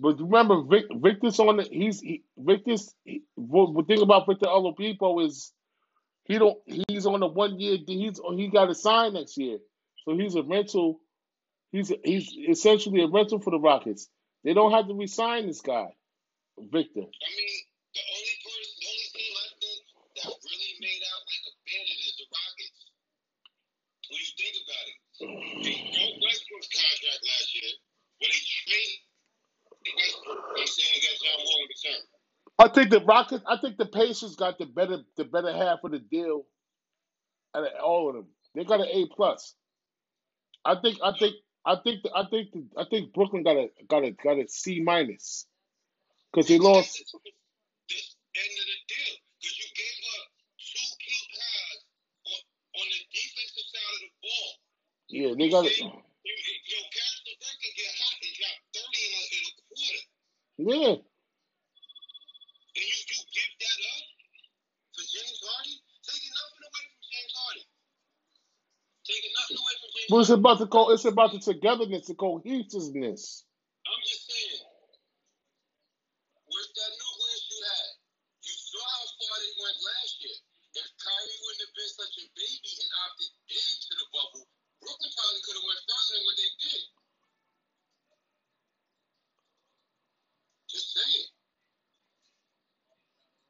But 0.00 0.18
remember, 0.18 0.62
Vic, 0.62 0.86
Victor's 0.94 1.38
on 1.40 1.58
the. 1.58 1.64
He's 1.64 2.00
he, 2.00 2.22
Victor's. 2.38 2.94
He, 3.04 3.24
the 3.36 3.84
thing 3.86 4.00
about 4.00 4.26
Victor 4.26 4.46
Oladipo 4.46 5.26
is 5.26 5.52
he 6.24 6.38
don't. 6.38 6.56
He's 6.88 7.04
on 7.04 7.22
a 7.22 7.26
one 7.26 7.60
year. 7.60 7.76
He's 7.86 8.18
he 8.34 8.48
got 8.48 8.66
to 8.66 8.74
sign 8.74 9.12
next 9.12 9.36
year, 9.36 9.58
so 10.06 10.16
he's 10.16 10.36
a 10.36 10.42
rental. 10.42 11.00
He's 11.70 11.92
he's 12.02 12.32
essentially 12.48 13.02
a 13.02 13.08
rental 13.08 13.40
for 13.40 13.50
the 13.50 13.58
Rockets. 13.58 14.08
They 14.44 14.54
don't 14.54 14.72
have 14.72 14.88
to 14.88 14.94
resign 14.94 15.46
this 15.46 15.60
guy, 15.60 15.92
Victor. 16.58 17.04
I 17.04 17.30
mean, 17.36 17.56
the 17.94 18.02
only 18.06 18.36
person, 18.44 18.74
the 18.80 18.86
only 18.88 19.08
team 19.14 19.34
I 19.36 19.48
think 19.60 19.80
that 20.16 20.32
really 20.32 20.74
made 20.80 21.02
out 21.04 21.22
like 21.26 21.44
a 21.48 21.54
bandit 21.66 21.98
is 22.06 22.14
the 22.18 22.26
Rockets. 22.30 22.80
When 24.08 24.18
you 24.20 24.30
think 24.38 24.56
about 24.64 24.86
it, 24.88 24.98
they 25.64 25.76
broke 25.92 26.16
Westbrook's 26.24 26.70
contract 26.72 27.20
last 27.26 27.48
year, 27.54 27.72
when 28.20 28.30
they 28.30 28.42
traded 28.46 29.00
Westbrook. 29.98 30.40
I'm 30.58 30.66
saying 30.68 30.94
against 30.96 31.20
John 31.24 31.40
Wall 31.44 31.60
in 31.62 31.68
return. 31.68 32.02
I 32.58 32.68
think 32.68 32.90
the 32.90 33.02
Rockets. 33.04 33.44
I 33.46 33.56
think 33.58 33.76
the 33.78 33.86
Pacers 33.86 34.36
got 34.36 34.58
the 34.58 34.66
better 34.66 35.04
the 35.16 35.24
better 35.24 35.52
half 35.52 35.84
of 35.84 35.92
the 35.92 36.00
deal. 36.00 36.46
Out 37.54 37.64
of 37.64 37.70
all 37.84 38.08
of 38.10 38.16
them, 38.16 38.26
they 38.54 38.64
got 38.64 38.80
an 38.80 38.88
A 38.92 39.06
plus. 39.14 39.54
I 40.64 40.76
think. 40.80 40.98
I 41.02 41.12
think. 41.18 41.36
I 41.64 41.76
think. 41.82 42.00
I 42.14 42.24
think. 42.30 42.48
I 42.76 42.84
think 42.90 43.12
Brooklyn 43.12 43.42
got 43.42 43.56
a 43.56 43.70
got 43.88 44.04
a 44.04 44.10
got 44.12 44.38
a 44.38 44.48
C 44.48 44.80
minus 44.80 45.46
because 46.32 46.48
they 46.48 46.58
lost. 46.58 46.98
End 48.38 48.54
of 48.54 48.66
the 48.70 48.78
deal. 48.86 49.14
Because 49.40 49.56
you 49.58 49.68
gave 49.74 49.98
up 50.14 50.26
two 50.62 50.88
key 51.02 51.22
guys 51.34 51.78
on, 52.28 52.40
on 52.78 52.86
the 52.86 53.00
defensive 53.10 53.66
side 53.66 53.92
of 53.96 54.00
the 54.06 54.12
ball. 54.22 54.50
Yeah, 55.08 55.30
they 55.34 55.48
got 55.50 55.66
it. 55.66 55.74
You, 55.74 55.88
you, 55.88 56.54
yo, 56.70 56.80
can 57.58 57.72
get 57.74 57.92
hot 57.98 58.16
and 58.22 58.34
drop 58.38 58.56
30 58.78 58.86
in 58.86 59.12
a, 59.18 59.22
in 59.34 59.42
a 59.42 59.52
quarter. 59.58 60.02
Yeah, 60.58 60.94
And 62.78 62.86
you, 62.86 62.98
you 63.10 63.18
give 63.34 63.52
that 63.58 63.78
up 63.90 64.04
for 64.94 65.04
James 65.08 65.40
Harden? 65.42 65.78
Taking 66.06 66.32
nothing 66.38 66.62
away 66.62 66.84
from 66.86 67.02
James 67.02 67.34
Harden. 67.34 67.66
Taking 69.02 69.32
nothing 69.34 69.58
away 69.58 69.74
from 69.82 69.90
James 69.90 69.97
but 70.10 70.20
it's 70.20 70.30
about 70.30 70.58
the 70.58 70.68
co. 70.68 70.90
It's 70.92 71.04
about 71.06 71.32
the 71.32 71.40
togetherness, 71.40 72.08
the 72.08 72.14
cohesiveness. 72.16 73.44
I'm 73.86 74.02
just 74.06 74.24
saying, 74.28 74.64
with 76.48 76.70
that 76.76 76.92
nucleus 76.96 77.44
you 77.50 77.58
had, 77.64 77.90
you 78.44 78.54
saw 78.54 78.84
how 78.84 79.06
far 79.18 79.36
they 79.40 79.54
went 79.60 79.78
last 79.84 80.14
year. 80.24 80.38
If 80.78 80.88
Kyrie 81.00 81.40
wouldn't 81.44 81.64
have 81.68 81.74
been 81.76 81.92
such 81.94 82.14
a 82.22 82.26
baby 82.36 82.72
and 82.78 82.90
opted 83.06 83.32
into 83.50 83.92
the 83.98 84.08
bubble, 84.14 84.44
Brooklyn 84.84 85.12
probably 85.16 85.42
could 85.44 85.58
have 85.58 85.68
went 85.68 85.82
further 85.88 86.12
than 86.16 86.22
what 86.28 86.36
they 86.38 86.50
did. 86.62 86.82
Just 90.70 90.88
saying. 90.94 91.28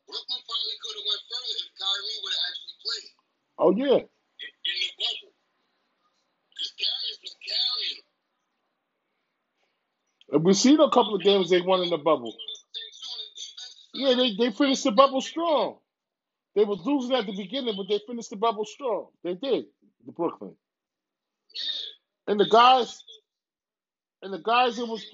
Brooklyn 0.08 0.42
probably 0.44 0.78
could 0.84 0.96
have 1.00 1.08
went 1.08 1.24
further 1.28 1.54
if 1.64 1.70
Kyrie 1.80 2.20
would 2.24 2.34
have 2.36 2.46
actually 2.48 2.76
played 2.84 3.10
Oh 3.58 3.72
yeah, 3.76 3.98
in, 4.02 4.50
in 4.52 4.76
the 4.84 4.90
bubble. 5.00 5.32
Because 6.54 6.72
Darius 6.78 7.18
was 7.24 7.36
carrying 7.44 7.96
them. 8.00 8.08
And 10.38 10.46
we 10.46 10.54
seen 10.54 10.78
a 10.78 10.88
couple 10.90 11.16
of 11.16 11.22
games 11.22 11.50
they 11.50 11.60
won 11.60 11.82
in 11.82 11.90
the 11.90 11.98
bubble. 11.98 12.32
Yeah, 13.92 14.14
they 14.14 14.36
they 14.36 14.52
finished 14.52 14.84
the 14.84 14.92
bubble 14.92 15.20
strong. 15.20 15.78
They 16.54 16.64
was 16.64 16.80
losing 16.84 17.16
at 17.16 17.26
the 17.26 17.36
beginning, 17.36 17.74
but 17.76 17.88
they 17.88 18.00
finished 18.06 18.30
the 18.30 18.36
bubble 18.36 18.64
strong. 18.64 19.08
They 19.24 19.34
did, 19.34 19.64
the 20.06 20.12
Brooklyn. 20.12 20.54
And 22.28 22.38
the 22.38 22.46
guys, 22.46 23.02
and 24.22 24.32
the 24.32 24.38
guys, 24.38 24.78
it 24.78 24.86
was 24.86 25.04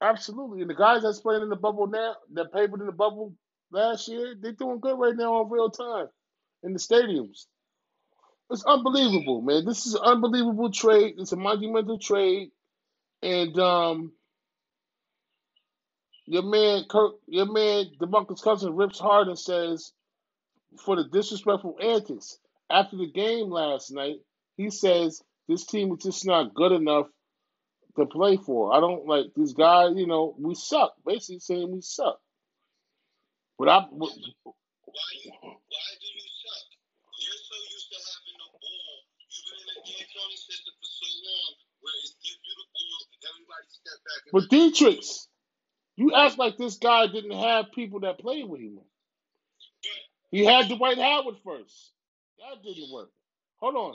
absolutely. 0.00 0.60
And 0.60 0.70
the 0.70 0.74
guys 0.74 1.02
that's 1.02 1.20
playing 1.20 1.42
in 1.42 1.48
the 1.48 1.56
bubble 1.56 1.88
now, 1.88 2.14
that 2.34 2.52
played 2.52 2.70
in 2.70 2.86
the 2.86 2.92
bubble 2.92 3.34
last 3.72 4.06
year, 4.06 4.36
they're 4.40 4.52
doing 4.52 4.78
good 4.78 4.98
right 5.00 5.16
now 5.16 5.34
on 5.34 5.50
real 5.50 5.70
time 5.70 6.06
in 6.62 6.74
the 6.74 6.78
stadiums. 6.78 7.46
It's 8.50 8.64
unbelievable, 8.64 9.42
man. 9.42 9.64
This 9.64 9.86
is 9.86 9.94
an 9.94 10.02
unbelievable 10.04 10.70
trade. 10.70 11.16
It's 11.18 11.32
a 11.32 11.36
monumental 11.36 11.98
trade, 11.98 12.50
and 13.22 13.58
um, 13.58 14.12
your 16.26 16.42
man 16.42 16.84
Kirk, 16.88 17.14
your 17.26 17.46
man 17.46 17.86
DeMarcus 18.00 18.42
Cousins 18.42 18.72
rips 18.74 18.98
hard 19.00 19.28
and 19.28 19.38
says, 19.38 19.92
for 20.84 20.96
the 20.96 21.04
disrespectful 21.04 21.76
antics 21.82 22.38
after 22.70 22.96
the 22.96 23.10
game 23.10 23.50
last 23.50 23.90
night, 23.92 24.16
he 24.56 24.70
says 24.70 25.22
this 25.48 25.66
team 25.66 25.92
is 25.92 26.04
just 26.04 26.26
not 26.26 26.54
good 26.54 26.72
enough 26.72 27.06
to 27.98 28.06
play 28.06 28.36
for. 28.36 28.74
I 28.74 28.80
don't 28.80 29.06
like 29.06 29.26
these 29.36 29.54
guys. 29.54 29.92
You 29.96 30.06
know, 30.06 30.34
we 30.38 30.54
suck. 30.54 30.94
Basically 31.06 31.40
saying 31.40 31.72
we 31.72 31.80
suck. 31.80 32.18
But 33.58 33.68
I, 33.68 33.86
Why 33.90 34.10
why 35.42 35.88
do 36.00 36.06
you 36.06 36.24
suck? 36.42 36.66
You're 37.20 37.42
so 37.48 37.56
used 37.72 37.88
to 37.92 37.98
having 38.00 38.38
the 38.40 38.48
ball. 38.52 38.94
You've 39.86 40.05
been 40.16 40.24
in 40.24 40.32
the 40.32 40.36
D'Antoni 40.36 40.38
system 40.40 40.74
for 40.80 40.90
so 40.90 41.08
long 41.28 41.52
where 41.84 41.94
it's 42.00 42.16
give 42.24 42.40
you 42.40 42.54
the 42.56 42.68
ball 42.72 43.00
and 43.12 43.22
everybody 43.28 43.68
step 43.68 44.00
back 44.08 44.22
but 44.32 44.44
Dietrichs, 44.50 45.28
you 45.96 46.14
act 46.14 46.38
like 46.38 46.56
this 46.58 46.78
guy 46.78 47.06
didn't 47.08 47.38
have 47.38 47.72
people 47.74 48.00
that 48.00 48.18
played 48.20 48.48
with 48.48 48.60
him. 48.60 48.80
He 50.30 50.44
had 50.44 50.68
Dwight 50.68 50.98
Howard 50.98 51.36
first. 51.44 51.92
That 52.40 52.62
didn't 52.64 52.92
work. 52.92 53.10
Hold 53.60 53.76
on. 53.76 53.94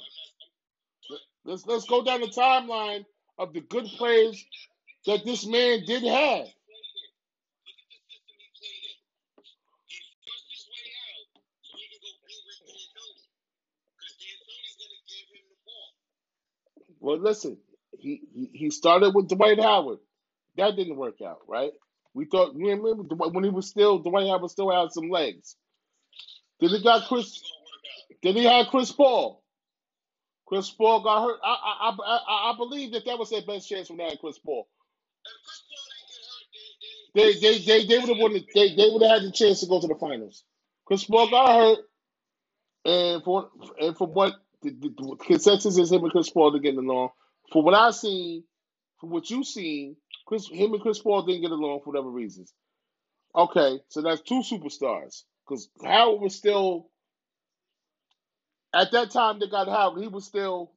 Let's 1.46 1.66
let's 1.68 1.86
go 1.86 2.04
down 2.04 2.22
the 2.22 2.28
timeline 2.28 3.06
of 3.40 3.54
the 3.54 3.62
good 3.62 3.86
players 3.98 4.44
that 5.08 5.26
this 5.26 5.46
man 5.46 5.86
did 5.86 6.04
have. 6.04 6.46
Look 6.48 7.78
at 7.78 7.88
the 7.90 8.00
system 8.08 8.36
he 8.38 8.48
played 8.58 8.84
in. 8.86 8.98
He 9.88 10.00
pushed 10.26 10.50
his 10.52 10.66
way 10.70 10.86
out 10.86 11.26
so 11.64 11.74
he 11.78 11.86
could 11.92 12.04
go 12.04 12.12
blue 12.22 12.42
Well, 17.02 17.20
listen, 17.20 17.60
he, 18.00 18.22
he 18.36 18.52
he 18.54 18.72
started 18.72 19.16
with 19.16 19.30
Dwight 19.30 19.62
Howard. 19.62 20.00
That 20.58 20.78
didn't 20.78 20.98
work 20.98 21.22
out, 21.26 21.40
right? 21.50 21.72
We 22.16 22.26
thought 22.28 22.56
you 22.56 22.70
remember 22.70 23.16
when 23.16 23.46
he 23.46 23.52
was 23.52 23.70
still 23.70 24.00
Dwight 24.00 24.28
Howard 24.30 24.52
still 24.52 24.72
had 24.72 24.94
some 24.94 25.10
legs. 25.12 25.58
Then 26.60 26.72
he 26.72 26.84
got 26.84 27.08
Chris. 27.08 27.42
Then 28.24 28.36
he 28.36 28.46
had 28.46 28.68
Chris 28.70 28.92
Paul. 28.92 29.44
Chris 30.48 30.72
Paul 30.72 31.04
got 31.04 31.24
hurt. 31.26 31.40
I 31.44 31.50
I 31.50 31.90
I, 31.90 32.52
I 32.54 32.58
believe 32.58 32.94
that 32.94 33.06
that 33.06 33.20
was 33.20 33.32
their 33.32 33.44
best 33.44 33.70
chance 33.70 33.90
when 33.90 34.00
they 34.00 34.06
had 34.06 34.20
Chris 34.20 34.40
Paul. 34.40 34.68
They 37.16 37.34
they 37.36 37.60
they, 37.60 37.86
they 37.86 38.00
would 38.00 38.10
have 38.10 38.20
won. 38.20 38.34
The, 38.34 38.46
they 38.56 38.76
they 38.76 38.90
would 38.92 39.04
have 39.04 39.22
had 39.22 39.24
the 39.24 39.34
chance 39.34 39.62
to 39.62 39.68
go 39.68 39.82
to 39.82 39.88
the 39.88 39.96
finals. 39.96 40.44
Chris 40.86 41.06
Paul 41.06 41.30
got 41.30 41.56
hurt, 41.56 41.80
and 42.86 43.24
for 43.24 43.50
and 43.82 43.98
from 43.98 44.12
what 44.12 44.36
the, 44.62 44.72
the, 44.72 45.16
consensus 45.26 45.78
is, 45.78 45.92
him 45.92 46.04
and 46.04 46.12
Chris 46.12 46.30
Paul 46.30 46.52
didn't 46.52 46.64
get 46.64 46.76
along. 46.76 47.10
For 47.52 47.64
what 47.64 47.74
I've 47.74 47.96
seen, 47.96 48.44
for 49.00 49.10
what 49.10 49.30
you've 49.30 49.48
seen, 49.48 49.96
Chris 50.26 50.48
him 50.48 50.74
and 50.74 50.82
Chris 50.82 51.00
Paul 51.00 51.24
didn't 51.24 51.42
get 51.42 51.52
along 51.52 51.82
for 51.84 51.92
whatever 51.92 52.10
reasons. 52.10 52.54
Okay, 53.36 53.80
so 53.90 54.02
that's 54.02 54.22
two 54.22 54.42
superstars 54.42 55.24
because 55.48 55.70
Howard 55.84 56.22
was 56.22 56.36
still 56.36 56.90
at 58.74 58.92
that 58.92 59.12
time 59.12 59.40
they 59.40 59.48
got 59.48 59.68
Howard. 59.68 60.02
He 60.02 60.08
was 60.08 60.26
still 60.26 60.72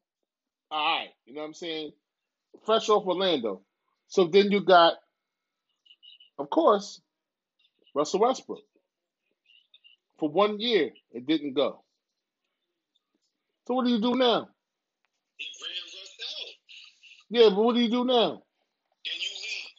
all 0.71 0.99
right. 0.99 1.11
You 1.27 1.35
know 1.35 1.43
what 1.43 1.49
I'm 1.49 1.55
saying? 1.55 1.93
Fresh 2.65 2.89
off 2.89 3.07
Orlando. 3.07 3.63
So 4.09 4.27
then 4.27 4.51
you 4.51 4.61
got, 4.61 4.95
of 6.39 6.51
course, 6.51 7.01
Russell 7.95 8.21
Westbrook. 8.21 8.63
For 10.19 10.29
one 10.29 10.61
year, 10.61 10.91
it 11.13 11.27
didn't 11.27 11.55
go. 11.55 11.84
So 13.67 13.75
what 13.75 13.85
do 13.87 13.93
you 13.93 14.01
do 14.01 14.15
now? 14.17 14.49
He 15.39 15.47
rams 15.63 15.95
us 16.03 16.13
out. 16.21 16.55
Yeah, 17.31 17.51
but 17.51 17.63
what 17.65 17.75
do 17.77 17.83
you 17.83 17.91
do 17.91 18.05
now? 18.05 18.43
Then 19.05 19.19
you 19.21 19.33
leave. 19.45 19.73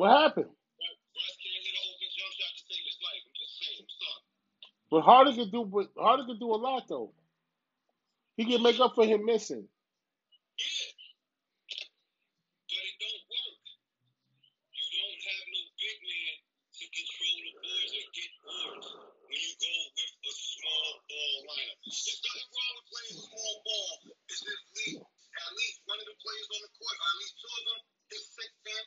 What 0.00 0.16
happened? 0.16 0.48
But 0.48 0.92
Russ 1.12 1.36
can't 1.44 1.60
hit 1.60 1.76
an 1.76 1.84
open 1.92 2.08
jump 2.08 2.32
shot 2.32 2.52
to 2.56 2.62
save 2.64 2.84
his 2.88 2.98
life. 3.04 3.20
I'm 3.20 3.36
just 3.36 3.54
saying. 3.60 3.84
I'm 3.84 3.92
sorry. 4.00 4.24
But 4.88 5.02
Harden 5.04 5.34
can 5.36 5.50
do 5.52 5.60
but 5.68 5.92
Harden 5.92 6.24
can 6.24 6.40
do 6.40 6.48
a 6.56 6.56
lot 6.56 6.88
though. 6.88 7.12
He 8.40 8.48
can 8.48 8.64
make 8.64 8.80
up 8.80 8.96
for 8.96 9.04
him 9.04 9.28
missing. 9.28 9.68
Yeah. 10.56 10.88
But 12.64 12.80
it 12.80 12.96
don't 12.96 13.24
work. 13.28 13.60
You 14.72 14.84
don't 14.88 15.20
have 15.20 15.44
no 15.52 15.62
big 15.76 15.98
man 16.00 16.34
to 16.48 16.84
control 16.88 17.36
the 17.44 17.52
boards 17.60 17.92
and 17.92 18.08
get 18.16 18.30
boards 18.40 18.88
when 18.88 19.36
you 19.36 19.52
go 19.60 19.68
with 19.68 20.16
a 20.24 20.32
small 20.32 20.88
ball 21.12 21.36
lineup. 21.44 21.76
There's 21.84 22.24
nothing 22.24 22.48
wrong 22.56 22.72
with 22.80 22.88
playing 22.88 23.20
small 23.20 23.54
ball. 23.68 23.92
It's 24.32 24.40
just 24.48 24.64
leave 24.80 25.04
at 25.04 25.52
least 25.60 25.84
one 25.84 26.00
of 26.00 26.08
the 26.08 26.16
players 26.24 26.48
on 26.56 26.60
the 26.64 26.72
court, 26.72 26.96
or 26.96 27.04
at 27.04 27.16
least 27.20 27.36
two 27.36 27.52
of 27.52 27.64
them, 27.68 27.80
is 28.16 28.24
6'10. 28.32 28.80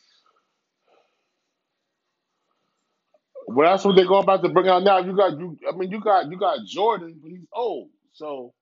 Well, 3.58 3.72
that's 3.72 3.86
what 3.86 3.96
they're 3.98 4.08
going 4.08 4.24
about 4.24 4.44
to 4.44 4.50
bring 4.50 4.70
out 4.70 4.84
now. 4.84 5.00
You 5.00 5.16
got 5.18 5.40
you. 5.40 5.58
I 5.68 5.76
mean, 5.78 5.92
you 5.92 6.02
got 6.02 6.30
you 6.32 6.38
got 6.40 6.60
Jordan, 6.68 7.20
but 7.24 7.32
he's 7.32 7.48
old, 7.54 7.90
so 8.14 8.54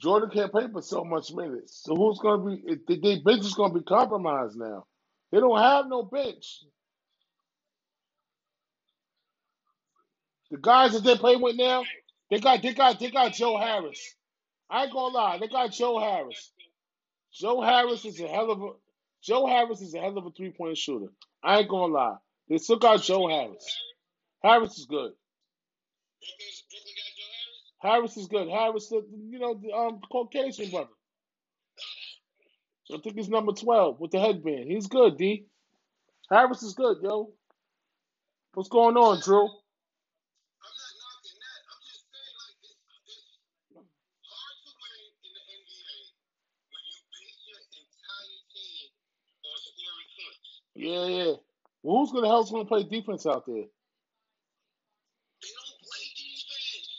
Jordan 0.00 0.30
can't 0.30 0.52
play 0.52 0.68
for 0.72 0.82
so 0.82 1.04
much 1.04 1.32
minutes. 1.32 1.82
So 1.84 1.96
who's 1.96 2.18
going 2.20 2.40
to 2.40 2.46
be? 2.76 2.76
The 2.88 3.00
their 3.00 3.22
bench 3.22 3.46
is 3.46 3.54
going 3.54 3.72
to 3.74 3.80
be 3.80 3.84
compromised 3.84 4.56
now. 4.58 4.86
They 5.32 5.40
don't 5.40 5.58
have 5.58 5.88
no 5.88 6.04
bench. 6.04 6.64
The 10.50 10.58
guys 10.58 10.92
that 10.94 11.04
they 11.04 11.16
play 11.16 11.36
with 11.36 11.56
now, 11.56 11.84
they 12.30 12.40
got 12.40 12.62
they 12.62 12.74
got 12.74 13.00
they 13.00 13.10
got 13.10 13.34
Joe 13.34 13.58
Harris. 13.58 14.14
I 14.70 14.84
ain't 14.84 14.92
gonna 14.92 15.14
lie, 15.14 15.38
they 15.40 15.48
got 15.48 15.72
Joe 15.72 15.98
Harris. 16.00 16.52
Joe 17.32 17.62
Harris 17.62 18.04
is 18.04 18.20
a 18.20 18.28
hell 18.28 18.50
of 18.50 18.62
a 18.62 18.70
Joe 19.22 19.46
Harris 19.46 19.82
is 19.82 19.94
a 19.94 20.00
hell 20.00 20.18
of 20.18 20.26
a 20.26 20.30
three 20.32 20.52
point 20.52 20.78
shooter. 20.78 21.08
I 21.44 21.60
ain't 21.60 21.68
gonna 21.70 21.92
lie. 21.92 22.16
They 22.48 22.58
still 22.58 22.78
got 22.78 23.02
Joe 23.02 23.28
Harris. 23.28 23.66
Harris 24.42 24.78
is 24.78 24.86
good. 24.86 25.12
Brooklyn, 26.20 26.54
Brooklyn 26.70 26.94
got 26.96 27.12
Joe 27.16 27.32
Harris? 27.34 27.68
Harris 27.82 28.16
is 28.16 28.28
good. 28.28 28.48
Harris, 28.50 28.88
the, 28.88 29.06
you 29.30 29.38
know, 29.38 29.54
the 29.62 29.72
um, 29.72 30.00
Caucasian 30.10 30.70
brother. 30.70 30.90
I 32.92 32.98
think 33.02 33.16
he's 33.16 33.28
number 33.28 33.52
twelve 33.52 34.00
with 34.00 34.12
the 34.12 34.20
headband. 34.20 34.70
He's 34.70 34.86
good, 34.88 35.16
D. 35.18 35.46
Harris 36.30 36.62
is 36.62 36.74
good, 36.74 36.98
yo. 37.02 37.32
What's 38.54 38.68
going 38.70 38.96
on, 38.96 39.20
Drew? 39.22 39.44
I'm 39.44 39.48
not 40.74 40.94
knocking 41.00 41.38
that. 41.40 41.62
I'm 41.70 41.82
just 41.86 42.04
saying, 42.10 42.36
like, 42.42 42.58
it's, 42.66 42.76
it's 43.00 44.30
hard 44.30 44.58
to 44.66 44.72
win 44.82 45.00
in 45.24 45.32
the 45.34 45.44
NBA 45.56 45.96
when 46.70 46.82
you 46.90 46.98
base 47.12 47.40
your 47.48 47.60
entire 47.62 48.40
team 48.52 48.88
on 49.46 49.58
scoring 49.62 50.10
points. 50.16 50.50
Yeah, 50.74 51.06
yeah. 51.06 51.45
Well, 51.86 51.98
who's 52.02 52.12
gonna 52.12 52.28
help 52.28 52.50
gonna 52.50 52.66
play 52.66 52.84
defense 52.84 53.26
out 53.26 53.46
there? 53.46 53.66
They 55.42 55.52
don't 55.54 55.78
play 55.86 56.06
defense. 56.18 56.90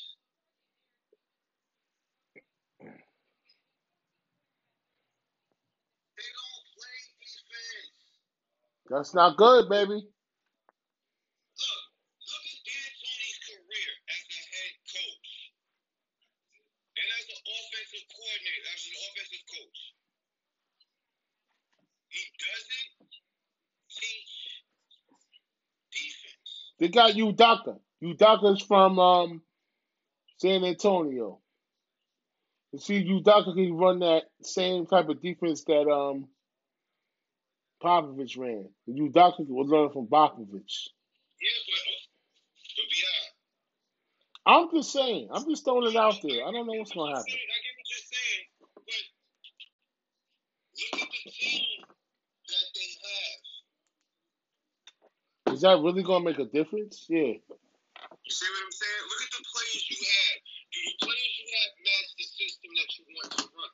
They 6.17 6.29
don't 6.31 6.65
play 6.77 6.97
defense. 7.19 7.91
That's 8.89 9.13
not 9.15 9.37
good, 9.37 9.69
baby. 9.69 9.99
Look, 11.45 11.83
look 12.25 12.45
at 12.47 12.59
D'Antoni's 12.67 13.39
career 13.47 13.91
as 14.09 14.23
a 14.27 14.41
head 14.53 14.73
coach 14.91 15.31
and 16.97 17.07
as 17.19 17.25
an 17.33 17.41
offensive 17.45 18.05
coordinator, 18.13 18.63
as 18.73 18.81
an 18.87 18.95
offensive 19.07 19.45
coach. 19.51 19.79
He 22.09 22.23
doesn't 22.39 22.89
teach 23.91 24.35
defense. 25.91 26.51
They 26.79 26.86
got 26.97 27.13
Udoka. 27.13 27.79
Udoka's 28.03 28.63
from 28.63 28.99
um, 28.99 29.43
San 30.39 30.65
Antonio. 30.65 31.41
You 32.73 32.79
see, 32.79 33.05
Udoka 33.05 33.55
can 33.55 33.75
run 33.77 33.99
that 33.99 34.23
same 34.43 34.87
type 34.87 35.09
of 35.09 35.21
defense 35.21 35.63
that 35.65 35.87
um 35.89 36.27
Popovich 37.83 38.37
ran. 38.37 38.69
Udoka 38.89 39.45
was 39.47 39.67
learning 39.69 39.91
from 39.93 40.07
Popovich. 40.07 40.89
Yeah, 41.41 41.59
but, 41.67 41.83
but 42.77 42.87
beyond, 42.91 43.29
I'm 44.47 44.71
just 44.77 44.91
saying. 44.93 45.27
I'm 45.31 45.45
just 45.49 45.65
throwing 45.65 45.91
it 45.91 45.97
out 45.97 46.15
there. 46.23 46.45
I 46.47 46.51
don't 46.51 46.67
know 46.67 46.73
what's 46.73 46.93
gonna 46.93 47.15
happen. 47.15 47.25
I 47.27 47.59
get 47.63 47.75
what 47.77 47.89
you're 47.91 48.09
saying, 48.13 48.45
but 48.75 48.83
look 50.93 51.03
at 51.03 51.09
the 51.25 51.31
team 51.31 51.85
that 52.47 52.67
they 52.75 52.89
have. 55.46 55.46
Is 55.57 55.63
that 55.63 55.81
really 55.81 56.03
gonna 56.03 56.25
make 56.25 56.39
a 56.39 56.45
difference? 56.45 57.07
Yeah. 57.09 57.19
You 58.25 58.31
see 58.31 58.45
what 58.47 58.63
I'm 58.65 58.71
saying? 58.71 59.03
Look 59.09 59.21
at 59.25 59.31
the 59.37 59.43
players 59.53 59.85
you 59.89 59.97
have. 59.99 60.37
Do 60.73 60.79
the 60.85 60.95
players 61.05 61.33
you 61.39 61.47
have 61.57 61.71
match 61.85 62.09
the 62.17 62.25
system 62.25 62.71
that 62.77 62.89
you 62.97 63.03
want 63.15 63.31
to 63.37 63.43
run? 63.55 63.71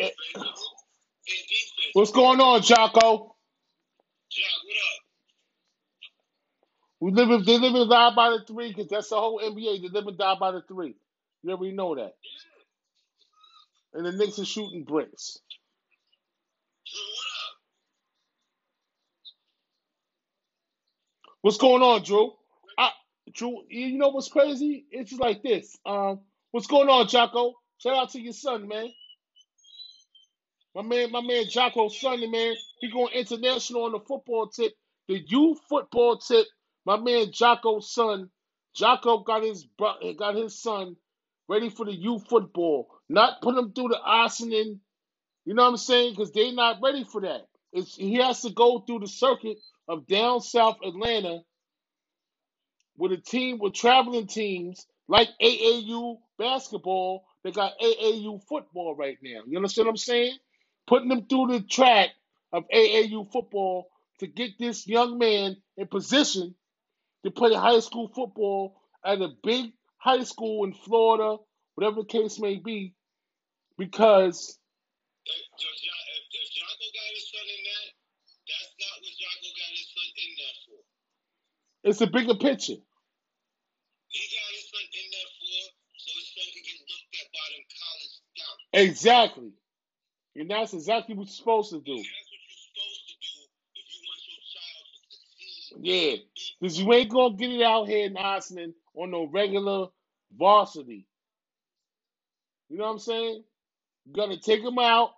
Eh. 0.00 0.10
And. 0.36 0.46
What's 1.94 2.12
going 2.12 2.40
on, 2.40 2.62
Jocko? 2.62 3.36
Jock, 4.30 4.60
what 4.64 4.76
up? 4.76 5.00
We 7.00 7.12
live 7.12 7.30
and 7.30 7.46
they 7.46 7.58
live 7.58 7.74
and 7.74 7.90
die 7.90 8.14
by 8.16 8.30
the 8.30 8.44
three 8.46 8.68
because 8.70 8.88
that's 8.90 9.10
the 9.10 9.16
whole 9.16 9.40
NBA. 9.40 9.82
They 9.82 9.88
live 9.88 10.06
and 10.08 10.18
die 10.18 10.36
by 10.40 10.52
the 10.52 10.62
three. 10.68 10.96
You 11.42 11.52
already 11.52 11.74
know 11.74 11.94
that. 11.96 12.14
And 13.94 14.06
the 14.06 14.12
Knicks 14.12 14.38
are 14.38 14.44
shooting 14.46 14.84
bricks. 14.84 15.38
Drew, 16.86 17.00
what 17.00 17.26
up? 21.32 21.33
What's 21.44 21.58
going 21.58 21.82
on, 21.82 22.04
Drew? 22.04 22.34
I, 22.78 22.90
Drew, 23.34 23.64
you 23.70 23.98
know 23.98 24.10
what's 24.10 24.28
crazy? 24.28 24.86
It's 24.92 25.10
just 25.10 25.22
like 25.22 25.42
this. 25.42 25.78
Um, 25.86 26.20
what's 26.52 26.68
going 26.68 26.90
on, 26.90 27.08
Jocko? 27.08 27.54
Shout 27.78 27.96
out 27.96 28.10
to 28.12 28.22
your 28.22 28.34
son, 28.34 28.68
man. 28.68 28.88
My 30.74 30.82
man, 30.82 31.12
my 31.12 31.20
man 31.22 31.44
Jocko 31.48 31.88
Sonny, 31.90 32.28
man. 32.30 32.54
He 32.80 32.90
going 32.90 33.12
international 33.14 33.84
on 33.84 33.92
the 33.92 34.00
football 34.00 34.48
tip, 34.48 34.72
the 35.08 35.20
youth 35.28 35.58
football 35.68 36.18
tip. 36.18 36.46
My 36.86 36.98
man 36.98 37.32
Jocko's 37.32 37.92
son. 37.92 38.30
Jocko 38.76 39.20
got 39.24 39.44
his 39.44 39.66
got 40.18 40.36
his 40.36 40.60
son 40.62 40.96
ready 41.48 41.70
for 41.70 41.86
the 41.86 41.94
youth 41.94 42.28
football. 42.28 42.88
Not 43.08 43.42
put 43.42 43.58
him 43.58 43.72
through 43.74 43.90
the 43.90 44.00
Arsenal, 44.00 44.76
you 45.46 45.54
know 45.54 45.64
what 45.64 45.70
I'm 45.70 45.78
saying? 45.78 46.12
Because 46.12 46.32
they 46.32 46.52
not 46.52 46.78
ready 46.82 47.04
for 47.04 47.22
that. 47.22 47.48
It's, 47.72 47.96
he 47.96 48.16
has 48.16 48.42
to 48.42 48.50
go 48.50 48.80
through 48.80 49.00
the 49.00 49.08
circuit 49.08 49.58
of 49.88 50.06
down 50.06 50.40
south 50.42 50.78
Atlanta 50.86 51.40
with 52.98 53.12
a 53.12 53.16
team 53.16 53.58
with 53.60 53.74
traveling 53.74 54.26
teams 54.26 54.86
like 55.08 55.28
AAU 55.42 56.18
basketball. 56.38 57.24
They 57.44 57.52
got 57.52 57.72
AAU 57.82 58.40
football 58.48 58.94
right 58.96 59.18
now. 59.22 59.40
You 59.48 59.56
understand 59.58 59.86
what 59.86 59.92
I'm 59.92 59.96
saying? 59.98 60.36
Putting 60.86 61.08
them 61.08 61.26
through 61.28 61.48
the 61.48 61.60
track 61.62 62.10
of 62.52 62.64
AAU 62.74 63.30
football 63.32 63.88
to 64.20 64.26
get 64.26 64.58
this 64.58 64.86
young 64.86 65.18
man 65.18 65.56
in 65.76 65.86
position 65.88 66.54
to 67.24 67.32
play 67.32 67.54
high 67.54 67.80
school 67.80 68.10
football 68.14 68.76
at 69.04 69.22
a 69.22 69.30
big 69.44 69.72
high 69.98 70.24
school 70.24 70.64
in 70.64 70.74
Florida, 70.74 71.38
whatever 71.76 72.02
the 72.02 72.06
case 72.06 72.40
may 72.40 72.56
be, 72.56 72.94
because 73.78 74.58
If, 75.26 75.32
if, 75.34 75.76
Jo- 75.82 76.06
if, 76.16 76.24
if 76.36 76.48
Jocko 76.52 76.86
got 76.92 77.10
his 77.16 77.26
son 77.32 77.46
in 77.48 77.62
that, 77.64 77.88
that's 78.48 78.72
not 78.78 78.94
what 79.00 79.14
Jocko 79.16 79.50
got 79.56 79.72
his 79.72 79.88
son 79.94 80.08
in 80.20 80.30
there 80.38 80.58
for. 80.66 80.80
it's 80.80 80.92
a 80.92 80.92
bigger 80.92 80.92
picture. 80.92 80.92
He 80.92 80.92
got 80.92 80.92
his 80.92 80.92
son 80.92 80.92
in 80.92 80.92
there 80.92 80.92
for 80.92 80.92
so 80.92 80.92
his 80.92 81.00
son 81.00 81.02
can 81.02 81.50
get 81.50 81.58
looked 81.58 81.70
at 81.70 81.73
by 81.84 81.90
a 82.02 82.06
bigger 82.08 82.36
picture. 82.36 82.76
Exactly. 88.72 89.52
And 90.36 90.50
that's 90.50 90.74
exactly 90.74 91.14
what 91.16 91.26
you're 91.28 91.34
supposed 91.34 91.72
to 91.72 91.80
do. 91.80 91.92
You're. 91.92 92.04
Yeah. 95.80 96.16
Because 96.60 96.78
you 96.80 96.92
ain't 96.92 97.10
going 97.10 97.32
to 97.32 97.38
get 97.38 97.50
it 97.54 97.62
out 97.62 97.88
here 97.88 98.06
in 98.06 98.16
Austin 98.16 98.74
on 98.94 99.10
no 99.12 99.26
regular 99.26 99.88
varsity. 100.36 101.06
You 102.70 102.78
know 102.78 102.84
what 102.86 102.92
I'm 102.92 102.98
saying? 103.00 103.44
You 104.06 104.14
got 104.14 104.30
to 104.30 104.38
take 104.40 104.62
them 104.64 104.78
out, 104.78 105.10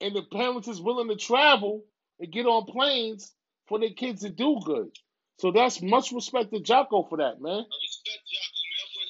and 0.00 0.14
the 0.16 0.22
parents 0.22 0.68
is 0.68 0.80
willing 0.80 1.08
to 1.08 1.16
travel 1.16 1.84
and 2.20 2.32
get 2.32 2.46
on 2.46 2.66
planes 2.66 3.32
for 3.68 3.78
their 3.80 3.90
kids 3.90 4.22
to 4.22 4.30
do 4.30 4.60
good. 4.64 4.90
So 5.40 5.52
that's 5.52 5.82
much 5.82 6.12
respect 6.12 6.52
to 6.52 6.60
Jocko 6.60 7.04
for 7.10 7.18
that, 7.18 7.40
man. 7.40 7.66
I 7.66 7.76
respect 7.82 8.22
Jocko, 8.30 8.62
man, 8.70 8.88
but 8.94 9.08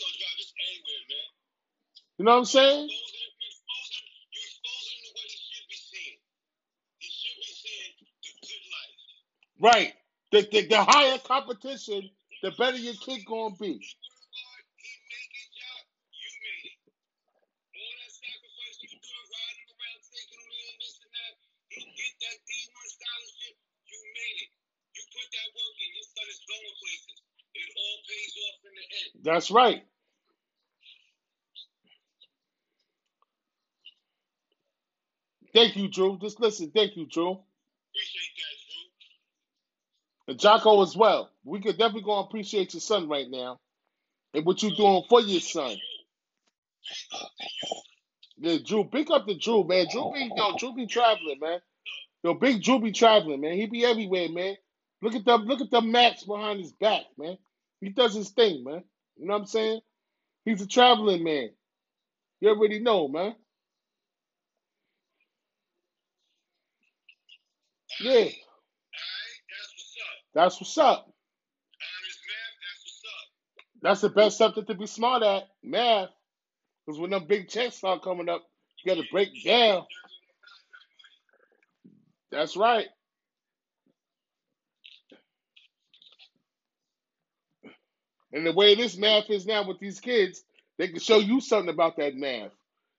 those 0.00 0.16
drivers 0.18 0.50
anywhere, 0.56 1.04
man. 1.10 1.28
You 2.18 2.24
know 2.26 2.32
what 2.32 2.38
I'm 2.38 2.44
saying? 2.46 2.88
You 2.88 2.96
expose 2.96 3.90
him, 3.92 4.06
you 4.32 4.40
expose 4.46 4.86
him 4.88 5.00
the 5.04 5.12
way 5.18 5.26
he 5.28 5.38
should 5.42 5.68
be 5.68 5.78
seen. 5.78 6.14
He 6.98 7.08
should 7.10 7.38
be 7.38 7.52
seeing 7.52 7.94
the 8.00 8.32
good 8.42 8.64
life. 8.72 8.96
Right. 9.60 9.92
The, 10.32 10.40
the, 10.50 10.60
the 10.68 10.82
higher 10.84 11.18
competition, 11.22 12.10
the 12.42 12.52
better 12.58 12.78
your 12.78 12.96
kid 12.98 13.26
going 13.26 13.54
to 13.54 13.58
be. 13.60 13.74
He 13.78 13.80
worked 13.80 14.34
hard, 14.34 14.64
he 14.80 14.92
made 15.08 15.32
his 15.36 15.48
job, 15.54 15.82
you 16.14 16.30
made 16.42 16.64
it. 16.72 16.78
All 17.74 17.94
that 18.02 18.12
sacrifice 18.12 18.76
you 18.82 18.90
doing, 18.98 19.28
riding 19.30 19.58
him 19.62 19.70
around, 19.78 20.00
taking 20.10 20.40
him 20.42 20.52
in, 20.52 20.74
this 20.82 20.96
and 21.04 21.12
that, 21.14 21.34
he 21.70 21.80
get 21.94 22.14
that 22.24 22.38
D1 22.44 22.88
scholarship, 22.94 23.56
you 23.88 23.98
made 24.16 24.38
it. 24.46 24.50
You 24.96 25.02
put 25.14 25.28
that 25.32 25.48
work 25.54 25.76
in, 25.80 25.90
your 25.94 26.08
son 26.10 26.26
is 26.30 26.40
going 26.46 26.74
places. 26.82 27.18
It 27.54 27.68
all 27.74 27.98
pays 28.06 28.34
off 28.42 28.58
in 28.66 28.72
the 28.74 28.77
end. 28.77 28.77
That's 29.22 29.50
right. 29.50 29.82
Thank 35.54 35.76
you, 35.76 35.88
Drew. 35.88 36.18
Just 36.20 36.40
listen. 36.40 36.70
Thank 36.74 36.96
you, 36.96 37.06
Drew. 37.06 37.32
Appreciate 37.32 38.34
that, 38.36 38.56
Drew. 38.66 40.32
And 40.32 40.40
Jocko 40.40 40.82
as 40.82 40.96
well. 40.96 41.30
We 41.44 41.60
could 41.60 41.78
definitely 41.78 42.02
go 42.02 42.18
and 42.18 42.26
appreciate 42.28 42.74
your 42.74 42.80
son 42.82 43.08
right 43.08 43.26
now 43.30 43.58
and 44.34 44.44
what 44.46 44.62
you're 44.62 44.76
doing 44.76 45.04
for 45.08 45.20
your 45.22 45.40
son. 45.40 45.76
Yeah, 48.38 48.58
Drew, 48.64 48.84
pick 48.84 49.10
up 49.10 49.26
the 49.26 49.36
Drew, 49.36 49.64
man. 49.64 49.86
Drew 49.90 50.12
be 50.12 50.32
yo, 50.36 50.56
Drew 50.58 50.74
be 50.74 50.86
traveling, 50.86 51.38
man. 51.40 51.60
Yo, 52.24 52.34
big 52.34 52.62
Drew 52.62 52.80
be 52.80 52.92
traveling, 52.92 53.40
man. 53.42 53.54
He 53.54 53.66
be 53.66 53.84
everywhere, 53.84 54.28
man. 54.30 54.56
Look 55.02 55.14
at 55.14 55.24
them, 55.24 55.46
look 55.46 55.60
at 55.60 55.70
the 55.70 55.82
max 55.82 56.24
behind 56.24 56.60
his 56.60 56.72
back, 56.72 57.02
man. 57.18 57.38
He 57.80 57.90
does 57.90 58.14
his 58.14 58.30
thing, 58.30 58.64
man. 58.64 58.84
You 59.16 59.26
know 59.26 59.34
what 59.34 59.40
I'm 59.42 59.46
saying? 59.46 59.80
He's 60.44 60.62
a 60.62 60.66
traveling 60.68 61.24
man. 61.24 61.50
You 62.40 62.50
already 62.50 62.80
know, 62.80 63.08
man. 63.08 63.34
Yeah, 68.00 68.26
that's 70.34 70.60
what's 70.60 70.78
up. 70.78 71.06
that's 71.80 72.18
that's 72.62 72.84
what's 72.84 73.02
up. 73.06 73.82
That's 73.82 74.00
the 74.02 74.10
best 74.10 74.38
subject 74.38 74.68
to 74.68 74.74
be 74.74 74.86
smart 74.86 75.22
at, 75.22 75.44
math. 75.62 76.10
Because 76.86 77.00
when 77.00 77.10
them 77.10 77.26
big 77.28 77.48
checks 77.48 77.76
start 77.76 78.02
coming 78.04 78.28
up, 78.28 78.44
you 78.84 78.94
got 78.94 79.02
to 79.02 79.08
break 79.12 79.30
down. 79.44 79.84
That's 82.32 82.56
right. 82.56 82.86
And 88.32 88.46
the 88.46 88.52
way 88.52 88.74
this 88.74 88.96
math 88.96 89.30
is 89.30 89.46
now 89.46 89.66
with 89.66 89.78
these 89.78 90.00
kids, 90.00 90.42
they 90.76 90.88
can 90.88 91.00
show 91.00 91.18
you 91.18 91.40
something 91.40 91.72
about 91.72 91.96
that 91.96 92.14
math. 92.14 92.52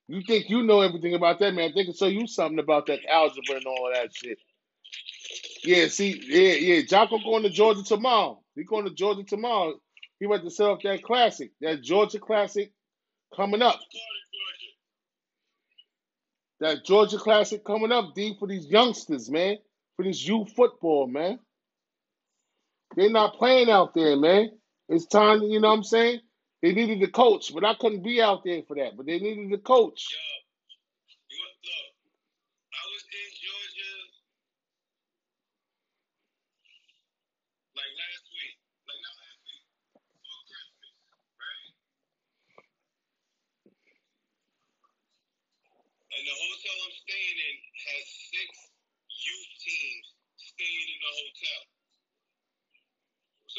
You 0.08 0.22
think 0.26 0.50
you 0.50 0.64
know 0.64 0.82
everything 0.82 1.14
about 1.14 1.40
that 1.40 1.54
math, 1.54 1.76
they 1.76 1.86
can 1.86 1.94
show 1.94 2.08
you 2.08 2.28
something 2.28 2.60
about 2.60 2.88
that 2.88 3.00
algebra 3.08 3.58
and 3.58 3.66
all 3.66 3.92
that 3.94 4.16
shit. 4.16 4.40
Yeah, 5.64 5.88
see, 5.88 6.22
yeah, 6.28 6.54
yeah. 6.54 6.82
Jocko 6.88 7.20
going 7.20 7.44
to 7.44 7.50
Georgia 7.50 7.84
tomorrow. 7.84 8.42
He 8.56 8.64
going 8.64 8.86
to 8.86 8.94
Georgia 8.94 9.24
tomorrow. 9.24 9.76
He 10.20 10.26
went 10.26 10.44
to 10.44 10.50
set 10.50 10.68
up 10.68 10.82
that 10.84 11.04
classic, 11.04 11.52
that 11.62 11.82
Georgia 11.82 12.20
classic 12.20 12.72
coming 13.36 13.62
up. 13.62 13.80
That 16.60 16.84
Georgia 16.84 17.18
classic 17.18 17.64
coming 17.64 17.92
up, 17.92 18.16
D, 18.16 18.36
for 18.40 18.48
these 18.48 18.66
youngsters, 18.68 19.30
man. 19.30 19.58
For 19.96 20.04
this 20.04 20.26
youth 20.26 20.52
football, 20.56 21.08
man. 21.08 21.40
They're 22.96 23.10
not 23.12 23.36
playing 23.36 23.70
out 23.70 23.94
there, 23.94 24.18
man. 24.18 24.52
It's 24.90 25.08
time, 25.08 25.44
you 25.44 25.62
know 25.62 25.70
what 25.70 25.78
I'm 25.80 25.84
saying? 25.86 26.22
They 26.64 26.74
needed 26.74 27.04
a 27.04 27.12
coach, 27.12 27.54
but 27.54 27.66
I 27.66 27.76
couldn't 27.76 28.04
be 28.04 28.22
out 28.22 28.44
there 28.46 28.64
for 28.68 28.76
that. 28.78 28.98
But 28.98 29.08
they 29.08 29.20
needed 29.20 29.54
a 29.54 29.60
coach. 29.60 30.08
Yo, 30.14 31.38
look, 31.38 31.58
I 32.74 32.84
was 32.94 33.04
in 33.10 33.30
Georgia 33.38 33.96
like 37.78 37.94
last 37.98 38.26
week, 38.34 38.56
like 38.88 39.02
last 39.04 39.42
week, 39.46 39.64
Christmas, 40.38 40.96
right? 41.40 41.74
And 46.18 46.24
the 46.26 46.36
hotel 46.38 46.78
I'm 46.88 46.96
staying 47.04 47.38
in 47.40 47.56
has 47.90 48.06
six 48.32 48.50
youth 49.10 49.52
teams 49.64 50.08
staying 50.38 50.88
in 50.94 51.00
the 51.04 51.14
hotel. 51.14 51.62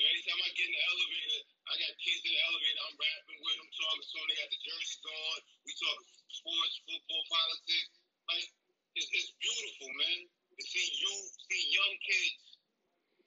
So 0.00 0.08
anytime 0.08 0.40
I 0.40 0.48
get 0.56 0.64
in 0.64 0.72
the 0.72 0.84
elevator, 0.96 1.40
I 1.68 1.72
got 1.76 1.92
kids 2.00 2.24
in 2.24 2.32
the 2.32 2.40
elevator. 2.48 2.80
I'm 2.88 2.96
rapping 2.96 3.40
with 3.44 3.56
them, 3.60 3.68
talking 3.68 4.00
to 4.00 4.16
them. 4.16 4.26
They 4.32 4.36
got 4.40 4.48
the 4.48 4.60
jerseys 4.64 5.04
on. 5.04 5.36
We 5.68 5.72
talk 5.76 5.98
sports, 6.32 6.74
football, 6.88 7.24
politics. 7.28 7.90
Like 8.32 8.48
it's, 8.96 9.08
it's 9.12 9.30
beautiful, 9.36 9.92
man. 10.00 10.20
To 10.56 10.62
see 10.64 10.88
you, 11.04 11.12
see 11.52 11.62
young 11.68 11.94
kids 12.00 12.40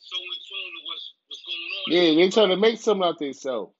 so 0.02 0.18
in 0.18 0.40
tune 0.50 0.72
to 0.74 0.82
what's 0.90 1.06
what's 1.30 1.44
going 1.46 1.70
on. 1.78 1.86
Yeah, 1.94 2.10
they 2.18 2.28
trying 2.34 2.50
to 2.50 2.58
make 2.58 2.82
something 2.82 3.06
out 3.06 3.22
of 3.22 3.24
themselves. 3.24 3.78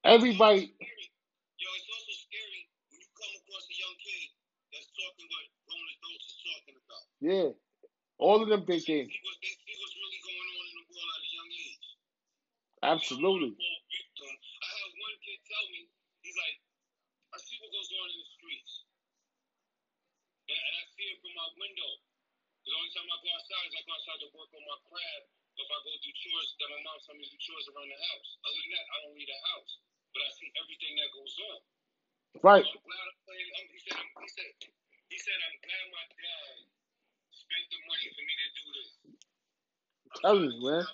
Everybody, 0.00 0.72
Yo, 0.72 1.68
it's 1.68 1.88
also 1.92 2.12
scary 2.16 2.64
when 2.88 2.96
you 2.96 3.08
come 3.12 3.32
across 3.44 3.64
a 3.68 3.76
young 3.76 3.96
kid 4.00 4.26
that's 4.72 4.88
talking 4.96 5.28
what 5.28 5.44
grown 5.68 5.84
adults 6.00 6.26
is 6.32 6.38
talking 6.48 6.76
about. 6.80 7.04
yeah, 7.20 7.48
all 8.16 8.40
of 8.40 8.48
them 8.48 8.64
thinking 8.64 9.04
they 9.04 9.52
see 9.52 9.74
what's 9.84 9.96
really 10.00 10.20
going 10.24 10.48
on 10.48 10.64
in 10.64 10.76
the 10.80 10.86
world 10.96 11.10
at 11.12 11.20
a 11.20 11.30
young 11.36 11.50
age. 11.52 11.86
Absolutely. 12.82 13.54
Fall 13.56 13.80
victim. 13.90 14.32
I 14.32 14.70
had 14.82 14.92
one 14.98 15.16
kid 15.24 15.40
tell 15.46 15.66
me, 15.72 15.80
he's 16.22 16.38
like, 16.38 16.58
I 17.34 17.38
see 17.40 17.56
what 17.62 17.72
goes 17.72 17.90
on 17.94 18.08
in 18.12 18.18
the 18.20 18.30
streets. 18.38 18.72
And, 20.50 20.60
and 20.60 20.74
I 20.78 20.84
see 20.92 21.06
it 21.14 21.18
from 21.22 21.34
my 21.34 21.48
window. 21.56 21.92
The 22.66 22.72
only 22.76 22.90
time 22.94 23.08
I 23.10 23.18
go 23.22 23.30
outside 23.34 23.64
is 23.68 23.74
I 23.74 23.82
go 23.86 23.92
outside 23.96 24.20
to 24.22 24.30
work 24.36 24.50
on 24.54 24.64
my 24.68 24.78
craft. 24.86 25.26
If 25.58 25.68
I 25.68 25.78
go 25.84 25.92
do 26.00 26.10
chores, 26.14 26.50
that 26.60 26.68
my 26.72 26.80
mom 26.86 26.98
told 27.04 27.18
me 27.18 27.26
to 27.26 27.32
do 27.34 27.40
chores 27.42 27.66
around 27.72 27.90
the 27.90 28.00
house. 28.00 28.28
Other 28.46 28.60
than 28.62 28.70
that, 28.72 28.86
I 28.88 28.96
don't 29.04 29.14
leave 29.18 29.30
the 29.30 29.40
house. 29.52 29.72
But 30.14 30.20
I 30.24 30.30
see 30.36 30.50
everything 30.56 30.94
that 30.98 31.10
goes 31.14 31.34
on. 31.50 31.58
Right. 32.42 32.64
I'm 32.66 32.82
glad 32.82 33.04
I'm 33.08 33.18
playing. 33.26 33.50
Um, 33.58 33.66
he 33.72 33.78
said, 33.82 33.98
he 33.98 34.28
said, 34.30 34.50
he 35.12 35.18
said, 35.20 35.38
I'm 35.42 35.58
glad 35.62 35.84
my 35.92 36.06
dad 36.16 36.56
spent 37.34 37.66
the 37.70 37.80
money 37.88 38.08
for 38.14 38.22
me 38.24 38.34
to 38.38 38.48
do 38.56 38.64
this. 38.76 38.90
I'm 40.12 40.22
Telling 40.22 40.50
trying 40.50 40.62
man. 40.62 40.84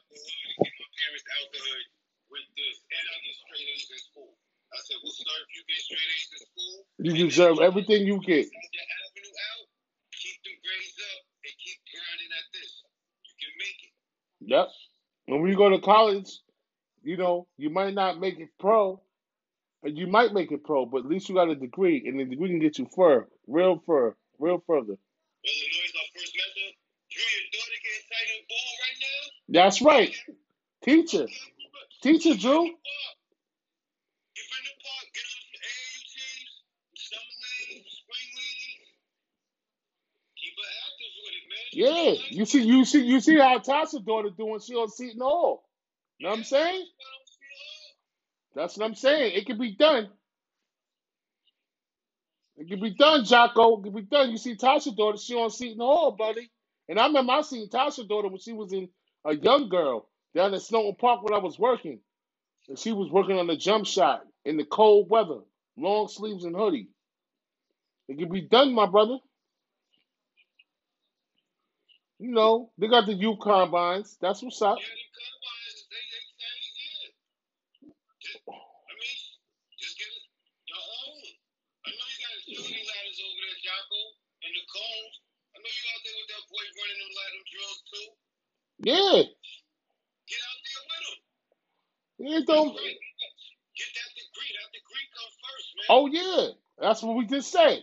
Get 0.99 1.23
out 1.31 1.49
the 1.53 1.59
hood 1.59 1.59
and 1.59 1.59
get 1.59 1.59
my 1.59 1.59
parents 1.59 1.59
out 1.59 1.59
the 1.59 1.61
hood 1.63 1.87
with 2.29 2.47
this, 2.59 2.77
and 2.91 3.05
I 3.07 3.15
get 3.23 3.35
straight 3.39 3.69
A's 3.69 3.89
in 3.89 4.01
school. 4.11 4.33
I 4.69 4.79
said, 4.85 4.99
well, 5.01 5.15
sir, 5.15 5.37
if 5.47 5.51
you 5.55 5.63
get 5.65 5.81
straight 5.81 6.11
A's 6.13 6.29
in 6.29 6.41
school, 6.45 6.77
You 6.99 7.13
deserve 7.15 7.57
everything 7.63 8.05
you 8.05 8.19
get. 8.21 8.45
Have 8.45 8.73
your 8.75 8.89
avenue 8.89 9.35
out, 9.49 9.67
keep 10.13 10.39
them 10.45 10.59
grades 10.61 10.99
up, 10.99 11.21
and 11.45 11.55
keep 11.57 11.79
grinding 11.89 12.33
at 12.35 12.47
this. 12.53 12.71
You 13.25 13.35
can 13.39 13.53
make 13.57 13.79
it. 13.87 13.93
Yep. 14.51 14.69
When 15.27 15.41
we 15.43 15.55
go 15.55 15.71
to 15.71 15.81
college, 15.81 16.31
you 17.03 17.17
know, 17.17 17.47
you 17.57 17.71
might 17.71 17.95
not 17.95 18.21
make 18.21 18.39
it 18.41 18.51
pro, 18.59 19.01
but 19.83 19.97
you 19.97 20.07
might 20.07 20.35
make 20.35 20.53
it 20.53 20.65
pro, 20.65 20.87
but 20.87 20.99
at 20.99 21.07
least 21.07 21.29
you 21.29 21.35
got 21.35 21.49
a 21.49 21.55
degree, 21.55 22.05
and 22.07 22.19
the 22.19 22.25
degree 22.25 22.49
can 22.49 22.59
get 22.59 22.79
you 22.79 22.89
fur, 22.95 23.27
real 23.47 23.83
fur, 23.87 24.17
real 24.39 24.63
further. 24.67 24.97
Illinois 25.45 25.87
is 25.87 25.95
our 25.97 26.09
first. 26.15 26.35
You 27.11 27.23
and 27.25 27.33
your 27.41 27.51
daughter 27.53 27.79
getting 27.81 28.05
tight 28.11 28.29
in 28.37 28.41
ball 28.49 28.71
right 28.85 28.99
now? 29.01 29.63
That's 29.63 29.83
right. 29.83 30.15
Teacher. 30.89 31.29
Teacher, 32.03 32.37
Drew. 32.37 32.71
Yeah. 41.73 42.15
You 42.31 42.47
see, 42.47 42.63
you 42.65 42.85
see, 42.85 43.05
you 43.05 43.21
see 43.21 43.39
how 43.39 43.59
Tasha 43.61 44.05
daughter 44.05 44.31
doing. 44.37 44.61
She 44.61 44.75
on 44.75 44.89
Seton 44.91 45.21
Hall. 45.21 45.65
Know 46.21 46.31
what 46.31 46.39
I'm 46.39 46.45
saying? 46.45 46.87
That's 48.55 48.77
what 48.79 48.87
I'm 48.87 48.95
saying. 48.97 49.35
It 49.37 49.47
can 49.47 49.59
be 49.59 49.77
done. 49.77 50.11
It 52.59 52.69
can 52.69 52.81
be 52.81 52.95
done, 52.95 53.25
Jocko. 53.25 53.81
It 53.81 53.85
can 53.85 53.95
be 53.95 54.03
done. 54.03 54.31
You 54.31 54.39
see 54.39 54.57
Tasha 54.57 54.97
daughter, 54.97 55.19
she 55.19 55.35
on 55.35 55.51
seat 55.51 55.71
Seton 55.73 55.81
Hall, 55.81 56.13
buddy. 56.13 56.51
And 56.89 57.01
I 57.01 57.09
remember 57.09 57.35
I 57.35 57.43
seen 57.43 57.69
Tasha 57.71 58.09
daughter 58.09 58.29
when 58.29 58.41
she 58.41 58.53
was 58.55 58.73
in 58.73 58.91
a 59.27 59.35
young 59.37 59.69
girl 59.71 60.08
down 60.35 60.55
at 60.55 60.63
Snowden 60.63 60.97
Park 60.97 61.23
when 61.23 61.35
I 61.35 61.39
was 61.39 61.59
working. 61.59 62.01
And 62.69 62.79
she 62.79 62.93
was 62.93 63.11
working 63.11 63.39
on 63.39 63.49
the 63.49 63.57
jump 63.57 63.87
shot 63.87 64.23
in 64.45 64.57
the 64.59 64.65
cold 64.65 65.11
weather, 65.11 65.41
long 65.79 66.09
sleeves 66.09 66.45
and 66.45 66.57
hoodie. 66.57 66.89
It 68.09 68.19
can 68.19 68.31
be 68.33 68.43
done, 68.43 68.75
my 68.75 68.87
brother. 68.87 69.19
You 72.21 72.33
know, 72.33 72.71
they 72.79 72.89
got 72.89 73.07
the 73.07 73.15
youth 73.15 73.41
combines. 73.43 74.19
That's 74.21 74.43
what's 74.43 74.63
up. 74.63 74.79
Yeah, 88.81 89.23
Don't. 92.19 92.75
Get 93.79 93.91
that 93.95 94.11
degree. 94.17 94.51
That 94.59 94.71
degree 94.75 95.07
comes 95.15 95.35
first, 95.43 95.69
man. 95.77 95.87
Oh 95.91 96.07
yeah, 96.09 96.49
that's 96.81 97.03
what 97.03 97.17
we 97.17 97.27
just 97.27 97.53
said. 97.53 97.81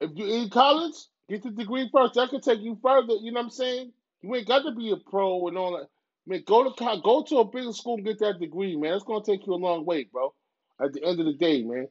If 0.00 0.12
you're 0.14 0.28
in 0.42 0.50
college, 0.50 0.94
get 1.28 1.42
the 1.42 1.50
degree 1.50 1.88
first. 1.92 2.14
That 2.14 2.30
could 2.30 2.42
take 2.42 2.60
you 2.60 2.78
further. 2.82 3.14
You 3.20 3.32
know 3.32 3.40
what 3.40 3.46
I'm 3.46 3.50
saying? 3.50 3.92
You 4.22 4.34
ain't 4.34 4.48
got 4.48 4.62
to 4.62 4.72
be 4.74 4.90
a 4.92 4.96
pro 4.96 5.48
and 5.48 5.58
all 5.58 5.78
that. 5.78 5.88
Man, 6.26 6.42
go 6.46 6.64
to 6.64 7.00
go 7.04 7.22
to 7.24 7.38
a 7.38 7.44
bigger 7.44 7.72
school 7.72 7.96
and 7.96 8.06
get 8.06 8.20
that 8.20 8.40
degree, 8.40 8.76
man. 8.76 8.94
It's 8.94 9.04
gonna 9.04 9.24
take 9.24 9.46
you 9.46 9.54
a 9.54 9.56
long 9.62 9.84
way, 9.86 10.04
bro. 10.04 10.34
At 10.80 10.92
the 10.92 11.04
end 11.04 11.20
of 11.20 11.26
the 11.26 11.34
day, 11.34 11.62
man, 11.62 11.88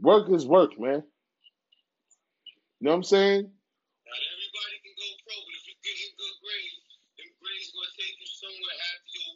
work 0.00 0.30
is 0.30 0.46
work, 0.46 0.78
man. 0.80 1.02
You 2.80 2.86
know 2.86 2.92
what 2.92 2.96
I'm 2.96 3.04
saying? 3.04 3.42
Not 3.44 4.20
everybody 4.34 4.76
can 4.84 4.94
go 4.98 5.08
pro, 5.24 5.36
but 5.36 5.54
if 5.56 5.64
you 5.68 5.76
get 5.84 5.96
in 5.96 6.12
good 6.18 6.36
grades, 6.42 6.82
them 7.18 7.30
grades 7.40 7.70
gonna 7.72 7.94
take 7.96 8.16
you 8.18 8.28
somewhere 8.28 8.78
after 8.92 9.10
your 9.16 9.34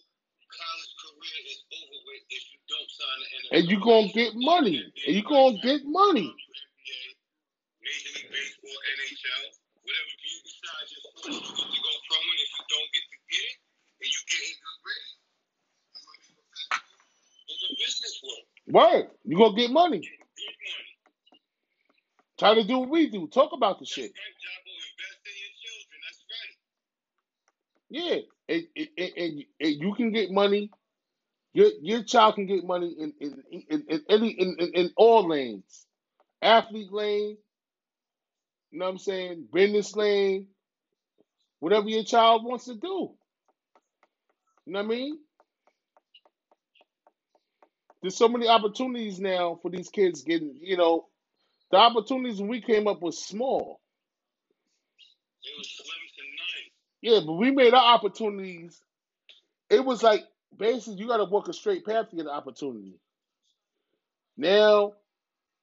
college 0.53 0.93
career 1.27 1.45
is 1.51 1.61
over 1.74 1.99
with 2.07 2.22
if 2.31 2.43
you 2.55 2.59
don't 2.70 2.91
sign 2.91 3.18
the 3.18 3.29
NFL. 3.35 3.53
And 3.59 3.62
you 3.70 3.79
gonna 3.83 4.12
get 4.14 4.33
money. 4.37 4.79
And 5.07 5.12
you 5.16 5.22
gonna 5.27 5.59
get 5.62 5.83
money. 5.87 6.29
NBA, 6.31 7.03
Major 7.83 8.11
League 8.14 8.31
Baseball, 8.31 8.79
NHL, 8.95 9.45
whatever 9.83 10.12
you 10.22 10.35
decide 10.47 10.87
your 10.91 11.03
sport 11.03 11.35
you 11.35 11.41
get 11.43 11.68
to 11.74 11.81
go 11.83 11.93
pro 12.07 12.18
in. 12.22 12.39
If 12.39 12.51
you 12.55 12.64
don't 12.70 12.91
get 12.95 13.05
to 13.11 13.18
get 13.31 13.45
it, 13.51 13.57
and 14.03 14.09
you 14.14 14.20
get 14.31 14.43
in 14.47 14.55
good 14.62 14.79
grades, 14.87 15.12
you 15.14 16.01
gonna 16.07 16.20
be 16.22 16.31
professional 16.39 16.95
in 17.51 17.59
the 17.62 17.70
business 17.79 18.14
world. 18.22 18.47
Word. 18.70 19.07
You 19.27 19.35
gonna 19.39 19.57
get 19.59 19.70
money. 19.70 20.03
Try 22.39 22.55
to 22.55 22.64
do 22.64 22.79
what 22.81 22.91
we 22.91 23.11
do. 23.11 23.29
Talk 23.29 23.53
about 23.53 23.79
the 23.79 23.85
That's 23.87 23.93
shit. 23.93 24.12
right, 24.12 24.37
Jocko. 24.43 24.72
Invest 24.74 25.20
in 25.27 25.35
your 25.41 25.55
children. 25.62 25.99
That's 26.05 26.22
right. 26.31 26.55
Yeah, 27.91 28.18
and, 28.49 28.64
and, 28.77 29.12
and, 29.16 29.45
and 29.61 29.74
you 29.83 29.95
can 29.95 30.12
get 30.12 30.31
money. 30.33 30.70
Your 31.57 31.70
your 31.82 32.04
child 32.04 32.36
can 32.36 32.46
get 32.46 32.64
money 32.66 32.94
in 32.98 33.14
in 33.20 33.44
in, 33.70 33.84
in 33.90 34.02
any 34.11 34.30
in, 34.30 34.57
in, 34.61 34.68
in 34.74 34.92
all 34.96 35.28
lanes, 35.28 35.86
athlete 36.42 36.92
lane. 36.92 37.38
You 38.72 38.80
know 38.80 38.86
what 38.86 38.92
I'm 38.92 38.98
saying? 38.98 39.48
Business 39.52 39.96
lane, 39.96 40.48
whatever 41.61 41.88
your 41.88 42.04
child 42.04 42.44
wants 42.44 42.66
to 42.66 42.74
do. 42.76 43.12
You 44.66 44.72
know 44.74 44.80
what 44.80 44.86
I 44.86 44.88
mean? 44.88 45.18
There's 48.02 48.16
so 48.16 48.28
many 48.28 48.48
opportunities 48.48 49.20
now 49.20 49.59
for 49.62 49.70
these 49.70 49.90
kids 49.90 50.22
getting. 50.24 50.59
You 50.62 50.76
know, 50.78 51.07
the 51.72 51.78
opportunities 51.78 52.40
when 52.40 52.50
we 52.50 52.62
came 52.62 52.88
up 52.88 53.02
was 53.02 53.24
small. 53.24 53.80
It 55.44 55.52
was 55.59 55.70
slim 55.76 55.88
to 56.16 57.12
none. 57.14 57.20
Yeah, 57.20 57.26
but 57.26 57.34
we 57.34 57.52
made 57.52 57.74
our 57.74 57.94
opportunities. 57.94 58.80
It 59.70 59.84
was 59.84 60.02
like 60.02 60.24
basically 60.59 60.94
you 61.00 61.09
got 61.09 61.18
to 61.18 61.24
walk 61.24 61.48
a 61.48 61.52
straight 61.52 61.84
path 61.86 62.11
to 62.11 62.16
get 62.16 62.26
an 62.26 62.32
opportunity. 62.32 62.94
Now, 64.36 64.94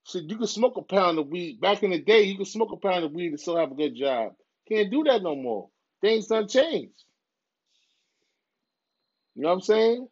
shit, 0.08 0.26
you 0.26 0.38
can 0.38 0.48
smoke 0.48 0.78
a 0.78 0.84
pound 0.84 1.20
of 1.20 1.28
weed. 1.30 1.62
Back 1.62 1.84
in 1.84 1.92
the 1.92 2.00
day, 2.00 2.24
you 2.24 2.38
could 2.38 2.48
smoke 2.48 2.72
a 2.74 2.78
pound 2.78 3.06
of 3.06 3.14
weed 3.14 3.30
and 3.30 3.40
still 3.40 3.58
have 3.58 3.72
a 3.72 3.76
good 3.76 3.96
job. 3.96 4.34
Can't 4.70 4.92
do 4.92 5.04
that 5.06 5.24
no 5.24 5.36
more. 5.36 5.70
Things 6.02 6.28
done 6.28 6.48
changed. 6.48 7.04
You 9.36 9.44
know 9.44 9.50
what 9.50 9.56
I'm 9.56 9.62
saying? 9.62 10.08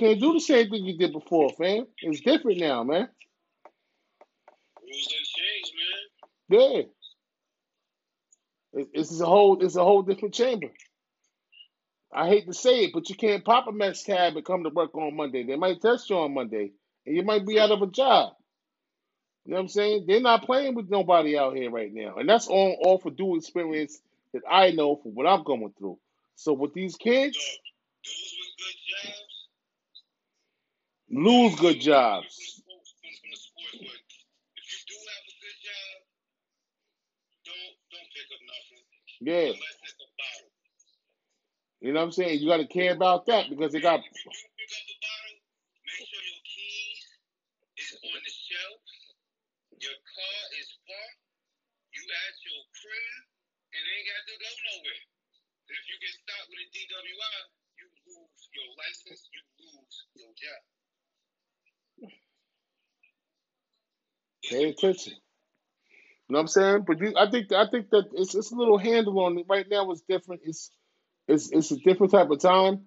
Can't 0.00 0.20
do 0.20 0.34
the 0.34 0.40
same 0.40 0.70
thing 0.70 0.84
you 0.84 0.98
did 0.98 1.12
before, 1.12 1.50
fam. 1.50 1.86
It's 2.02 2.20
different 2.22 2.60
now, 2.60 2.84
man. 2.84 3.08
Rules 4.82 5.06
done 5.08 5.26
changed, 5.36 5.72
man. 6.50 6.60
Yeah. 6.60 6.82
It- 8.82 8.90
It's 8.94 9.20
a 9.20 9.26
whole 9.26 9.62
it's 9.64 9.76
a 9.76 9.84
whole 9.84 10.02
different 10.02 10.34
chamber. 10.34 10.68
I 12.16 12.28
hate 12.28 12.46
to 12.48 12.54
say 12.54 12.84
it, 12.86 12.92
but 12.94 13.10
you 13.10 13.16
can't 13.16 13.44
pop 13.44 13.68
a 13.68 13.72
mess 13.72 14.04
tab 14.04 14.36
and 14.36 14.46
come 14.46 14.64
to 14.64 14.70
work 14.70 14.96
on 14.96 15.16
Monday. 15.16 15.44
They 15.44 15.56
might 15.56 15.82
test 15.82 16.10
you 16.10 16.18
on 16.18 16.34
Monday, 16.34 16.72
and 17.06 17.16
you 17.16 17.24
might 17.24 17.46
be 17.46 17.60
out 17.60 17.72
of 17.72 17.82
a 17.82 17.88
job. 17.88 18.34
You 19.46 19.52
know 19.52 19.56
what 19.58 19.62
I'm 19.64 19.68
saying? 19.68 20.04
They're 20.08 20.20
not 20.20 20.44
playing 20.44 20.74
with 20.76 20.90
nobody 20.90 21.38
out 21.38 21.56
here 21.56 21.70
right 21.70 21.92
now, 21.92 22.16
and 22.16 22.28
that's 22.28 22.48
all 22.48 22.78
all 22.82 22.98
for 22.98 23.10
due 23.10 23.36
experience 23.36 24.00
that 24.34 24.42
I 24.50 24.72
know 24.72 24.96
for 24.96 25.10
what 25.12 25.26
I'm 25.26 25.44
going 25.44 25.72
through. 25.78 25.98
So 26.36 26.52
with 26.54 26.74
these 26.74 26.96
kids, 26.96 27.38
lose 31.10 31.56
good 31.56 31.80
jobs. 31.80 32.36
From, 32.66 32.78
from 37.90 38.08
Yeah, 39.20 39.34
unless 39.34 39.56
it's 39.84 39.94
a 40.00 40.08
bottle. 40.18 40.52
You 41.86 41.94
know 41.94 42.02
what 42.02 42.10
I'm 42.10 42.18
saying? 42.18 42.40
You 42.42 42.50
got 42.50 42.58
to 42.58 42.66
care 42.66 42.92
about 42.92 43.26
that 43.30 43.46
because 43.50 43.72
they 43.72 43.80
got 43.80 44.02
If 44.02 44.10
you 44.10 44.10
do 44.10 44.30
pick 44.58 44.70
up 44.74 44.86
a 44.90 44.96
bottle, 45.06 45.38
make 45.86 46.06
sure 46.10 46.24
your 46.26 46.42
keys 46.42 47.02
is 47.78 47.90
on 48.02 48.18
the 48.18 48.34
shelf, 48.34 48.82
your 49.78 49.98
car 50.02 50.40
is 50.58 50.68
parked, 50.82 51.22
you 51.94 52.02
at 52.10 52.36
your 52.42 52.62
crib, 52.74 53.22
it 53.70 53.84
ain't 53.86 54.06
got 54.10 54.22
to 54.26 54.34
go 54.42 54.50
nowhere. 54.50 55.04
If 55.70 55.82
you 55.86 55.96
get 56.02 56.14
stopped 56.26 56.48
with 56.50 56.60
a 56.62 56.68
DWI, 56.74 57.38
you 57.78 57.86
lose 58.10 58.42
your 58.50 58.70
license, 58.82 59.22
you 59.30 59.42
lose 59.62 59.96
your 60.18 60.32
job. 60.34 60.62
Pay 64.50 64.64
attention. 64.70 65.14
You 66.28 66.34
know 66.34 66.38
what 66.38 66.42
I'm 66.42 66.48
saying? 66.48 66.84
But 66.86 67.00
you, 67.00 67.14
I 67.16 67.30
think 67.30 67.52
I 67.52 67.68
think 67.70 67.90
that 67.90 68.10
it's 68.14 68.34
it's 68.34 68.52
a 68.52 68.56
little 68.56 68.78
handle 68.78 69.20
on 69.20 69.38
it 69.38 69.46
right 69.48 69.66
now. 69.70 69.90
It's 69.92 70.02
different. 70.08 70.42
It's 70.44 70.70
it's 71.28 71.50
it's 71.50 71.70
a 71.70 71.76
different 71.76 72.12
type 72.12 72.30
of 72.30 72.40
time, 72.40 72.82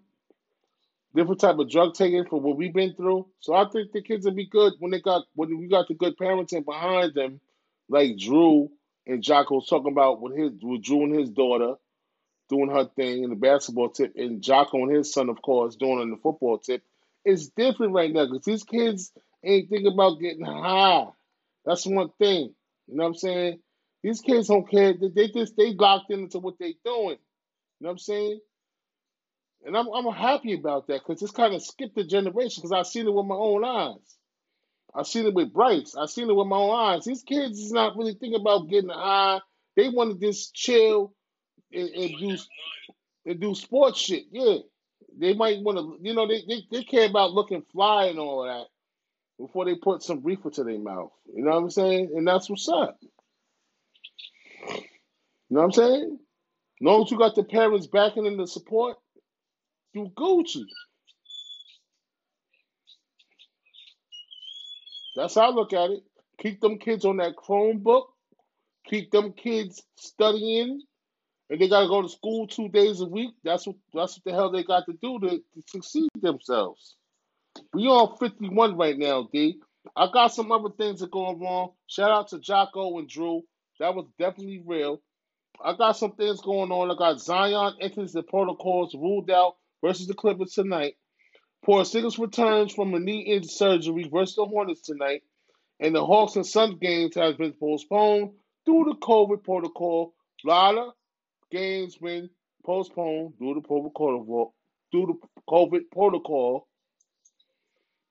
different 1.15 1.41
type 1.41 1.57
of 1.57 1.69
drug 1.69 1.93
taking 1.93 2.25
for 2.25 2.39
what 2.39 2.57
we've 2.57 2.73
been 2.73 2.95
through. 2.95 3.27
So 3.39 3.53
I 3.53 3.65
think 3.69 3.91
the 3.91 4.01
kids 4.01 4.25
will 4.25 4.33
be 4.33 4.47
good 4.47 4.73
when 4.79 4.91
they 4.91 5.01
got 5.01 5.23
when 5.35 5.57
we 5.57 5.67
got 5.67 5.87
the 5.87 5.93
good 5.93 6.17
parenting 6.17 6.65
behind 6.65 7.13
them, 7.13 7.39
like 7.89 8.17
Drew 8.17 8.69
and 9.05 9.23
Jocko 9.23 9.55
was 9.55 9.67
talking 9.67 9.91
about 9.91 10.21
with 10.21 10.37
his 10.37 10.51
with 10.61 10.83
Drew 10.83 11.03
and 11.03 11.19
his 11.19 11.29
daughter 11.29 11.75
doing 12.49 12.69
her 12.71 12.85
thing 12.85 13.23
in 13.23 13.29
the 13.29 13.35
basketball 13.35 13.89
tip, 13.89 14.13
and 14.15 14.41
Jocko 14.41 14.83
and 14.83 14.95
his 14.95 15.13
son, 15.13 15.29
of 15.29 15.41
course, 15.41 15.75
doing 15.75 16.01
in 16.01 16.09
the 16.09 16.17
football 16.17 16.57
tip. 16.57 16.83
It's 17.23 17.49
different 17.49 17.93
right 17.93 18.11
now 18.11 18.25
because 18.25 18.43
these 18.43 18.63
kids 18.63 19.11
ain't 19.43 19.69
thinking 19.69 19.93
about 19.93 20.19
getting 20.19 20.45
high. 20.45 21.07
That's 21.65 21.85
one 21.85 22.09
thing. 22.17 22.53
You 22.87 22.95
know 22.95 23.03
what 23.03 23.09
I'm 23.09 23.15
saying? 23.15 23.59
These 24.01 24.21
kids 24.21 24.47
don't 24.47 24.69
care. 24.69 24.93
They, 24.93 25.09
they 25.09 25.27
just 25.27 25.55
they 25.55 25.73
locked 25.73 26.11
into 26.11 26.39
what 26.39 26.57
they 26.59 26.75
doing. 26.83 27.17
You 27.79 27.85
know 27.85 27.89
what 27.89 27.91
I'm 27.93 27.97
saying? 27.99 28.39
And 29.65 29.77
I'm 29.77 29.87
I'm 29.93 30.13
happy 30.13 30.53
about 30.53 30.87
that 30.87 31.01
because 31.05 31.21
it's 31.21 31.31
kind 31.31 31.53
of 31.53 31.61
skipped 31.63 31.95
the 31.95 32.03
generation 32.03 32.61
because 32.61 32.71
I've 32.71 32.87
seen 32.87 33.07
it 33.07 33.13
with 33.13 33.25
my 33.25 33.35
own 33.35 33.63
eyes. 33.65 34.17
I've 34.95 35.07
seen 35.07 35.25
it 35.25 35.33
with 35.33 35.53
Bryce. 35.53 35.95
I've 35.95 36.09
seen 36.09 36.29
it 36.29 36.35
with 36.35 36.47
my 36.47 36.57
own 36.57 36.75
eyes. 36.75 37.05
These 37.05 37.23
kids 37.23 37.59
is 37.59 37.71
not 37.71 37.95
really 37.95 38.13
thinking 38.13 38.39
about 38.39 38.69
getting 38.69 38.89
high. 38.89 39.39
They 39.75 39.89
want 39.89 40.19
to 40.19 40.27
just 40.27 40.53
chill 40.53 41.13
and, 41.71 41.89
and 41.89 42.17
do 42.19 42.37
and 43.25 43.39
do 43.39 43.55
sports 43.55 43.99
shit. 43.99 44.25
Yeah, 44.31 44.57
they 45.17 45.33
might 45.33 45.61
want 45.61 45.77
to. 45.77 45.97
You 46.01 46.15
know, 46.15 46.27
they, 46.27 46.41
they 46.47 46.61
they 46.71 46.83
care 46.83 47.09
about 47.09 47.33
looking 47.33 47.63
fly 47.71 48.05
and 48.05 48.19
all 48.19 48.43
that 48.43 48.65
before 49.39 49.65
they 49.65 49.75
put 49.75 50.03
some 50.03 50.23
reefer 50.23 50.49
to 50.51 50.63
their 50.63 50.79
mouth. 50.79 51.11
You 51.33 51.43
know 51.43 51.51
what 51.51 51.57
I'm 51.57 51.69
saying? 51.69 52.13
And 52.15 52.27
that's 52.27 52.49
what's 52.49 52.67
up. 52.67 52.97
You 55.49 55.55
know 55.55 55.61
what 55.61 55.65
I'm 55.65 55.71
saying? 55.71 56.19
Long 56.81 57.03
as 57.03 57.11
you 57.11 57.17
got 57.17 57.35
the 57.35 57.43
parents 57.43 57.87
backing 57.87 58.25
and 58.25 58.39
the 58.39 58.47
support, 58.47 58.97
you 59.93 60.11
Gucci. 60.17 60.63
That's 65.15 65.35
how 65.35 65.51
I 65.51 65.53
look 65.53 65.73
at 65.73 65.89
it. 65.89 66.03
Keep 66.39 66.61
them 66.61 66.77
kids 66.77 67.03
on 67.03 67.17
that 67.17 67.35
Chromebook. 67.35 68.05
Keep 68.87 69.11
them 69.11 69.33
kids 69.33 69.83
studying. 69.97 70.81
And 71.49 71.59
they 71.59 71.67
gotta 71.67 71.87
go 71.87 72.01
to 72.01 72.09
school 72.09 72.47
two 72.47 72.69
days 72.69 73.01
a 73.01 73.05
week. 73.05 73.31
That's 73.43 73.67
what 73.67 73.75
that's 73.93 74.17
what 74.17 74.23
the 74.23 74.31
hell 74.31 74.51
they 74.51 74.63
got 74.63 74.85
to 74.85 74.93
do 75.01 75.19
to, 75.19 75.29
to 75.29 75.63
succeed 75.67 76.09
themselves. 76.21 76.95
We 77.73 77.87
on 77.87 78.17
51 78.17 78.77
right 78.77 78.97
now, 78.97 79.27
D. 79.33 79.59
I 79.95 80.07
got 80.13 80.27
some 80.33 80.51
other 80.51 80.69
things 80.77 80.99
that 80.99 81.11
going 81.11 81.39
wrong. 81.39 81.71
Shout 81.87 82.11
out 82.11 82.27
to 82.29 82.39
Jocko 82.39 82.99
and 82.99 83.09
Drew. 83.09 83.41
That 83.79 83.95
was 83.95 84.05
definitely 84.19 84.61
real. 84.65 85.01
I 85.63 85.75
got 85.75 85.97
some 85.97 86.13
things 86.13 86.41
going 86.41 86.71
on. 86.71 86.91
I 86.91 86.95
got 86.95 87.19
Zion 87.19 87.75
enters 87.81 88.13
the 88.13 88.23
protocols 88.23 88.95
ruled 88.95 89.29
out 89.29 89.55
versus 89.83 90.07
the 90.07 90.13
Clippers 90.13 90.53
tonight. 90.53 90.95
Porzingis 91.65 92.17
returns 92.17 92.73
from 92.73 92.93
a 92.93 92.99
knee 92.99 93.21
injury 93.21 93.49
surgery 93.49 94.09
versus 94.11 94.35
the 94.35 94.45
Hornets 94.45 94.81
tonight. 94.81 95.23
And 95.79 95.95
the 95.95 96.05
Hawks 96.05 96.35
and 96.35 96.45
Suns 96.45 96.79
games 96.79 97.15
has 97.15 97.35
been 97.35 97.53
postponed 97.53 98.31
due 98.65 98.85
to 98.85 98.99
COVID 98.99 99.43
protocol. 99.43 100.13
A 100.45 100.47
lot 100.47 100.77
of 100.77 100.93
games 101.51 101.97
been 101.97 102.29
postponed 102.65 103.33
due 103.39 103.55
to 103.55 103.61
protocol. 103.61 104.53
Due 104.91 105.07
to 105.07 105.19
COVID 105.47 105.91
protocol. 105.91 106.67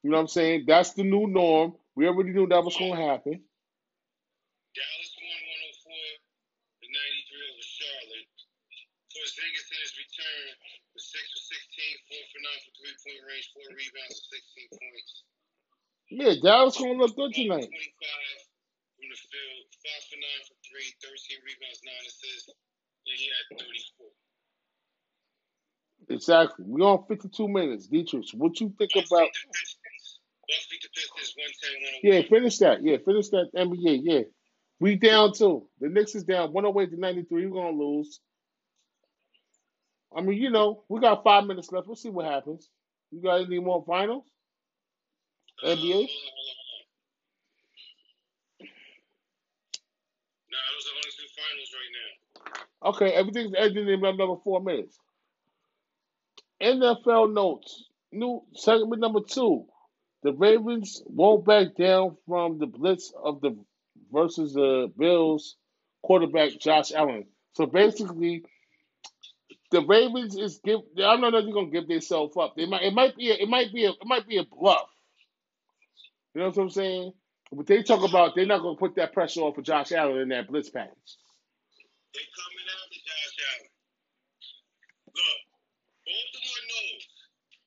You 0.02 0.10
know 0.10 0.16
what 0.16 0.22
I'm 0.22 0.28
saying? 0.28 0.64
That's 0.66 0.92
the 0.92 1.04
new 1.04 1.26
norm. 1.26 1.74
We 1.96 2.06
already 2.06 2.30
knew 2.30 2.46
that 2.46 2.64
was 2.64 2.76
going 2.76 2.94
to 2.94 3.02
happen. 3.02 3.42
Dallas 4.74 5.12
won 5.18 5.40
104 5.90 5.90
to 6.78 6.86
93 6.86 7.50
over 7.50 7.66
Charlotte. 7.66 8.30
Porzingis 9.10 9.68
in 9.74 9.78
his 9.82 9.94
return 9.98 10.48
was 10.94 11.04
6 11.10 11.18
for 11.18 11.42
16, 11.50 11.98
4 12.06 12.30
for 12.30 12.40
9 12.46 12.62
for 12.62 12.72
three 12.78 12.97
point 13.08 13.24
range, 13.24 13.48
4 13.56 13.72
rebounds, 13.72 14.20
16 14.28 14.68
points. 14.76 15.24
Yeah, 16.12 16.32
Dallas 16.44 16.76
going 16.76 16.96
to 16.96 17.04
look 17.04 17.16
good 17.16 17.32
tonight. 17.32 17.68
25 17.68 17.72
from 17.72 19.08
the 19.08 19.16
field, 19.16 19.64
5 19.80 20.12
for 20.12 20.18
9 20.20 20.48
for 20.48 20.56
3, 20.60 21.08
13 21.08 21.40
rebounds, 21.48 21.80
9 21.84 21.88
assists, 22.04 22.52
and 22.52 23.16
he 23.16 23.26
had 23.32 23.44
34. 23.64 24.12
Exactly. 26.10 26.64
We 26.68 26.80
on 26.82 27.04
52 27.08 27.48
minutes. 27.48 27.86
Dietrich, 27.88 28.32
what 28.34 28.60
you 28.60 28.72
think 28.76 28.92
about? 28.96 29.28
Beat 30.48 30.80
the 30.80 30.88
Pistons 30.94 31.34
oh 31.64 32.00
Yeah, 32.02 32.22
finish 32.22 32.56
that. 32.58 32.82
Yeah, 32.82 32.96
finish 33.04 33.28
that 33.28 33.50
NBA. 33.54 34.00
Yeah. 34.02 34.22
We 34.80 34.96
down 34.96 35.34
too. 35.34 35.68
The 35.80 35.88
Knicks 35.88 36.14
is 36.14 36.24
down 36.24 36.52
108 36.52 36.90
to 36.94 37.00
93. 37.00 37.46
We're 37.46 37.52
going 37.52 37.76
to 37.76 37.84
lose. 37.84 38.20
I 40.16 40.22
mean, 40.22 40.40
you 40.40 40.50
know, 40.50 40.84
we 40.88 41.00
got 41.00 41.22
five 41.22 41.44
minutes 41.44 41.70
left. 41.70 41.86
We'll 41.86 41.96
see 41.96 42.08
what 42.08 42.24
happens. 42.24 42.70
You 43.10 43.22
got 43.22 43.42
any 43.42 43.58
more 43.58 43.84
finals? 43.86 44.24
NBA? 45.64 46.08
Nah, 50.50 50.58
those 50.72 50.86
are 50.86 50.94
only 50.94 51.12
two 51.16 51.28
finals 51.36 51.70
right 51.74 51.92
now. 51.96 52.90
Okay, 52.90 53.10
everything's 53.12 53.54
ending 53.56 53.88
in 53.88 54.04
another 54.04 54.36
four 54.44 54.60
minutes. 54.60 54.98
NFL 56.62 57.32
notes. 57.32 57.84
New 58.12 58.42
segment 58.54 59.00
number 59.00 59.20
two. 59.20 59.66
The 60.22 60.32
Ravens 60.32 61.02
won't 61.06 61.44
back 61.44 61.76
down 61.76 62.16
from 62.26 62.58
the 62.58 62.66
blitz 62.66 63.12
of 63.22 63.40
the 63.40 63.56
versus 64.12 64.52
the 64.54 64.92
Bills 64.96 65.56
quarterback 66.02 66.58
Josh 66.58 66.92
Allen. 66.92 67.26
So 67.54 67.66
basically, 67.66 68.44
the 69.70 69.82
Ravens 69.84 70.36
is 70.36 70.60
give. 70.64 70.80
I 70.96 71.00
don't 71.00 71.20
know 71.20 71.28
if 71.28 71.44
they're 71.44 71.52
gonna 71.52 71.70
give 71.70 71.88
themselves 71.88 72.36
up. 72.36 72.56
They 72.56 72.66
might. 72.66 72.82
It 72.82 72.94
might 72.94 73.16
be. 73.16 73.30
A, 73.30 73.34
it 73.34 73.48
might 73.48 73.72
be. 73.72 73.84
A, 73.84 73.90
it 73.90 74.06
might 74.06 74.26
be 74.26 74.38
a 74.38 74.44
bluff. 74.44 74.88
You 76.34 76.42
know 76.42 76.48
what 76.48 76.58
I'm 76.58 76.70
saying? 76.70 77.12
But 77.52 77.66
they 77.66 77.82
talk 77.82 78.08
about 78.08 78.34
they're 78.34 78.46
not 78.46 78.62
gonna 78.62 78.76
put 78.76 78.96
that 78.96 79.12
pressure 79.12 79.40
off 79.40 79.56
for 79.56 79.62
Josh 79.62 79.92
Allen 79.92 80.18
in 80.18 80.28
that 80.28 80.48
blitz 80.48 80.70
package. 80.70 81.16
They 82.14 82.24
coming 82.32 82.68
after 82.68 83.00
Josh 83.04 83.36
Allen. 83.48 83.70
Look, 85.16 85.40
Baltimore 86.04 86.64
knows 86.68 87.02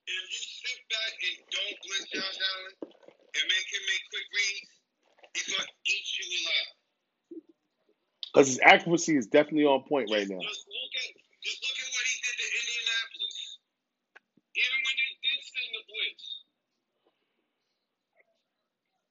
if 0.08 0.24
you 0.30 0.42
sit 0.42 0.80
back 0.90 1.14
and 1.22 1.38
don't 1.50 1.78
blitz 1.82 2.08
Josh 2.14 2.40
Allen 2.42 2.74
and 3.10 3.46
make 3.46 3.68
him 3.74 3.84
make 3.90 4.04
quick 4.10 4.28
reads, 4.34 4.72
he's 5.34 5.48
gonna 5.54 5.70
eat 5.86 6.08
you 6.18 6.26
alive. 6.42 6.72
Because 8.32 8.48
his 8.48 8.60
accuracy 8.64 9.18
is 9.18 9.28
definitely 9.28 9.66
on 9.66 9.84
point 9.90 10.10
right 10.10 10.30
now. 10.30 10.40
Just 10.40 10.66
look 10.70 10.94
at 10.96 11.10
just 11.42 11.60
look 11.66 11.74
at 11.74 11.90
what 11.90 12.06
he 12.06 12.16
did 12.22 12.38
to 12.38 12.48
Indianapolis. 12.54 13.38
Even 14.62 14.78
when 14.86 14.96
they 14.96 15.12
did 15.26 15.40
send 15.42 15.70
the 15.74 15.84
blitz, 15.90 16.26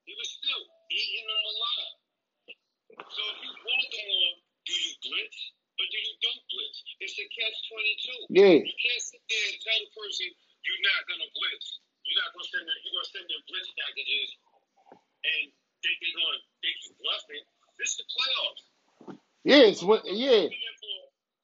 he 0.07 0.13
was 0.15 0.29
still 0.31 0.63
eating 0.91 1.27
them 1.27 1.43
alive. 1.47 1.95
So 2.99 3.21
if 3.31 3.37
you 3.39 3.51
Baltimore, 3.63 4.35
do 4.67 4.73
you 4.75 4.93
blitz 4.99 5.39
or 5.79 5.85
do 5.87 5.97
you 5.97 6.15
don't 6.19 6.43
blitz? 6.51 6.77
It's 6.99 7.15
a 7.15 7.25
catch 7.31 7.57
twenty 7.71 7.95
two. 8.03 8.19
Yeah. 8.35 8.55
You 8.59 8.75
can't 8.75 9.03
sit 9.03 9.23
there 9.25 9.45
and 9.51 9.57
tell 9.63 9.79
the 9.79 9.91
person 9.95 10.27
you're 10.67 10.83
not 10.83 11.01
gonna 11.07 11.29
blitz. 11.31 11.67
You're 12.03 12.19
not 12.19 12.29
gonna 12.35 12.49
send 12.51 12.65
them, 12.67 12.77
you're 12.83 12.95
gonna 12.99 13.13
send 13.15 13.25
them 13.31 13.41
blitz 13.47 13.69
packages 13.79 14.29
and 15.23 15.43
think 15.79 15.95
they're 16.03 16.17
gonna 16.19 16.41
think 16.59 16.75
you 16.83 16.91
bluffing. 16.99 17.45
This 17.79 17.95
is 17.95 17.97
the 18.03 18.07
playoffs. 18.11 18.63
Yeah, 19.47 19.71
it's 19.71 19.81
what. 19.81 20.05
Yeah, 20.05 20.51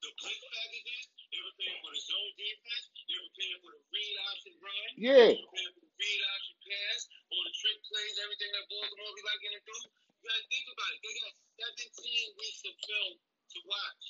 the 0.02 0.10
blitz 0.14 0.42
packages, 0.46 1.04
they 1.34 1.40
were 1.42 1.56
paying 1.58 1.78
for 1.82 1.90
the 1.90 2.02
zone 2.02 2.32
defense, 2.38 2.86
they 2.94 3.18
were 3.18 3.34
paying 3.34 3.58
for 3.62 3.70
the 3.74 3.82
read 3.90 4.16
option 4.30 4.54
run, 4.62 4.88
yeah. 4.94 5.30
they 5.34 5.42
were 5.42 5.54
paying 5.54 5.72
for 5.74 5.82
the 5.82 5.94
read 5.98 6.20
option 6.38 6.56
pass, 6.62 7.00
all 7.28 7.42
the 7.44 7.54
trick 7.54 7.78
plays, 7.84 8.16
everything 8.24 8.50
that 8.56 8.64
Baltimore 8.72 9.12
be 9.12 9.22
liking 9.24 9.52
to 9.56 9.62
do. 9.64 9.76
You 9.76 10.24
gotta 10.24 10.44
think 10.48 10.66
about 10.72 10.90
it. 10.96 11.00
They 11.04 11.14
got 11.20 11.34
17 11.78 12.40
weeks 12.40 12.60
of 12.64 12.74
film 12.80 13.12
to 13.20 13.58
watch. 13.68 14.04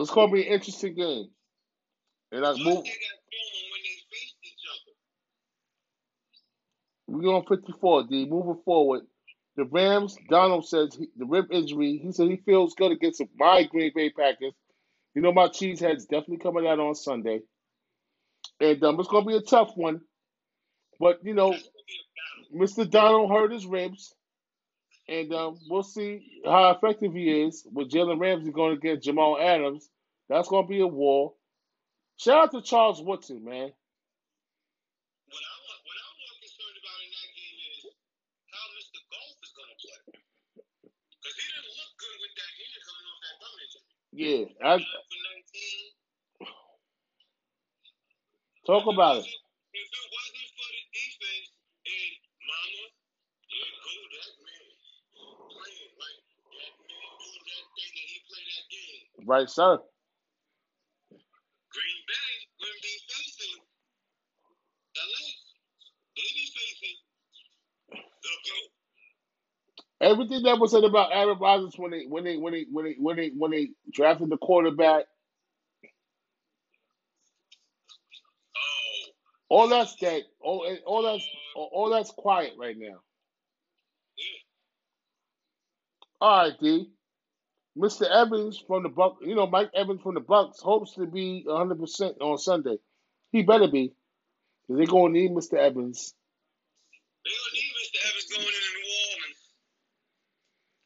It's 0.00 0.12
gonna 0.12 0.32
be 0.32 0.42
an 0.48 0.52
interesting 0.56 0.94
game. 0.96 1.28
And 2.32 2.42
I 2.44 2.50
move. 2.56 2.82
they 2.82 2.98
got 2.98 3.18
film 3.30 3.50
on 3.54 3.64
when 3.70 3.82
they 3.84 3.96
faced 4.10 4.40
each 4.42 4.64
other. 4.66 4.94
We 7.06 7.26
on 7.28 7.44
54, 7.46 8.08
D. 8.08 8.26
Moving 8.26 8.60
forward. 8.64 9.02
The 9.56 9.64
Rams, 9.64 10.16
Donald 10.28 10.66
says 10.66 10.96
he, 10.98 11.10
the 11.16 11.26
rib 11.26 11.46
injury, 11.52 12.00
he 12.02 12.10
said 12.10 12.28
he 12.28 12.38
feels 12.38 12.74
good 12.74 12.90
against 12.90 13.22
my 13.36 13.62
Green 13.62 13.92
Bay 13.94 14.10
Packers. 14.10 14.54
You 15.14 15.22
know, 15.22 15.32
my 15.32 15.46
cheesehead's 15.46 16.06
definitely 16.06 16.38
coming 16.38 16.66
out 16.66 16.80
on 16.80 16.96
Sunday. 16.96 17.42
And 18.60 18.82
um, 18.82 18.98
it's 18.98 19.08
going 19.08 19.24
to 19.24 19.28
be 19.28 19.36
a 19.36 19.40
tough 19.42 19.76
one. 19.76 20.00
But, 21.04 21.20
you 21.24 21.34
know, 21.34 21.52
That's 21.52 21.64
gonna 21.64 21.84
be 21.88 21.94
a 22.00 22.08
battle. 22.16 22.84
Mr. 22.86 22.90
Donald 22.90 23.30
hurt 23.32 23.52
his 23.52 23.66
ribs. 23.66 24.14
and 25.08 25.32
um, 25.34 25.58
we'll 25.68 25.84
see 25.84 26.40
how 26.46 26.70
effective 26.72 27.14
he 27.14 27.44
is. 27.44 27.66
With 27.72 27.90
Jalen 27.90 28.20
Ramsey 28.20 28.52
going 28.52 28.74
against 28.78 29.04
Jamal 29.04 29.38
Adams, 29.40 29.90
that's 30.30 30.48
going 30.48 30.64
to 30.66 30.70
be 30.70 30.80
a 30.80 30.88
war. 30.88 31.34
Shout 32.18 32.36
out 32.44 32.52
to 32.52 32.62
Charles 32.62 33.02
Woodson, 33.02 33.44
man. 33.44 33.70
What, 35.28 35.42
I, 35.44 35.54
what 35.84 35.98
I'm 36.00 36.16
more 36.20 36.36
concerned 36.40 36.78
about 36.80 36.98
in 37.04 37.10
that 37.12 37.30
game 37.36 37.58
is 37.68 37.80
how 38.52 38.66
Mr. 38.74 39.00
Goff 39.12 39.38
is 39.44 39.52
going 39.56 39.70
to 39.72 39.78
play. 39.84 40.00
Because 41.20 41.36
he 41.36 41.46
didn't 41.52 41.74
look 41.76 41.92
good 42.00 42.18
with 42.24 42.34
that 42.40 42.52
hand 42.56 42.80
coming 42.88 43.06
off 43.12 43.20
that 43.24 43.36
thumb 43.42 43.56
injury. 43.60 43.84
Yeah, 44.16 44.42
I, 44.64 44.74
talk 48.66 48.84
about 48.92 49.18
it. 49.22 49.28
If 49.28 49.88
it 49.90 50.08
wasn't 50.10 50.50
for 50.56 50.68
the 50.72 50.82
defense 50.94 51.48
and 51.86 52.12
Mama, 52.46 52.84
yeah, 53.50 53.70
go 53.84 53.92
that 54.14 54.32
man 54.42 54.66
playing 55.50 55.92
like 56.00 56.20
that 56.52 56.74
man 56.78 57.10
doing 57.20 57.44
that 57.48 57.66
thing 57.76 57.92
that 57.94 58.06
he 58.10 58.18
played 58.28 58.48
that 58.54 58.66
game. 58.70 59.13
Right, 59.24 59.48
sir. 59.50 59.78
Green 61.72 62.00
Bay 62.08 62.30
wouldn't 62.60 62.82
be 62.82 62.94
facing 63.08 63.56
LA. 64.96 65.26
They 66.16 66.28
be 66.34 66.46
facing 66.54 66.98
the 68.22 68.34
GOAT. 68.46 68.70
Everything 70.12 70.42
that 70.44 70.58
was 70.60 70.72
said 70.72 70.84
about 70.84 71.10
Aaron 71.12 71.38
Rodgers 71.40 71.74
when 71.78 71.92
they 71.92 72.04
when 72.08 72.24
they 72.24 72.36
when 72.38 72.52
they 72.54 72.66
when 72.70 72.84
they 72.86 72.96
when 72.98 73.16
they 73.16 73.30
when 73.36 73.50
they 73.52 73.70
drafted 73.92 74.30
the 74.30 74.38
quarterback, 74.38 75.04
Oh, 78.56 79.04
all 79.50 79.68
that's 79.68 79.96
dead. 79.96 80.24
All 80.40 80.66
all 80.86 81.02
that's 81.04 81.26
all 81.56 81.90
that's 81.90 82.12
quiet 82.12 82.54
right 82.58 82.76
now. 82.78 83.00
yeah. 84.18 84.26
All 86.20 86.38
right, 86.50 86.54
D. 86.60 86.90
Mr. 87.78 88.04
Evans 88.10 88.62
from 88.66 88.82
the 88.84 88.90
Buck, 88.90 89.18
you 89.22 89.34
know 89.34 89.46
Mike 89.46 89.70
Evans 89.74 90.02
from 90.02 90.14
the 90.14 90.20
Bucks 90.20 90.60
hopes 90.60 90.94
to 90.94 91.06
be 91.06 91.44
100 91.46 91.80
percent 91.80 92.16
on 92.20 92.38
Sunday. 92.38 92.76
He 93.32 93.42
better 93.42 93.68
be, 93.68 93.94
because 94.66 94.78
they're 94.78 94.86
gonna 94.86 95.12
need 95.14 95.32
Mr. 95.32 95.54
Evans 95.58 96.14
They're 97.24 97.32
gonna 97.34 97.54
need 97.54 97.72
Mr. 97.80 98.10
Evans 98.10 98.26
going 98.30 98.42
into 98.42 98.74
New 98.76 98.90
Orleans. 99.12 99.38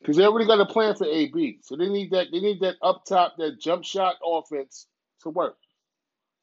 because 0.01 0.17
they 0.17 0.25
already 0.27 0.47
got 0.47 0.61
a 0.61 0.67
plan 0.67 0.97
for 0.97 1.07
AB. 1.07 1.61
So 1.63 1.77
they 1.77 1.89
need 1.89 2.13
that 2.13 2.29
they 2.33 2.41
need 2.41 2.61
that 2.61 2.77
up 2.83 3.05
top 3.07 3.37
that 3.39 3.61
jump 3.61 3.85
shot 3.85 4.17
offense 4.25 4.87
to 5.23 5.31
work 5.31 5.57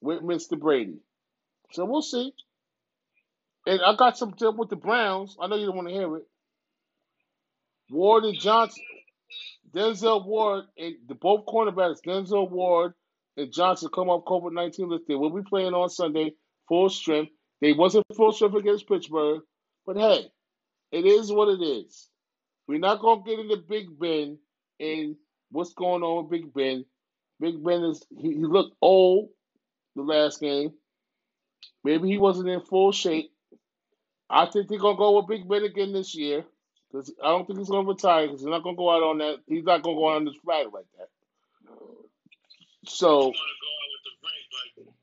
with 0.01 0.21
Mr. 0.21 0.59
Brady. 0.59 0.99
So 1.73 1.85
we'll 1.85 2.01
see. 2.03 2.33
And 3.67 3.81
I 3.81 3.95
got 3.95 4.17
some 4.17 4.33
tip 4.33 4.55
with 4.57 4.69
the 4.69 4.77
Browns. 4.77 5.37
I 5.41 5.47
know 5.47 5.55
you 5.57 5.67
don't 5.67 5.75
want 5.75 5.89
to 5.89 5.93
hear 5.93 6.17
it. 6.17 6.23
Ward 7.91 8.25
and 8.25 8.39
Johnson, 8.39 8.83
Denzel 9.75 10.25
Ward, 10.25 10.65
and 10.77 10.95
the 11.07 11.15
both 11.15 11.45
cornerbacks, 11.45 11.99
Denzel 12.05 12.49
Ward 12.49 12.93
and 13.35 13.51
Johnson, 13.51 13.89
come 13.93 14.09
off 14.09 14.23
COVID 14.25 14.53
nineteen 14.53 14.89
list. 14.89 15.05
They 15.07 15.15
will 15.15 15.29
be 15.35 15.43
playing 15.47 15.73
on 15.73 15.89
Sunday, 15.89 16.33
full 16.69 16.89
strength. 16.89 17.31
They 17.61 17.73
wasn't 17.73 18.05
full 18.15 18.31
strength 18.31 18.55
against 18.55 18.87
Pittsburgh, 18.87 19.41
but 19.85 19.97
hey, 19.97 20.27
it 20.91 21.05
is 21.05 21.31
what 21.31 21.49
it 21.49 21.61
is. 21.61 22.07
We're 22.67 22.79
not 22.79 23.01
gonna 23.01 23.23
get 23.25 23.39
into 23.39 23.57
Big 23.57 23.87
Ben 23.99 24.37
and 24.79 25.15
what's 25.51 25.73
going 25.73 26.03
on 26.03 26.23
with 26.23 26.31
Big 26.31 26.53
Ben. 26.53 26.85
Big 27.41 27.61
Ben 27.61 27.83
is 27.83 28.05
he, 28.17 28.29
he 28.29 28.45
looked 28.45 28.75
old 28.81 29.29
the 29.95 30.03
last 30.03 30.39
game. 30.39 30.71
Maybe 31.83 32.09
he 32.09 32.17
wasn't 32.17 32.49
in 32.49 32.61
full 32.61 32.93
shape. 32.93 33.31
I 34.29 34.45
think 34.45 34.69
they're 34.69 34.79
gonna 34.79 34.97
go 34.97 35.17
with 35.17 35.27
Big 35.27 35.47
Ben 35.49 35.63
again 35.63 35.91
this 35.91 36.15
year 36.15 36.45
because 36.91 37.13
I 37.23 37.29
don't 37.29 37.45
think 37.45 37.59
he's 37.59 37.69
gonna 37.69 37.87
retire 37.87 38.27
because 38.27 38.41
he's 38.41 38.49
not 38.49 38.63
gonna 38.63 38.77
go 38.77 38.89
out 38.89 39.03
on 39.03 39.17
that. 39.19 39.37
He's 39.47 39.63
not 39.63 39.83
gonna 39.83 39.95
go 39.95 40.09
out 40.09 40.17
on 40.17 40.25
this 40.25 40.35
flag 40.43 40.67
like 40.73 40.85
that. 40.97 41.09
So 42.87 43.09
You 43.09 43.25
want 43.25 43.35
to 43.35 43.61
go 43.61 43.71
out 43.81 43.89
with 43.93 44.03
the 44.05 44.85
ring, 44.85 44.93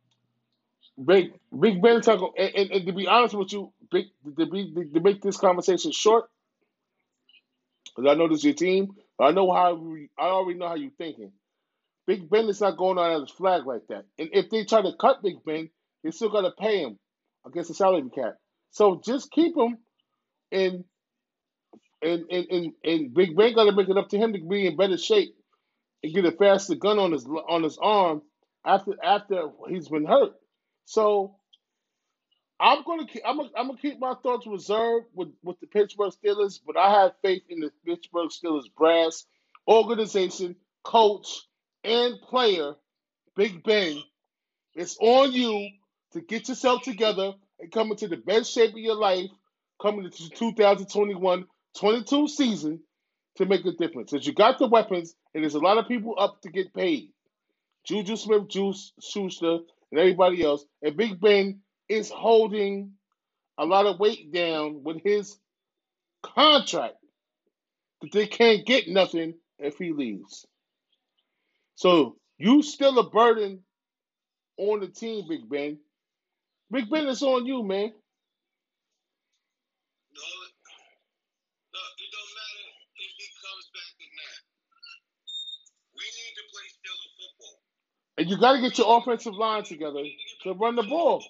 but 0.96 1.06
Big 1.06 1.40
Big 1.60 1.82
Ben's 1.82 2.06
not 2.06 2.32
and, 2.38 2.54
and, 2.54 2.70
and 2.70 2.86
to 2.86 2.92
be 2.92 3.06
honest 3.06 3.34
with 3.34 3.52
you, 3.52 3.72
Big 3.90 4.06
to 4.38 4.46
be 4.46 4.72
to 4.94 5.00
make 5.00 5.22
this 5.22 5.36
conversation 5.36 5.92
short, 5.92 6.30
because 7.86 8.10
I 8.10 8.14
know 8.14 8.28
this 8.28 8.38
is 8.38 8.44
your 8.44 8.54
team. 8.54 8.92
I 9.20 9.32
know 9.32 9.52
how 9.52 9.74
we, 9.74 10.08
I 10.18 10.26
already 10.26 10.58
know 10.58 10.68
how 10.68 10.74
you're 10.74 10.90
thinking. 10.98 11.32
Big 12.06 12.28
Ben 12.28 12.48
is 12.48 12.60
not 12.60 12.76
going 12.76 12.98
on 12.98 13.22
as 13.22 13.30
flag 13.30 13.66
like 13.66 13.86
that. 13.88 14.04
And 14.18 14.30
if 14.32 14.50
they 14.50 14.64
try 14.64 14.82
to 14.82 14.92
cut 15.00 15.22
Big 15.22 15.36
Ben, 15.44 15.70
they 16.02 16.10
still 16.10 16.30
got 16.30 16.40
to 16.42 16.50
pay 16.50 16.82
him 16.82 16.98
against 17.46 17.68
the 17.68 17.74
salary 17.74 18.10
cap. 18.14 18.36
So 18.70 19.00
just 19.04 19.30
keep 19.30 19.56
him, 19.56 19.78
and 20.50 20.84
and 22.03 22.24
and 22.30 22.46
and, 22.50 22.72
and 22.84 23.14
Big 23.14 23.36
Ben 23.36 23.55
got 23.55 23.64
to 23.64 23.72
make 23.72 23.88
it 23.88 23.96
up 23.96 24.09
to 24.11 24.18
him 24.18 24.32
to 24.32 24.40
be 24.40 24.66
in 24.66 24.76
better 24.76 24.98
shape 24.98 25.34
and 26.03 26.14
get 26.14 26.24
a 26.24 26.32
faster 26.32 26.74
gun 26.74 26.98
on 26.98 27.12
his 27.12 27.26
on 27.26 27.62
his 27.62 27.78
arm 27.80 28.22
after 28.64 28.92
after 29.03 29.48
he's 29.68 29.88
been 29.88 30.07
hurt. 30.07 30.32
So 30.84 31.36
I'm 32.59 32.82
gonna 32.84 33.07
keep 33.07 33.22
I'm 33.24 33.36
gonna, 33.36 33.50
I'm 33.57 33.66
gonna 33.68 33.78
keep 33.78 33.98
my 33.98 34.14
thoughts 34.22 34.46
reserved 34.46 35.07
with 35.14 35.28
with 35.42 35.59
the 35.61 35.66
Pittsburgh 35.66 36.12
Steelers, 36.12 36.61
but 36.64 36.76
I 36.76 37.03
have 37.03 37.12
faith 37.22 37.42
in 37.48 37.61
the 37.61 37.70
Pittsburgh 37.84 38.30
Steelers 38.30 38.72
brass 38.76 39.24
organization, 39.68 40.57
coach, 40.84 41.42
and 41.84 42.14
player. 42.22 42.74
Big 43.34 43.64
Ben, 43.64 43.96
it's 44.74 44.98
on 45.00 45.32
you 45.32 45.68
to 46.12 46.20
get 46.20 46.48
yourself 46.48 46.82
together 46.82 47.32
and 47.59 47.72
come 47.72 47.90
into 47.90 48.09
the 48.09 48.18
best 48.18 48.53
shape 48.53 48.72
of 48.72 48.78
your 48.78 48.94
life 48.94 49.30
coming 49.80 50.05
into 50.05 50.28
2021 50.28 51.46
22 51.78 52.28
season 52.28 52.80
to 53.36 53.46
make 53.46 53.64
a 53.66 53.72
difference. 53.72 54.12
Because 54.12 54.26
you 54.26 54.34
got 54.34 54.58
the 54.58 54.68
weapons, 54.68 55.14
and 55.34 55.42
there's 55.44 55.54
a 55.54 55.60
lot 55.60 55.78
of 55.78 55.88
people 55.88 56.16
up 56.18 56.40
to 56.42 56.50
get 56.50 56.74
paid. 56.74 57.10
Juju 57.86 58.16
Smith, 58.16 58.48
Juice 58.48 58.92
Schuster, 59.00 59.58
and 59.90 60.00
everybody 60.00 60.42
else. 60.42 60.64
And 60.82 60.96
Big 60.96 61.20
Ben 61.20 61.60
is 61.88 62.10
holding 62.10 62.92
a 63.58 63.64
lot 63.64 63.86
of 63.86 64.00
weight 64.00 64.32
down 64.32 64.82
with 64.84 65.02
his 65.04 65.36
contract 66.22 66.96
that 68.02 68.12
they 68.12 68.26
can't 68.26 68.66
get 68.66 68.88
nothing 68.88 69.34
if 69.58 69.78
he 69.78 69.92
leaves. 69.92 70.46
So 71.76 72.16
you 72.38 72.62
still 72.62 72.98
a 72.98 73.10
burden 73.10 73.60
on 74.58 74.80
the 74.80 74.88
team, 74.88 75.26
Big 75.28 75.48
Ben. 75.48 75.78
Big 76.70 76.90
Ben, 76.90 77.08
it's 77.08 77.22
on 77.22 77.46
you, 77.46 77.62
man. 77.62 77.92
no, 80.14 80.28
no, 81.74 81.80
it 81.98 82.10
don't 82.12 82.32
matter 82.36 82.68
if 82.96 83.12
he 83.16 83.26
comes 83.40 83.66
back 83.74 83.92
or 84.00 84.12
not. 84.18 84.40
We 85.96 86.04
need 86.04 86.34
to 86.36 86.44
play 86.52 86.66
Steeler 86.74 87.10
football. 87.18 87.58
And 88.18 88.28
you 88.30 88.36
got 88.38 88.52
to 88.52 88.60
get 88.60 88.78
your 88.78 88.98
offensive 88.98 89.34
line 89.34 89.64
together 89.64 90.04
to 90.44 90.52
run 90.54 90.76
the 90.76 90.84
ball. 90.84 91.24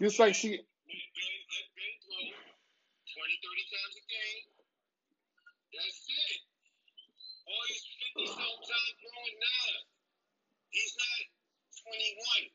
Just 0.00 0.18
like 0.18 0.34
she, 0.34 0.48
Let 0.56 0.56
Ben, 0.56 1.36
let 1.52 1.66
Ben 1.76 1.94
throw 2.00 2.24
20, 2.24 3.36
30 3.44 3.64
times 3.68 3.94
a 4.00 4.04
game. 4.08 4.44
That's 5.76 6.00
it. 6.08 6.40
All 7.44 7.64
he's 7.68 7.84
50 8.16 8.26
some 8.32 8.56
times 8.64 8.92
throwing 8.96 9.38
now. 9.44 9.72
He's 10.72 10.94
not 10.96 11.22
21. 11.84 12.48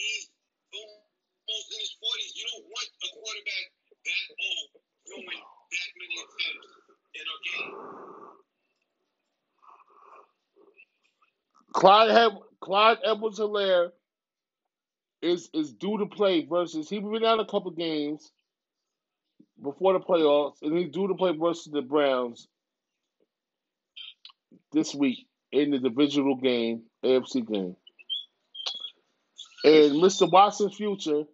He's 0.00 0.32
almost 0.72 1.68
in 1.68 1.78
his 1.84 1.92
40s. 2.00 2.32
You 2.40 2.44
don't 2.48 2.66
want 2.72 2.88
a 2.88 3.08
quarterback 3.12 3.66
that 4.08 4.26
old 4.40 4.70
that 5.12 5.88
many 6.00 6.16
attempts 6.24 6.77
in 7.18 7.62
game. 7.66 7.74
Clyde 11.72 12.10
Hed- 12.10 12.38
Clyde 12.60 12.98
Edwards 13.04 13.38
Helaire 13.38 13.90
is 15.22 15.50
is 15.52 15.72
due 15.72 15.98
to 15.98 16.06
play 16.06 16.46
versus 16.46 16.88
he 16.88 17.00
been 17.00 17.24
out 17.24 17.40
a 17.40 17.44
couple 17.44 17.70
games 17.72 18.30
before 19.62 19.92
the 19.94 20.00
playoffs, 20.00 20.62
and 20.62 20.76
he's 20.76 20.92
due 20.92 21.08
to 21.08 21.14
play 21.14 21.32
versus 21.36 21.72
the 21.72 21.82
Browns 21.82 22.48
this 24.72 24.94
week 24.94 25.26
in 25.52 25.70
the 25.70 25.78
divisional 25.78 26.36
game, 26.36 26.82
AFC 27.04 27.46
game. 27.46 27.76
And 29.64 29.92
Mr. 29.94 30.30
Watson's 30.30 30.76
future 30.76 31.24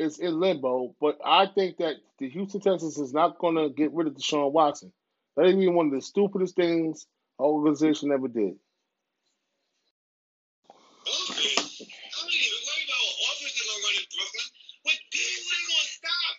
is 0.00 0.18
in 0.18 0.40
limbo, 0.40 0.94
but 0.98 1.18
I 1.24 1.46
think 1.46 1.76
that 1.76 1.96
the 2.18 2.28
Houston 2.30 2.60
Texans 2.60 2.96
is 2.96 3.12
not 3.12 3.38
going 3.38 3.56
to 3.56 3.68
get 3.68 3.92
rid 3.92 4.06
of 4.06 4.14
Deshaun 4.14 4.50
Watson. 4.50 4.92
That 5.36 5.44
ain't 5.44 5.60
even 5.60 5.74
one 5.74 5.86
of 5.86 5.92
the 5.92 6.00
stupidest 6.00 6.56
things 6.56 7.06
our 7.38 7.46
organization 7.46 8.10
ever 8.10 8.26
did. 8.26 8.56
Offense? 11.04 11.84
I 11.84 12.16
don't 12.16 12.32
even 12.32 12.60
worry 12.64 12.82
about 12.88 13.02
what 13.04 13.28
offense 13.28 13.52
they're 13.52 13.68
going 13.68 13.76
to 13.76 13.84
run 13.84 13.96
in 14.00 14.06
Brooklyn. 14.08 14.48
What 14.88 14.96
defense 15.12 15.48
they 15.52 15.60
going 15.68 15.84
to 15.84 15.92
stop? 16.00 16.34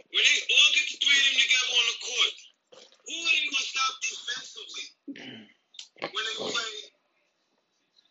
When 0.00 0.24
they 0.24 0.38
all 0.48 0.70
get 0.72 0.86
the 0.88 0.96
three 0.96 1.20
of 1.20 1.24
them 1.28 1.36
together 1.44 1.72
on 1.76 1.84
the 1.92 1.98
court, 2.08 2.34
who 3.04 3.14
are 3.20 3.32
they 3.36 3.44
going 3.52 3.60
to 3.60 3.68
stop 3.68 3.92
defensively 4.00 4.86
when 6.08 6.22
they 6.24 6.36
play 6.40 6.72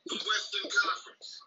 the 0.05 0.15
Western 0.21 0.65
Conference? 0.69 1.41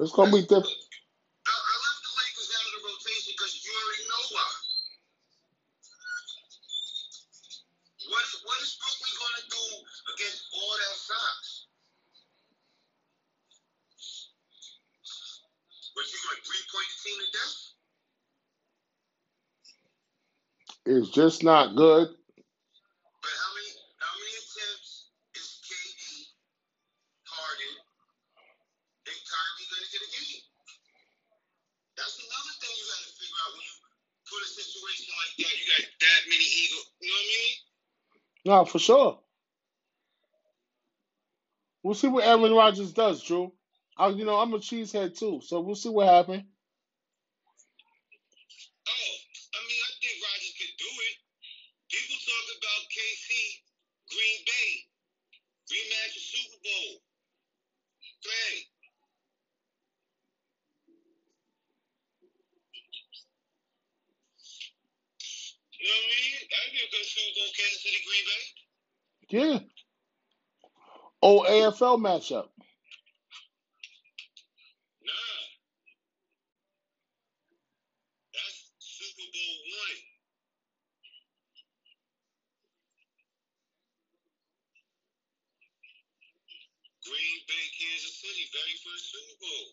It's 0.00 0.12
gonna 0.12 0.32
be 0.32 0.42
different. 0.42 0.66
I, 1.46 1.54
I 1.54 1.74
left 1.82 2.00
the 2.06 2.12
Lakers 2.18 2.50
out 2.54 2.64
of 2.66 2.72
the 2.74 2.82
rotation 2.86 3.32
because 3.36 3.52
you 3.64 3.72
already 3.74 4.04
know 4.08 4.24
why. 4.36 4.48
What 8.08 8.22
is, 8.24 8.34
what 8.46 8.58
is 8.64 8.72
Brooklyn 8.80 9.14
going 9.20 9.36
to 9.42 9.46
do 9.52 9.64
against 10.16 10.42
all 10.54 10.74
that 10.80 10.96
size? 10.96 11.50
What 15.92 16.06
you 16.08 16.18
going 16.24 16.42
three 16.46 16.64
point 16.72 16.90
team 17.04 17.18
to 17.20 17.28
death? 17.36 17.56
It's 20.88 21.10
just 21.12 21.44
not 21.44 21.76
good. 21.76 22.08
But 22.08 23.34
how 23.34 23.50
many 23.58 23.70
how 24.00 24.14
many 24.16 24.32
attempts 24.40 25.12
is 25.36 25.48
KD, 25.68 26.32
Harden, 27.28 27.74
and 29.04 29.18
Kyrie 29.20 29.68
going 29.68 29.84
to 29.84 29.90
get 29.92 30.02
a 30.06 30.10
game? 30.16 30.42
That's 31.98 32.16
another 32.16 32.54
thing 32.62 32.72
you 32.72 32.84
got 32.88 33.02
to 33.04 33.12
figure 33.20 33.40
out 33.44 33.52
when 33.52 33.64
you 33.68 33.74
put 34.32 34.40
a 34.46 34.50
situation 34.54 35.06
like 35.12 35.34
that. 35.44 35.52
You 35.60 35.64
got 35.76 35.82
that 35.86 36.20
many 36.30 36.46
Eagle. 36.46 36.84
You 37.04 37.10
know 37.10 37.20
what 37.20 37.26
I 37.26 37.34
mean? 37.36 37.54
No, 38.46 38.57
for 38.68 38.78
sure. 38.80 39.18
We'll 41.82 41.94
see 41.94 42.08
what 42.08 42.26
Aaron 42.26 42.52
Rodgers 42.54 42.92
does, 42.92 43.22
Drew. 43.24 43.52
I, 43.98 44.08
you 44.08 44.24
know, 44.24 44.36
I'm 44.36 44.54
a 44.54 44.58
cheesehead 44.58 45.18
too, 45.18 45.40
so 45.44 45.60
we'll 45.60 45.76
see 45.76 45.90
what 45.90 46.08
happens. 46.08 46.44
Oh, 48.88 49.14
I 49.54 49.60
mean, 49.64 49.82
I 49.84 49.92
think 50.00 50.16
Rodgers 50.20 50.54
could 50.58 50.74
do 50.78 50.90
it. 50.90 51.16
People 51.90 52.18
talk 52.20 52.46
about 52.58 52.82
KC, 52.92 53.26
Green 54.10 54.40
Bay, 54.46 54.70
rematch 55.72 56.14
of 56.16 56.24
Super 56.24 56.60
Bowl. 56.64 56.90
Hey, 58.22 58.56
you 65.80 65.86
know 65.88 65.96
what 65.96 66.12
I 66.12 66.20
mean? 66.20 66.34
That'd 66.50 66.74
be 66.74 66.82
a 66.84 66.90
good 66.92 67.06
Super 67.08 67.32
Bowl, 67.38 67.50
Kansas 67.56 67.82
City, 67.82 68.00
Green 68.04 68.26
Bay. 68.26 68.44
Yeah. 69.30 69.58
Oh, 71.22 71.44
AFL 71.48 71.98
matchup. 71.98 72.48
That's 78.32 78.58
Super 78.80 79.26
Bowl 79.28 79.56
one. 79.68 80.00
Green 87.04 87.40
Bay, 87.48 87.66
Kansas 87.80 88.16
City, 88.20 88.44
very 88.52 88.76
first 88.84 89.12
Super 89.12 89.36
Bowl. 89.40 89.66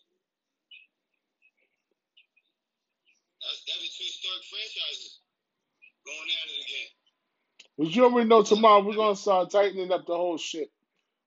That's 3.44 3.62
that'd 3.68 3.82
be 3.82 3.90
two 3.92 4.04
historic 4.08 4.44
franchises 4.50 5.20
going 6.06 6.30
at 6.30 6.48
it 6.50 6.60
again. 6.66 6.90
But 7.78 7.88
you 7.88 8.04
already 8.04 8.28
know 8.28 8.42
tomorrow 8.42 8.84
we're 8.84 8.96
gonna 8.96 9.16
start 9.16 9.50
tightening 9.50 9.92
up 9.92 10.06
the 10.06 10.16
whole 10.16 10.38
shit. 10.38 10.70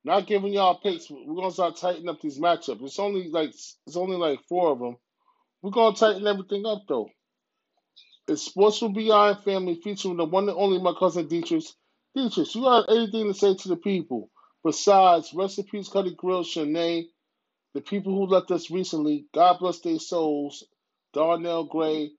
Not 0.03 0.27
giving 0.27 0.53
y'all 0.53 0.79
picks. 0.79 1.09
We're 1.09 1.35
gonna 1.35 1.51
start 1.51 1.77
tightening 1.77 2.09
up 2.09 2.21
these 2.21 2.39
matchups. 2.39 2.83
It's 2.83 2.99
only 2.99 3.29
like 3.29 3.49
it's 3.49 3.97
only 3.97 4.17
like 4.17 4.39
four 4.49 4.71
of 4.71 4.79
them. 4.79 4.97
We're 5.61 5.71
gonna 5.71 5.95
tighten 5.95 6.27
everything 6.27 6.65
up 6.65 6.83
though. 6.87 7.09
It's 8.27 8.43
Sports 8.43 8.81
with 8.81 8.95
Beyond 8.95 9.43
Family 9.43 9.75
featuring 9.83 10.17
the 10.17 10.25
one 10.25 10.49
and 10.49 10.57
only 10.57 10.79
my 10.79 10.93
cousin 10.97 11.27
Dietrich. 11.27 11.65
Dietrich, 12.15 12.55
you 12.55 12.61
got 12.61 12.89
anything 12.89 13.27
to 13.27 13.33
say 13.33 13.55
to 13.55 13.69
the 13.69 13.77
people 13.77 14.31
besides 14.65 15.33
recipes, 15.33 15.89
Cuddy 15.89 16.15
Grill, 16.15 16.43
Shanae, 16.43 17.05
the 17.75 17.81
people 17.81 18.13
who 18.13 18.27
left 18.27 18.51
us 18.51 18.71
recently. 18.71 19.27
God 19.33 19.59
bless 19.59 19.79
their 19.81 19.99
souls. 19.99 20.65
Darnell 21.13 21.65
Gray, 21.65 22.11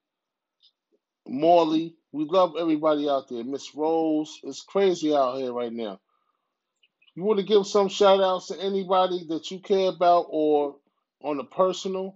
Morley. 1.28 1.96
We 2.12 2.24
love 2.26 2.54
everybody 2.58 3.08
out 3.08 3.28
there. 3.28 3.44
Miss 3.44 3.74
Rose. 3.74 4.40
It's 4.44 4.62
crazy 4.62 5.14
out 5.14 5.38
here 5.38 5.52
right 5.52 5.72
now. 5.72 6.00
You 7.16 7.24
want 7.24 7.40
to 7.40 7.46
give 7.46 7.66
some 7.66 7.88
shout 7.88 8.20
outs 8.22 8.48
to 8.48 8.60
anybody 8.60 9.26
that 9.28 9.50
you 9.50 9.60
care 9.60 9.90
about 9.90 10.26
or 10.30 10.76
on 11.22 11.40
a 11.40 11.44
personal? 11.44 12.14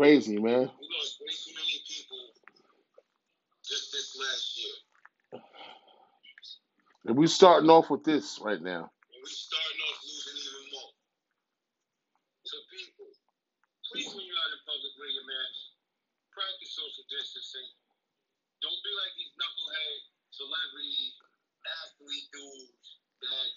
Crazy, 0.00 0.40
man. 0.40 0.64
We 0.80 0.88
lost 0.96 1.20
way 1.20 1.28
too 1.28 1.52
many 1.52 1.76
people 1.84 2.32
just 3.60 3.92
this 3.92 4.16
last 4.16 4.56
year. 4.56 4.72
And 7.04 7.20
we 7.20 7.28
starting 7.28 7.68
off 7.68 7.92
with 7.92 8.00
this 8.00 8.40
right 8.40 8.64
now. 8.64 8.88
And 8.88 9.20
we 9.20 9.28
starting 9.28 9.80
off 9.92 10.00
losing 10.00 10.40
even 10.40 10.64
more. 10.72 10.92
So 12.48 12.56
people, 12.72 13.12
please 13.92 14.08
when 14.16 14.24
you're 14.24 14.40
out 14.40 14.56
in 14.56 14.64
public 14.64 14.92
wear 14.96 15.12
your 15.12 15.28
mask. 15.28 15.76
Practice 16.32 16.72
social 16.80 17.04
distancing. 17.12 17.68
Don't 18.64 18.80
be 18.80 18.92
like 19.04 19.12
these 19.20 19.36
knucklehead 19.36 19.96
celebrity 20.32 21.12
athlete 21.84 22.28
dudes 22.32 22.88
that 23.20 23.50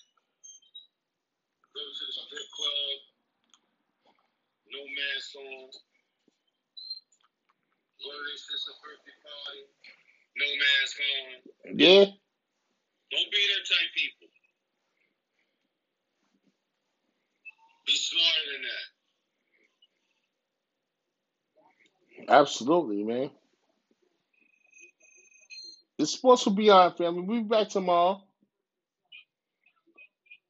go 1.72 1.88
to 1.88 2.04
the 2.04 2.16
strip 2.20 2.48
club, 2.52 2.96
no 4.76 4.84
mask 4.92 5.40
on. 5.40 5.93
Go 8.04 8.12
to 8.12 8.22
their 8.28 8.38
sister's 8.38 8.78
birthday 8.84 9.18
party, 9.24 9.64
no 10.38 10.48
mask 10.60 10.96
on. 11.00 11.40
Yeah, 11.74 12.06
Don't 13.12 13.32
be 13.32 13.42
type 13.66 13.92
people. 13.96 14.28
Be 17.88 17.94
smarter 17.98 18.46
than 18.54 18.64
that. 18.64 18.88
absolutely, 22.30 23.04
man. 23.04 23.32
It's 26.00 26.12
Sports 26.14 26.46
be 26.46 26.52
Beyond 26.66 26.98
family. 26.98 27.22
We'll 27.22 27.44
be 27.44 27.50
back 27.50 27.70
tomorrow. 27.70 28.24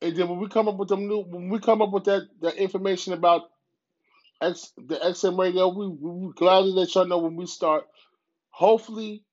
And 0.02 0.18
then 0.18 0.30
when 0.30 0.40
we 0.40 0.50
come 0.50 0.68
up 0.70 0.78
with 0.78 0.90
them 0.90 1.08
new, 1.08 1.22
when 1.22 1.50
we 1.50 1.60
come 1.60 1.82
up 1.82 1.92
with 1.92 2.06
that, 2.06 2.28
that 2.42 2.56
information 2.58 3.14
about 3.14 3.44
X, 4.44 4.74
the 4.78 4.96
XM 4.96 5.40
radio, 5.40 5.70
we, 5.70 5.88
we 5.88 6.28
we 6.28 6.34
gladly 6.34 6.72
let 6.72 6.94
y'all 6.96 7.06
know 7.08 7.20
when 7.20 7.36
we 7.36 7.46
start. 7.46 7.86
Hopefully, 8.50 9.24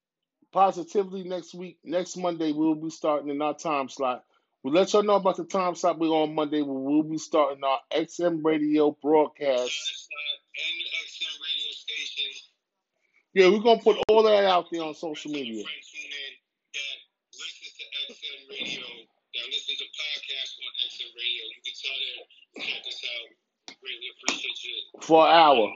positively 0.53 1.25
next 1.25 1.55
week, 1.55 1.79
next 1.85 2.17
Monday, 2.17 2.53
we'll 2.53 2.75
be 2.75 2.91
starting 2.91 3.29
in 3.29 3.43
our 3.43 3.55
time 3.55 3.89
slot. 3.89 4.25
We'll 4.63 4.75
let 4.75 4.93
y'all 4.93 5.03
know 5.03 5.17
about 5.17 5.37
the 5.37 5.45
time 5.45 5.75
slot 5.75 5.99
we're 5.99 6.09
on 6.09 6.35
Monday. 6.35 6.63
When 6.63 6.85
we'll 6.85 7.03
be 7.03 7.19
starting 7.19 7.65
our 7.65 7.81
XM 7.93 8.45
radio 8.45 8.97
broadcast. 9.03 9.73
Last 9.73 10.09
night, 10.13 10.41
and 10.61 10.75
the 10.79 10.89
XM 11.07 11.35
radio 11.41 11.73
station. 11.73 12.31
Yeah, 13.33 13.49
we're 13.49 13.65
gonna 13.65 13.81
put 13.81 13.97
all 14.09 14.23
that 14.25 14.45
out 14.45 14.67
there 14.71 14.83
on 14.83 14.95
social 14.95 15.31
media. 15.31 15.65
friend 15.65 15.85
tune 15.87 16.13
in 16.13 16.33
that 16.75 16.97
listens 17.33 17.81
radio, 18.51 18.87
that 19.35 19.47
listens 19.49 19.79
to 19.79 19.87
podcasts 19.87 20.55
on 20.61 20.71
XM 20.87 21.11
radio. 21.15 21.43
You 21.51 21.61
can 21.65 21.75
tell 21.79 21.99
them 21.99 22.67
check 22.67 22.85
us 22.87 23.01
out. 23.07 23.50
For 25.03 25.27
an 25.27 25.33
hour. 25.33 25.73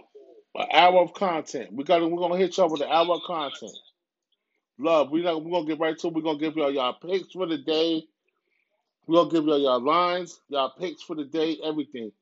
An 0.56 0.66
hour 0.72 1.00
of 1.02 1.14
content. 1.14 1.72
We 1.72 1.84
got 1.84 2.02
we're 2.02 2.18
gonna 2.18 2.36
hit 2.36 2.56
y'all 2.56 2.70
with 2.70 2.82
an 2.82 2.88
hour 2.90 3.14
of 3.14 3.22
content. 3.26 3.72
Love, 4.78 5.10
we 5.10 5.22
we're 5.22 5.32
gonna 5.32 5.66
get 5.66 5.78
right 5.78 5.98
to 5.98 6.08
it. 6.08 6.14
We're 6.14 6.22
gonna 6.22 6.38
give 6.38 6.56
y'all 6.56 6.70
y'all 6.70 6.94
picks 6.94 7.32
for 7.32 7.46
the 7.46 7.58
day. 7.58 8.04
We're 9.06 9.16
gonna 9.16 9.30
give 9.30 9.44
y'all 9.44 9.60
y'all 9.60 9.80
lines, 9.80 10.40
y'all 10.48 10.72
picks 10.78 11.02
for 11.02 11.16
the 11.16 11.24
day, 11.24 11.58
everything. 11.64 12.12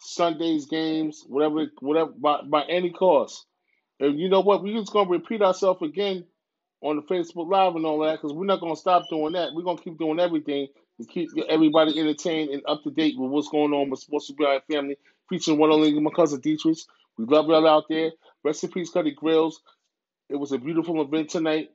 Sunday's 0.00 0.66
games, 0.66 1.24
whatever 1.28 1.66
whatever 1.80 2.12
by, 2.12 2.42
by 2.42 2.64
any 2.64 2.90
cost. 2.90 3.46
And 4.00 4.18
you 4.18 4.28
know 4.28 4.40
what? 4.40 4.62
We're 4.62 4.78
just 4.78 4.92
gonna 4.92 5.10
repeat 5.10 5.42
ourselves 5.42 5.82
again 5.82 6.24
on 6.82 6.96
the 6.96 7.02
Facebook 7.02 7.50
Live 7.50 7.74
and 7.74 7.84
all 7.84 8.00
that 8.00 8.20
because 8.20 8.32
we're 8.32 8.46
not 8.46 8.60
gonna 8.60 8.76
stop 8.76 9.04
doing 9.10 9.32
that. 9.32 9.52
We're 9.54 9.64
gonna 9.64 9.82
keep 9.82 9.98
doing 9.98 10.20
everything 10.20 10.68
to 11.00 11.06
keep 11.06 11.30
everybody 11.48 11.98
entertained 11.98 12.50
and 12.50 12.62
up 12.66 12.82
to 12.84 12.90
date 12.90 13.14
with 13.18 13.30
what's 13.30 13.48
going 13.48 13.72
on 13.72 13.90
with 13.90 14.00
Sports 14.00 14.26
Supply 14.28 14.60
Family, 14.70 14.96
featuring 15.28 15.58
one 15.58 15.70
only 15.70 15.98
my 15.98 16.10
cousin 16.10 16.40
Dietrich. 16.40 16.78
We 17.16 17.24
love 17.26 17.48
y'all 17.48 17.66
out 17.66 17.84
there. 17.88 18.12
Rest 18.44 18.64
in 18.64 18.70
peace, 18.70 18.90
Cuddy 18.90 19.12
Grills. 19.12 19.60
It 20.28 20.36
was 20.36 20.52
a 20.52 20.58
beautiful 20.58 21.00
event 21.02 21.30
tonight. 21.30 21.70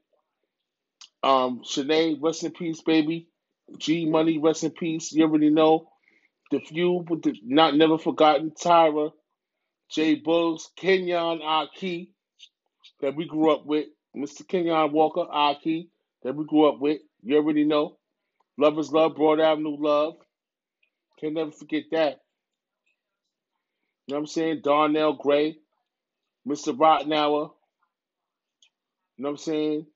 Um, 1.23 1.61
Shanae, 1.63 2.17
rest 2.21 2.43
in 2.43 2.51
peace, 2.51 2.81
baby. 2.81 3.27
G 3.77 4.05
Money, 4.05 4.37
rest 4.37 4.63
in 4.63 4.71
peace. 4.71 5.11
You 5.11 5.23
already 5.23 5.49
know. 5.49 5.89
The 6.51 6.59
few 6.59 7.05
with 7.09 7.23
the 7.23 7.33
not 7.43 7.75
never 7.75 7.97
forgotten 7.97 8.51
Tyra, 8.51 9.11
Jay 9.89 10.15
Bugs, 10.15 10.69
Kenyon 10.75 11.41
Aki, 11.41 12.11
that 13.01 13.15
we 13.15 13.25
grew 13.25 13.51
up 13.51 13.65
with. 13.65 13.87
Mr. 14.15 14.47
Kenyon 14.47 14.91
Walker 14.91 15.25
Aki, 15.29 15.89
that 16.23 16.35
we 16.35 16.45
grew 16.45 16.67
up 16.67 16.79
with. 16.79 16.99
You 17.23 17.37
already 17.37 17.63
know. 17.63 17.97
Love 18.57 18.79
is 18.79 18.91
Love, 18.91 19.15
Broad 19.15 19.39
Avenue 19.41 19.77
Love. 19.79 20.15
Can 21.19 21.35
never 21.35 21.51
forget 21.51 21.83
that. 21.91 22.19
You 24.07 24.13
know 24.13 24.17
what 24.17 24.19
I'm 24.19 24.27
saying? 24.27 24.61
Darnell 24.63 25.13
Gray, 25.13 25.57
Mr. 26.47 26.77
Rottenauer. 26.77 27.51
You 29.17 29.23
know 29.23 29.29
what 29.29 29.29
I'm 29.31 29.37
saying? 29.37 29.87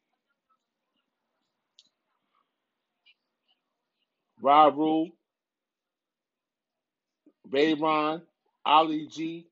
Rob 4.42 4.78
Rule, 4.78 5.10
Bayron, 7.50 8.22
Ali 8.66 9.08
G. 9.12 9.48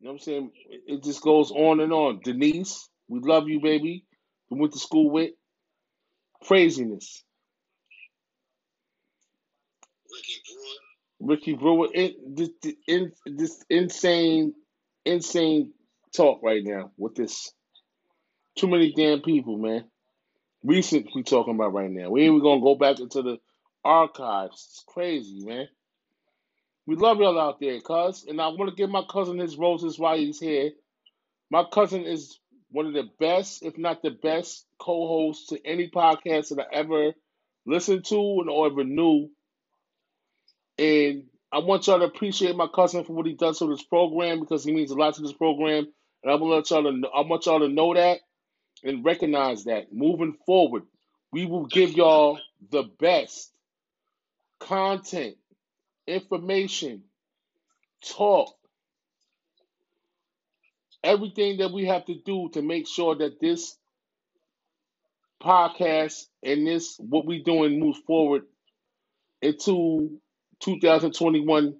You 0.00 0.06
know 0.06 0.12
what 0.12 0.14
I'm 0.14 0.18
saying? 0.20 0.52
It 0.88 1.04
just 1.04 1.22
goes 1.22 1.52
on 1.52 1.80
and 1.80 1.92
on. 1.92 2.20
Denise, 2.24 2.88
we 3.08 3.20
love 3.20 3.48
you, 3.48 3.60
baby. 3.60 4.04
We 4.50 4.60
went 4.60 4.74
to 4.74 4.80
school 4.80 5.10
with. 5.10 5.32
Craziness. 6.44 7.22
Ricky 10.10 10.40
Brewer. 10.48 11.30
Ricky 11.30 11.52
Brewer, 11.54 11.88
this, 12.26 12.50
in, 12.86 13.12
this 13.26 13.64
insane, 13.68 14.54
insane 15.04 15.72
talk 16.14 16.42
right 16.42 16.64
now 16.64 16.90
with 16.96 17.14
this. 17.14 17.52
Too 18.56 18.68
many 18.68 18.92
damn 18.92 19.20
people, 19.20 19.56
man. 19.58 19.84
Recent 20.64 21.08
we 21.14 21.22
talking 21.22 21.54
about 21.54 21.72
right 21.72 21.90
now. 21.90 22.10
We 22.10 22.22
ain't 22.22 22.28
even 22.28 22.42
gonna 22.42 22.60
go 22.60 22.74
back 22.74 23.00
into 23.00 23.22
the 23.22 23.38
archives. 23.84 24.68
It's 24.70 24.84
crazy, 24.86 25.44
man. 25.44 25.68
We 26.86 26.96
love 26.96 27.18
y'all 27.18 27.38
out 27.38 27.60
there, 27.60 27.80
cuz. 27.80 28.26
And 28.28 28.40
I 28.40 28.48
want 28.48 28.68
to 28.68 28.76
give 28.76 28.90
my 28.90 29.04
cousin 29.10 29.38
his 29.38 29.56
roses 29.56 29.98
while 29.98 30.16
he's 30.16 30.40
here. 30.40 30.72
My 31.50 31.64
cousin 31.64 32.04
is 32.04 32.38
one 32.70 32.86
of 32.86 32.92
the 32.92 33.08
best, 33.18 33.62
if 33.64 33.76
not 33.76 34.02
the 34.02 34.10
best, 34.10 34.66
co-hosts 34.78 35.48
to 35.48 35.66
any 35.66 35.88
podcast 35.88 36.54
that 36.54 36.66
I 36.72 36.74
ever 36.74 37.12
listened 37.66 38.04
to 38.06 38.38
and 38.40 38.50
or 38.50 38.66
ever 38.66 38.84
knew. 38.84 39.30
And 40.78 41.24
I 41.52 41.58
want 41.58 41.86
y'all 41.86 41.98
to 41.98 42.04
appreciate 42.04 42.56
my 42.56 42.68
cousin 42.72 43.04
for 43.04 43.12
what 43.12 43.26
he 43.26 43.34
does 43.34 43.58
for 43.58 43.68
this 43.68 43.82
program 43.82 44.40
because 44.40 44.64
he 44.64 44.72
means 44.72 44.90
a 44.90 44.94
lot 44.94 45.14
to 45.14 45.22
this 45.22 45.32
program. 45.32 45.86
And 46.22 46.32
I 46.32 46.36
want 46.36 46.70
y'all 46.70 46.84
to 46.84 46.92
know, 46.92 47.08
I 47.08 47.22
want 47.22 47.46
y'all 47.46 47.60
to 47.60 47.68
know 47.68 47.94
that 47.94 48.20
and 48.84 49.04
recognize 49.04 49.64
that 49.64 49.92
moving 49.92 50.36
forward, 50.46 50.84
we 51.32 51.46
will 51.46 51.66
give 51.66 51.92
y'all 51.92 52.38
the 52.70 52.84
best 52.98 53.52
content, 54.60 55.36
information, 56.06 57.02
talk, 58.04 58.54
everything 61.02 61.58
that 61.58 61.72
we 61.72 61.86
have 61.86 62.04
to 62.06 62.14
do 62.24 62.50
to 62.52 62.62
make 62.62 62.86
sure 62.86 63.16
that 63.16 63.40
this 63.40 63.76
podcast 65.42 66.24
and 66.42 66.66
this 66.66 66.96
what 66.98 67.26
we're 67.26 67.42
doing 67.42 67.80
moves 67.80 67.98
forward 68.06 68.42
into 69.40 70.20
2021 70.60 71.76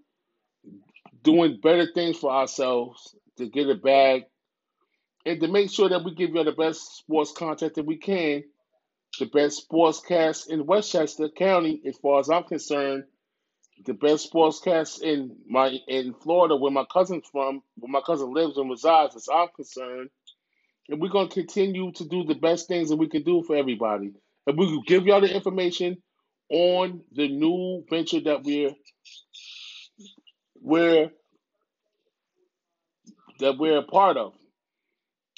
doing 1.22 1.60
better 1.62 1.86
things 1.94 2.16
for 2.16 2.30
ourselves 2.30 3.14
to 3.36 3.46
get 3.48 3.68
a 3.68 3.74
bag 3.74 4.22
and 5.26 5.40
to 5.40 5.48
make 5.48 5.70
sure 5.70 5.90
that 5.90 6.02
we 6.02 6.14
give 6.14 6.34
you 6.34 6.42
the 6.42 6.52
best 6.52 6.96
sports 6.96 7.32
content 7.32 7.74
that 7.74 7.84
we 7.84 7.98
can 7.98 8.42
the 9.18 9.26
best 9.26 9.68
sportscast 9.68 10.48
in 10.48 10.66
Westchester 10.66 11.28
County 11.28 11.82
as 11.86 11.96
far 11.98 12.20
as 12.20 12.30
I'm 12.30 12.44
concerned 12.44 13.04
the 13.86 13.94
best 13.94 14.32
sportscast 14.32 15.02
in 15.02 15.36
my 15.48 15.68
in 15.88 16.14
Florida 16.14 16.56
where 16.56 16.70
my 16.72 16.84
cousin's 16.92 17.26
from 17.30 17.62
where 17.76 17.90
my 17.90 18.00
cousin 18.04 18.32
lives 18.32 18.56
and 18.56 18.70
resides 18.70 19.16
as 19.16 19.28
I'm 19.32 19.48
concerned 19.54 20.10
and 20.88 21.00
we're 21.00 21.10
to 21.10 21.28
continue 21.28 21.92
to 21.92 22.04
do 22.04 22.24
the 22.24 22.34
best 22.34 22.68
things 22.68 22.90
that 22.90 22.96
we 22.96 23.08
can 23.08 23.22
do 23.22 23.42
for 23.42 23.56
everybody 23.56 24.12
and 24.46 24.58
we 24.58 24.66
will 24.66 24.82
give 24.82 25.06
y'all 25.06 25.20
the 25.20 25.34
information 25.34 26.02
on 26.50 27.02
the 27.12 27.28
new 27.28 27.84
venture 27.88 28.20
that 28.20 28.42
we're 28.42 28.72
we're 30.60 31.10
that 33.40 33.58
we're 33.58 33.78
a 33.78 33.82
part 33.82 34.16
of. 34.16 34.34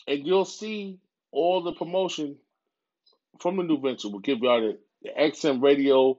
And 0.07 0.27
you'll 0.27 0.45
see 0.45 0.99
all 1.31 1.63
the 1.63 1.73
promotion 1.73 2.37
from 3.41 3.57
the 3.57 3.63
new 3.63 3.81
venture. 3.81 4.09
We'll 4.09 4.21
give 4.21 4.39
y'all 4.41 4.61
the, 4.61 4.79
the 5.03 5.11
XM 5.11 5.63
radio 5.63 6.19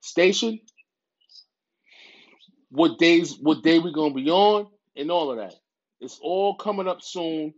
station, 0.00 0.60
what 2.70 2.98
days, 2.98 3.36
what 3.40 3.62
day 3.62 3.78
we're 3.78 3.92
gonna 3.92 4.14
be 4.14 4.30
on, 4.30 4.68
and 4.96 5.10
all 5.10 5.30
of 5.30 5.38
that. 5.38 5.54
It's 6.00 6.18
all 6.22 6.56
coming 6.56 6.88
up 6.88 7.02
soon. 7.02 7.54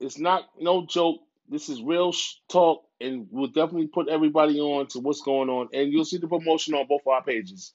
It's 0.00 0.18
not 0.18 0.44
no 0.58 0.86
joke. 0.86 1.20
This 1.48 1.68
is 1.68 1.82
real 1.82 2.12
sh- 2.12 2.36
talk, 2.50 2.84
and 3.00 3.26
we'll 3.30 3.48
definitely 3.48 3.88
put 3.88 4.08
everybody 4.08 4.60
on 4.60 4.86
to 4.88 5.00
what's 5.00 5.22
going 5.22 5.48
on. 5.48 5.68
And 5.72 5.92
you'll 5.92 6.04
see 6.04 6.18
the 6.18 6.28
promotion 6.28 6.74
on 6.74 6.86
both 6.88 7.06
our 7.06 7.22
pages, 7.24 7.74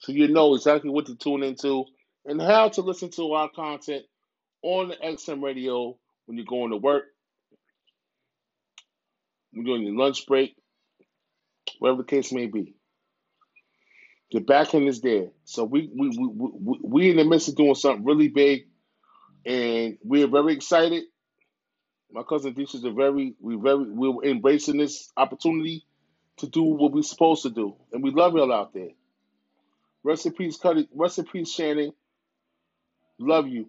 so 0.00 0.12
you 0.12 0.28
know 0.28 0.54
exactly 0.54 0.90
what 0.90 1.06
to 1.06 1.16
tune 1.16 1.42
into 1.42 1.84
and 2.26 2.40
how 2.40 2.68
to 2.70 2.82
listen 2.82 3.10
to 3.12 3.32
our 3.32 3.48
content 3.50 4.04
on 4.62 4.88
the 4.88 4.96
XM 4.96 5.42
radio 5.42 5.96
when 6.26 6.36
you're 6.36 6.46
going 6.46 6.70
to 6.70 6.76
work, 6.76 7.04
when 9.52 9.66
you're 9.66 9.76
on 9.76 9.82
your 9.82 9.96
lunch 9.96 10.26
break, 10.26 10.56
whatever 11.78 12.02
the 12.02 12.08
case 12.08 12.32
may 12.32 12.46
be. 12.46 12.74
The 14.32 14.40
back 14.40 14.74
end 14.74 14.88
is 14.88 15.00
there. 15.02 15.28
So 15.44 15.64
we 15.64 15.90
we 15.94 16.10
we 16.10 16.28
we 16.28 16.78
we 16.82 17.10
in 17.10 17.18
the 17.18 17.24
midst 17.24 17.48
of 17.48 17.56
doing 17.56 17.76
something 17.76 18.04
really 18.04 18.28
big, 18.28 18.66
and 19.46 19.98
we're 20.04 20.28
very 20.28 20.54
excited. 20.54 21.04
My 22.12 22.22
cousin 22.24 22.54
Deisha 22.54 22.76
is 22.76 22.84
a 22.84 22.92
very 22.92 23.34
we 23.40 23.56
very 23.56 23.84
we're 23.88 24.24
embracing 24.24 24.78
this 24.78 25.10
opportunity 25.16 25.84
to 26.38 26.48
do 26.48 26.62
what 26.64 26.92
we're 26.92 27.02
supposed 27.02 27.42
to 27.44 27.50
do, 27.50 27.76
and 27.92 28.02
we 28.04 28.10
love 28.12 28.34
y'all 28.34 28.52
out 28.52 28.74
there. 28.74 28.90
Peace, 30.32 30.56
Cuddy. 30.58 30.88
Rest 30.94 31.18
in 31.20 31.26
peace, 31.26 31.52
Shannon. 31.52 31.92
Love 33.18 33.48
you, 33.48 33.68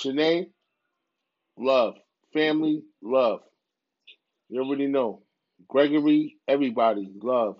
Shanae. 0.00 0.50
Love, 1.58 1.96
family, 2.34 2.82
love. 3.02 3.40
You 4.50 4.62
already 4.62 4.88
know. 4.88 5.23
Gregory, 5.68 6.36
everybody, 6.46 7.10
love. 7.22 7.56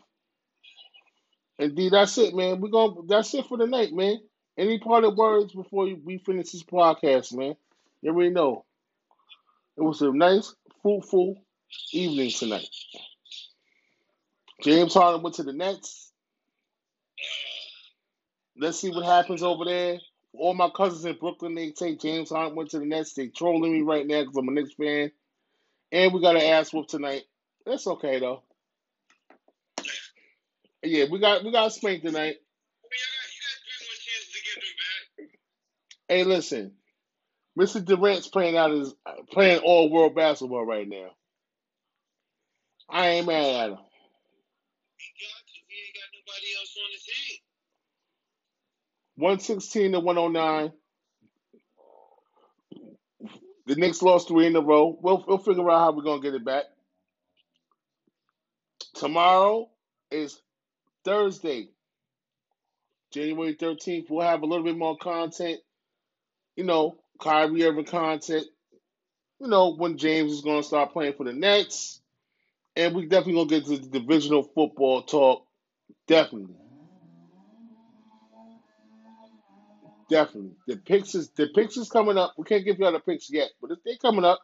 Indeed, 1.59 1.93
that's 1.93 2.19
it, 2.19 2.35
man. 2.35 2.61
We're 2.61 2.69
gonna 2.69 3.03
that's 3.07 3.33
it 3.35 3.47
for 3.47 3.59
the 3.59 3.67
night, 3.67 3.93
man. 3.93 4.19
Any 4.57 4.79
parting 4.79 5.17
words 5.17 5.53
before 5.53 5.89
we 6.05 6.19
finish 6.19 6.53
this 6.53 6.63
podcast, 6.63 7.35
man? 7.35 7.57
You 8.03 8.11
already 8.11 8.31
know. 8.31 8.65
It 9.77 9.83
was 9.83 10.03
a 10.03 10.13
nice, 10.13 10.55
fruitful 10.83 11.37
evening 11.93 12.31
tonight. 12.31 12.69
James 14.63 14.95
Harden 14.95 15.23
went 15.23 15.37
to 15.37 15.43
the 15.43 15.53
Nets. 15.53 16.13
Let's 18.57 18.81
see 18.81 18.91
what 18.91 19.05
happens 19.05 19.43
over 19.43 19.65
there. 19.65 19.99
All 20.33 20.55
my 20.55 20.71
cousins 20.71 21.05
in 21.05 21.17
Brooklyn, 21.19 21.55
they 21.55 21.73
say 21.75 21.97
James 21.97 22.31
Harden 22.31 22.57
went 22.57 22.71
to 22.71 22.79
the 22.79 22.87
Nets. 22.87 23.15
They 23.15 23.29
trolling 23.29 23.73
me 23.73 23.83
right 23.83 24.07
now 24.07 24.23
because 24.23 24.37
I'm 24.37 24.49
a 24.49 24.53
Knicks 24.53 24.75
fan. 24.75 25.11
And 25.93 26.13
we 26.13 26.21
got 26.21 26.37
an 26.37 26.43
ass 26.43 26.73
whoop 26.73 26.89
tonight. 26.89 27.23
That's 27.66 27.86
okay 27.86 28.19
though. 28.20 28.43
Yeah, 30.82 31.07
we 31.11 31.20
got 31.20 31.45
we 31.45 31.53
got 31.53 31.73
spanked 31.73 32.05
tonight. 32.07 32.36
I 32.82 32.86
mean, 32.91 33.01
you 33.01 33.07
got, 33.11 33.31
you 33.31 33.41
got 33.43 33.59
three 33.65 33.86
more 33.86 34.01
chances 34.01 34.32
to 34.32 34.41
get 34.45 34.57
them 34.57 34.77
back. 34.81 35.31
Hey, 36.09 36.24
listen, 36.24 36.73
Mr. 37.59 37.85
Durant's 37.85 38.28
playing 38.28 38.57
out 38.57 38.73
his 38.73 38.95
playing 39.32 39.61
all 39.65 39.91
world 39.91 40.15
basketball 40.15 40.66
right 40.66 40.89
now. 40.89 41.09
I 42.91 43.09
ain't 43.11 43.27
mad 43.27 43.45
at 43.45 43.70
him. 43.70 43.78
He 44.97 45.11
got. 45.20 45.43
He 45.69 45.93
got 45.95 46.11
nobody 46.15 46.49
else 46.59 46.77
on 46.78 46.93
his. 46.93 47.05
One 49.16 49.41
sixteen 49.41 49.93
to 49.93 50.01
one 50.01 50.19
oh 50.19 50.28
nine. 50.28 50.73
The 53.66 53.77
Knicks 53.77 54.03
lost 54.03 54.28
three 54.28 54.47
in 54.47 54.57
a 54.57 54.61
row. 54.61 54.99
We'll 55.01 55.24
we'll 55.27 55.39
figure 55.39 55.70
out 55.70 55.81
how 55.81 55.93
we're 55.93 56.03
gonna 56.05 56.23
get 56.23 56.35
it 56.35 56.45
back. 56.45 56.65
Tomorrow 58.95 59.69
is 60.11 60.41
Thursday, 61.05 61.69
January 63.12 63.55
thirteenth. 63.55 64.09
We'll 64.11 64.27
have 64.27 64.43
a 64.43 64.47
little 64.47 64.65
bit 64.65 64.77
more 64.77 64.97
content. 64.97 65.61
You 66.57 66.65
know, 66.65 66.97
Kyrie 67.21 67.65
Irving 67.65 67.87
content. 67.87 68.47
You 69.41 69.49
know 69.49 69.75
when 69.75 69.99
James 69.99 70.33
is 70.33 70.43
gonna 70.43 70.62
start 70.62 70.93
playing 70.93 71.15
for 71.15 71.25
the 71.25 71.33
Nets, 71.33 72.01
and 72.77 72.95
we 72.95 73.07
definitely 73.07 73.35
gonna 73.35 73.49
get 73.49 73.66
to 73.66 73.79
the 73.79 74.01
divisional 74.01 74.45
football 74.45 75.03
talk. 75.03 75.47
Definitely, 76.07 76.55
definitely. 80.11 80.53
The 80.66 80.77
picks 80.77 81.15
is 81.15 81.31
the 81.31 81.49
picks 81.55 81.77
is 81.77 81.91
coming 81.91 82.19
up. 82.19 82.35
We 82.39 82.45
can't 82.45 82.65
give 82.65 82.79
y'all 82.79 82.93
the 82.93 83.01
picks 83.01 83.31
yet, 83.31 83.51
but 83.61 83.73
if 83.73 83.79
they're 83.85 83.97
coming 83.97 84.25
up, 84.25 84.41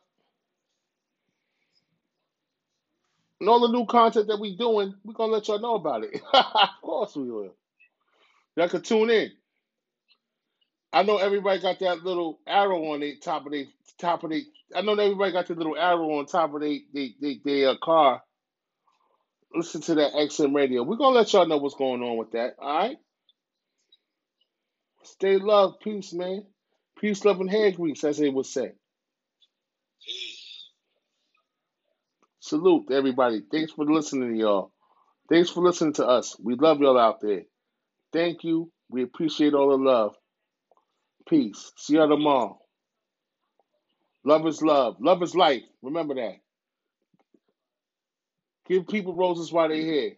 and 3.40 3.48
all 3.48 3.60
the 3.60 3.76
new 3.76 3.86
content 3.86 4.28
that 4.28 4.40
we 4.40 4.56
doing, 4.56 4.94
we're 5.04 5.14
gonna 5.14 5.32
let 5.32 5.48
y'all 5.48 5.58
know 5.60 5.74
about 5.74 6.04
it. 6.04 6.20
of 6.34 6.68
course 6.82 7.16
we 7.16 7.30
will. 7.30 7.54
Y'all 8.56 8.68
can 8.68 8.82
tune 8.82 9.10
in. 9.10 9.30
I 10.92 11.02
know 11.04 11.18
everybody 11.18 11.60
got 11.60 11.78
that 11.80 12.04
little 12.04 12.40
arrow 12.46 12.92
on 12.92 13.00
the 13.00 13.16
top 13.16 13.46
of 13.46 13.52
the 13.52 13.68
top 13.98 14.24
of 14.24 14.30
the. 14.30 14.44
I 14.74 14.82
know 14.82 14.94
everybody 14.94 15.32
got 15.32 15.46
the 15.46 15.54
little 15.54 15.76
arrow 15.76 16.18
on 16.18 16.26
top 16.26 16.54
of 16.54 16.60
their 16.60 16.78
they, 16.92 17.14
they, 17.44 17.64
uh, 17.64 17.76
car. 17.82 18.22
Listen 19.54 19.80
to 19.82 19.94
that 19.96 20.12
XM 20.12 20.54
radio. 20.54 20.82
We're 20.82 20.96
gonna 20.96 21.16
let 21.16 21.32
y'all 21.32 21.46
know 21.46 21.58
what's 21.58 21.74
going 21.76 22.02
on 22.02 22.16
with 22.16 22.32
that. 22.32 22.56
All 22.58 22.78
right. 22.78 22.96
Stay 25.04 25.38
love, 25.38 25.74
peace, 25.82 26.12
man. 26.12 26.44
Peace, 27.00 27.24
love, 27.24 27.40
and 27.40 27.50
hair 27.50 27.72
grease, 27.72 28.04
as 28.04 28.18
they 28.18 28.28
would 28.28 28.46
say. 28.46 28.72
Salute 32.40 32.88
to 32.88 32.94
everybody. 32.94 33.42
Thanks 33.50 33.72
for 33.72 33.84
listening, 33.84 34.32
to 34.34 34.38
y'all. 34.38 34.72
Thanks 35.28 35.50
for 35.50 35.62
listening 35.62 35.94
to 35.94 36.06
us. 36.06 36.36
We 36.42 36.54
love 36.56 36.80
y'all 36.80 36.98
out 36.98 37.20
there. 37.20 37.42
Thank 38.12 38.44
you. 38.44 38.70
We 38.90 39.02
appreciate 39.02 39.54
all 39.54 39.70
the 39.70 39.76
love. 39.82 40.16
Peace. 41.28 41.72
See 41.76 41.94
y'all 41.94 42.08
tomorrow. 42.08 42.58
Love 44.24 44.46
is 44.46 44.62
love. 44.62 44.96
Love 45.00 45.22
is 45.22 45.34
life. 45.34 45.62
Remember 45.82 46.14
that. 46.14 46.36
Give 48.68 48.86
people 48.86 49.14
roses 49.14 49.52
while 49.52 49.68
they're 49.68 49.78
here. 49.78 50.12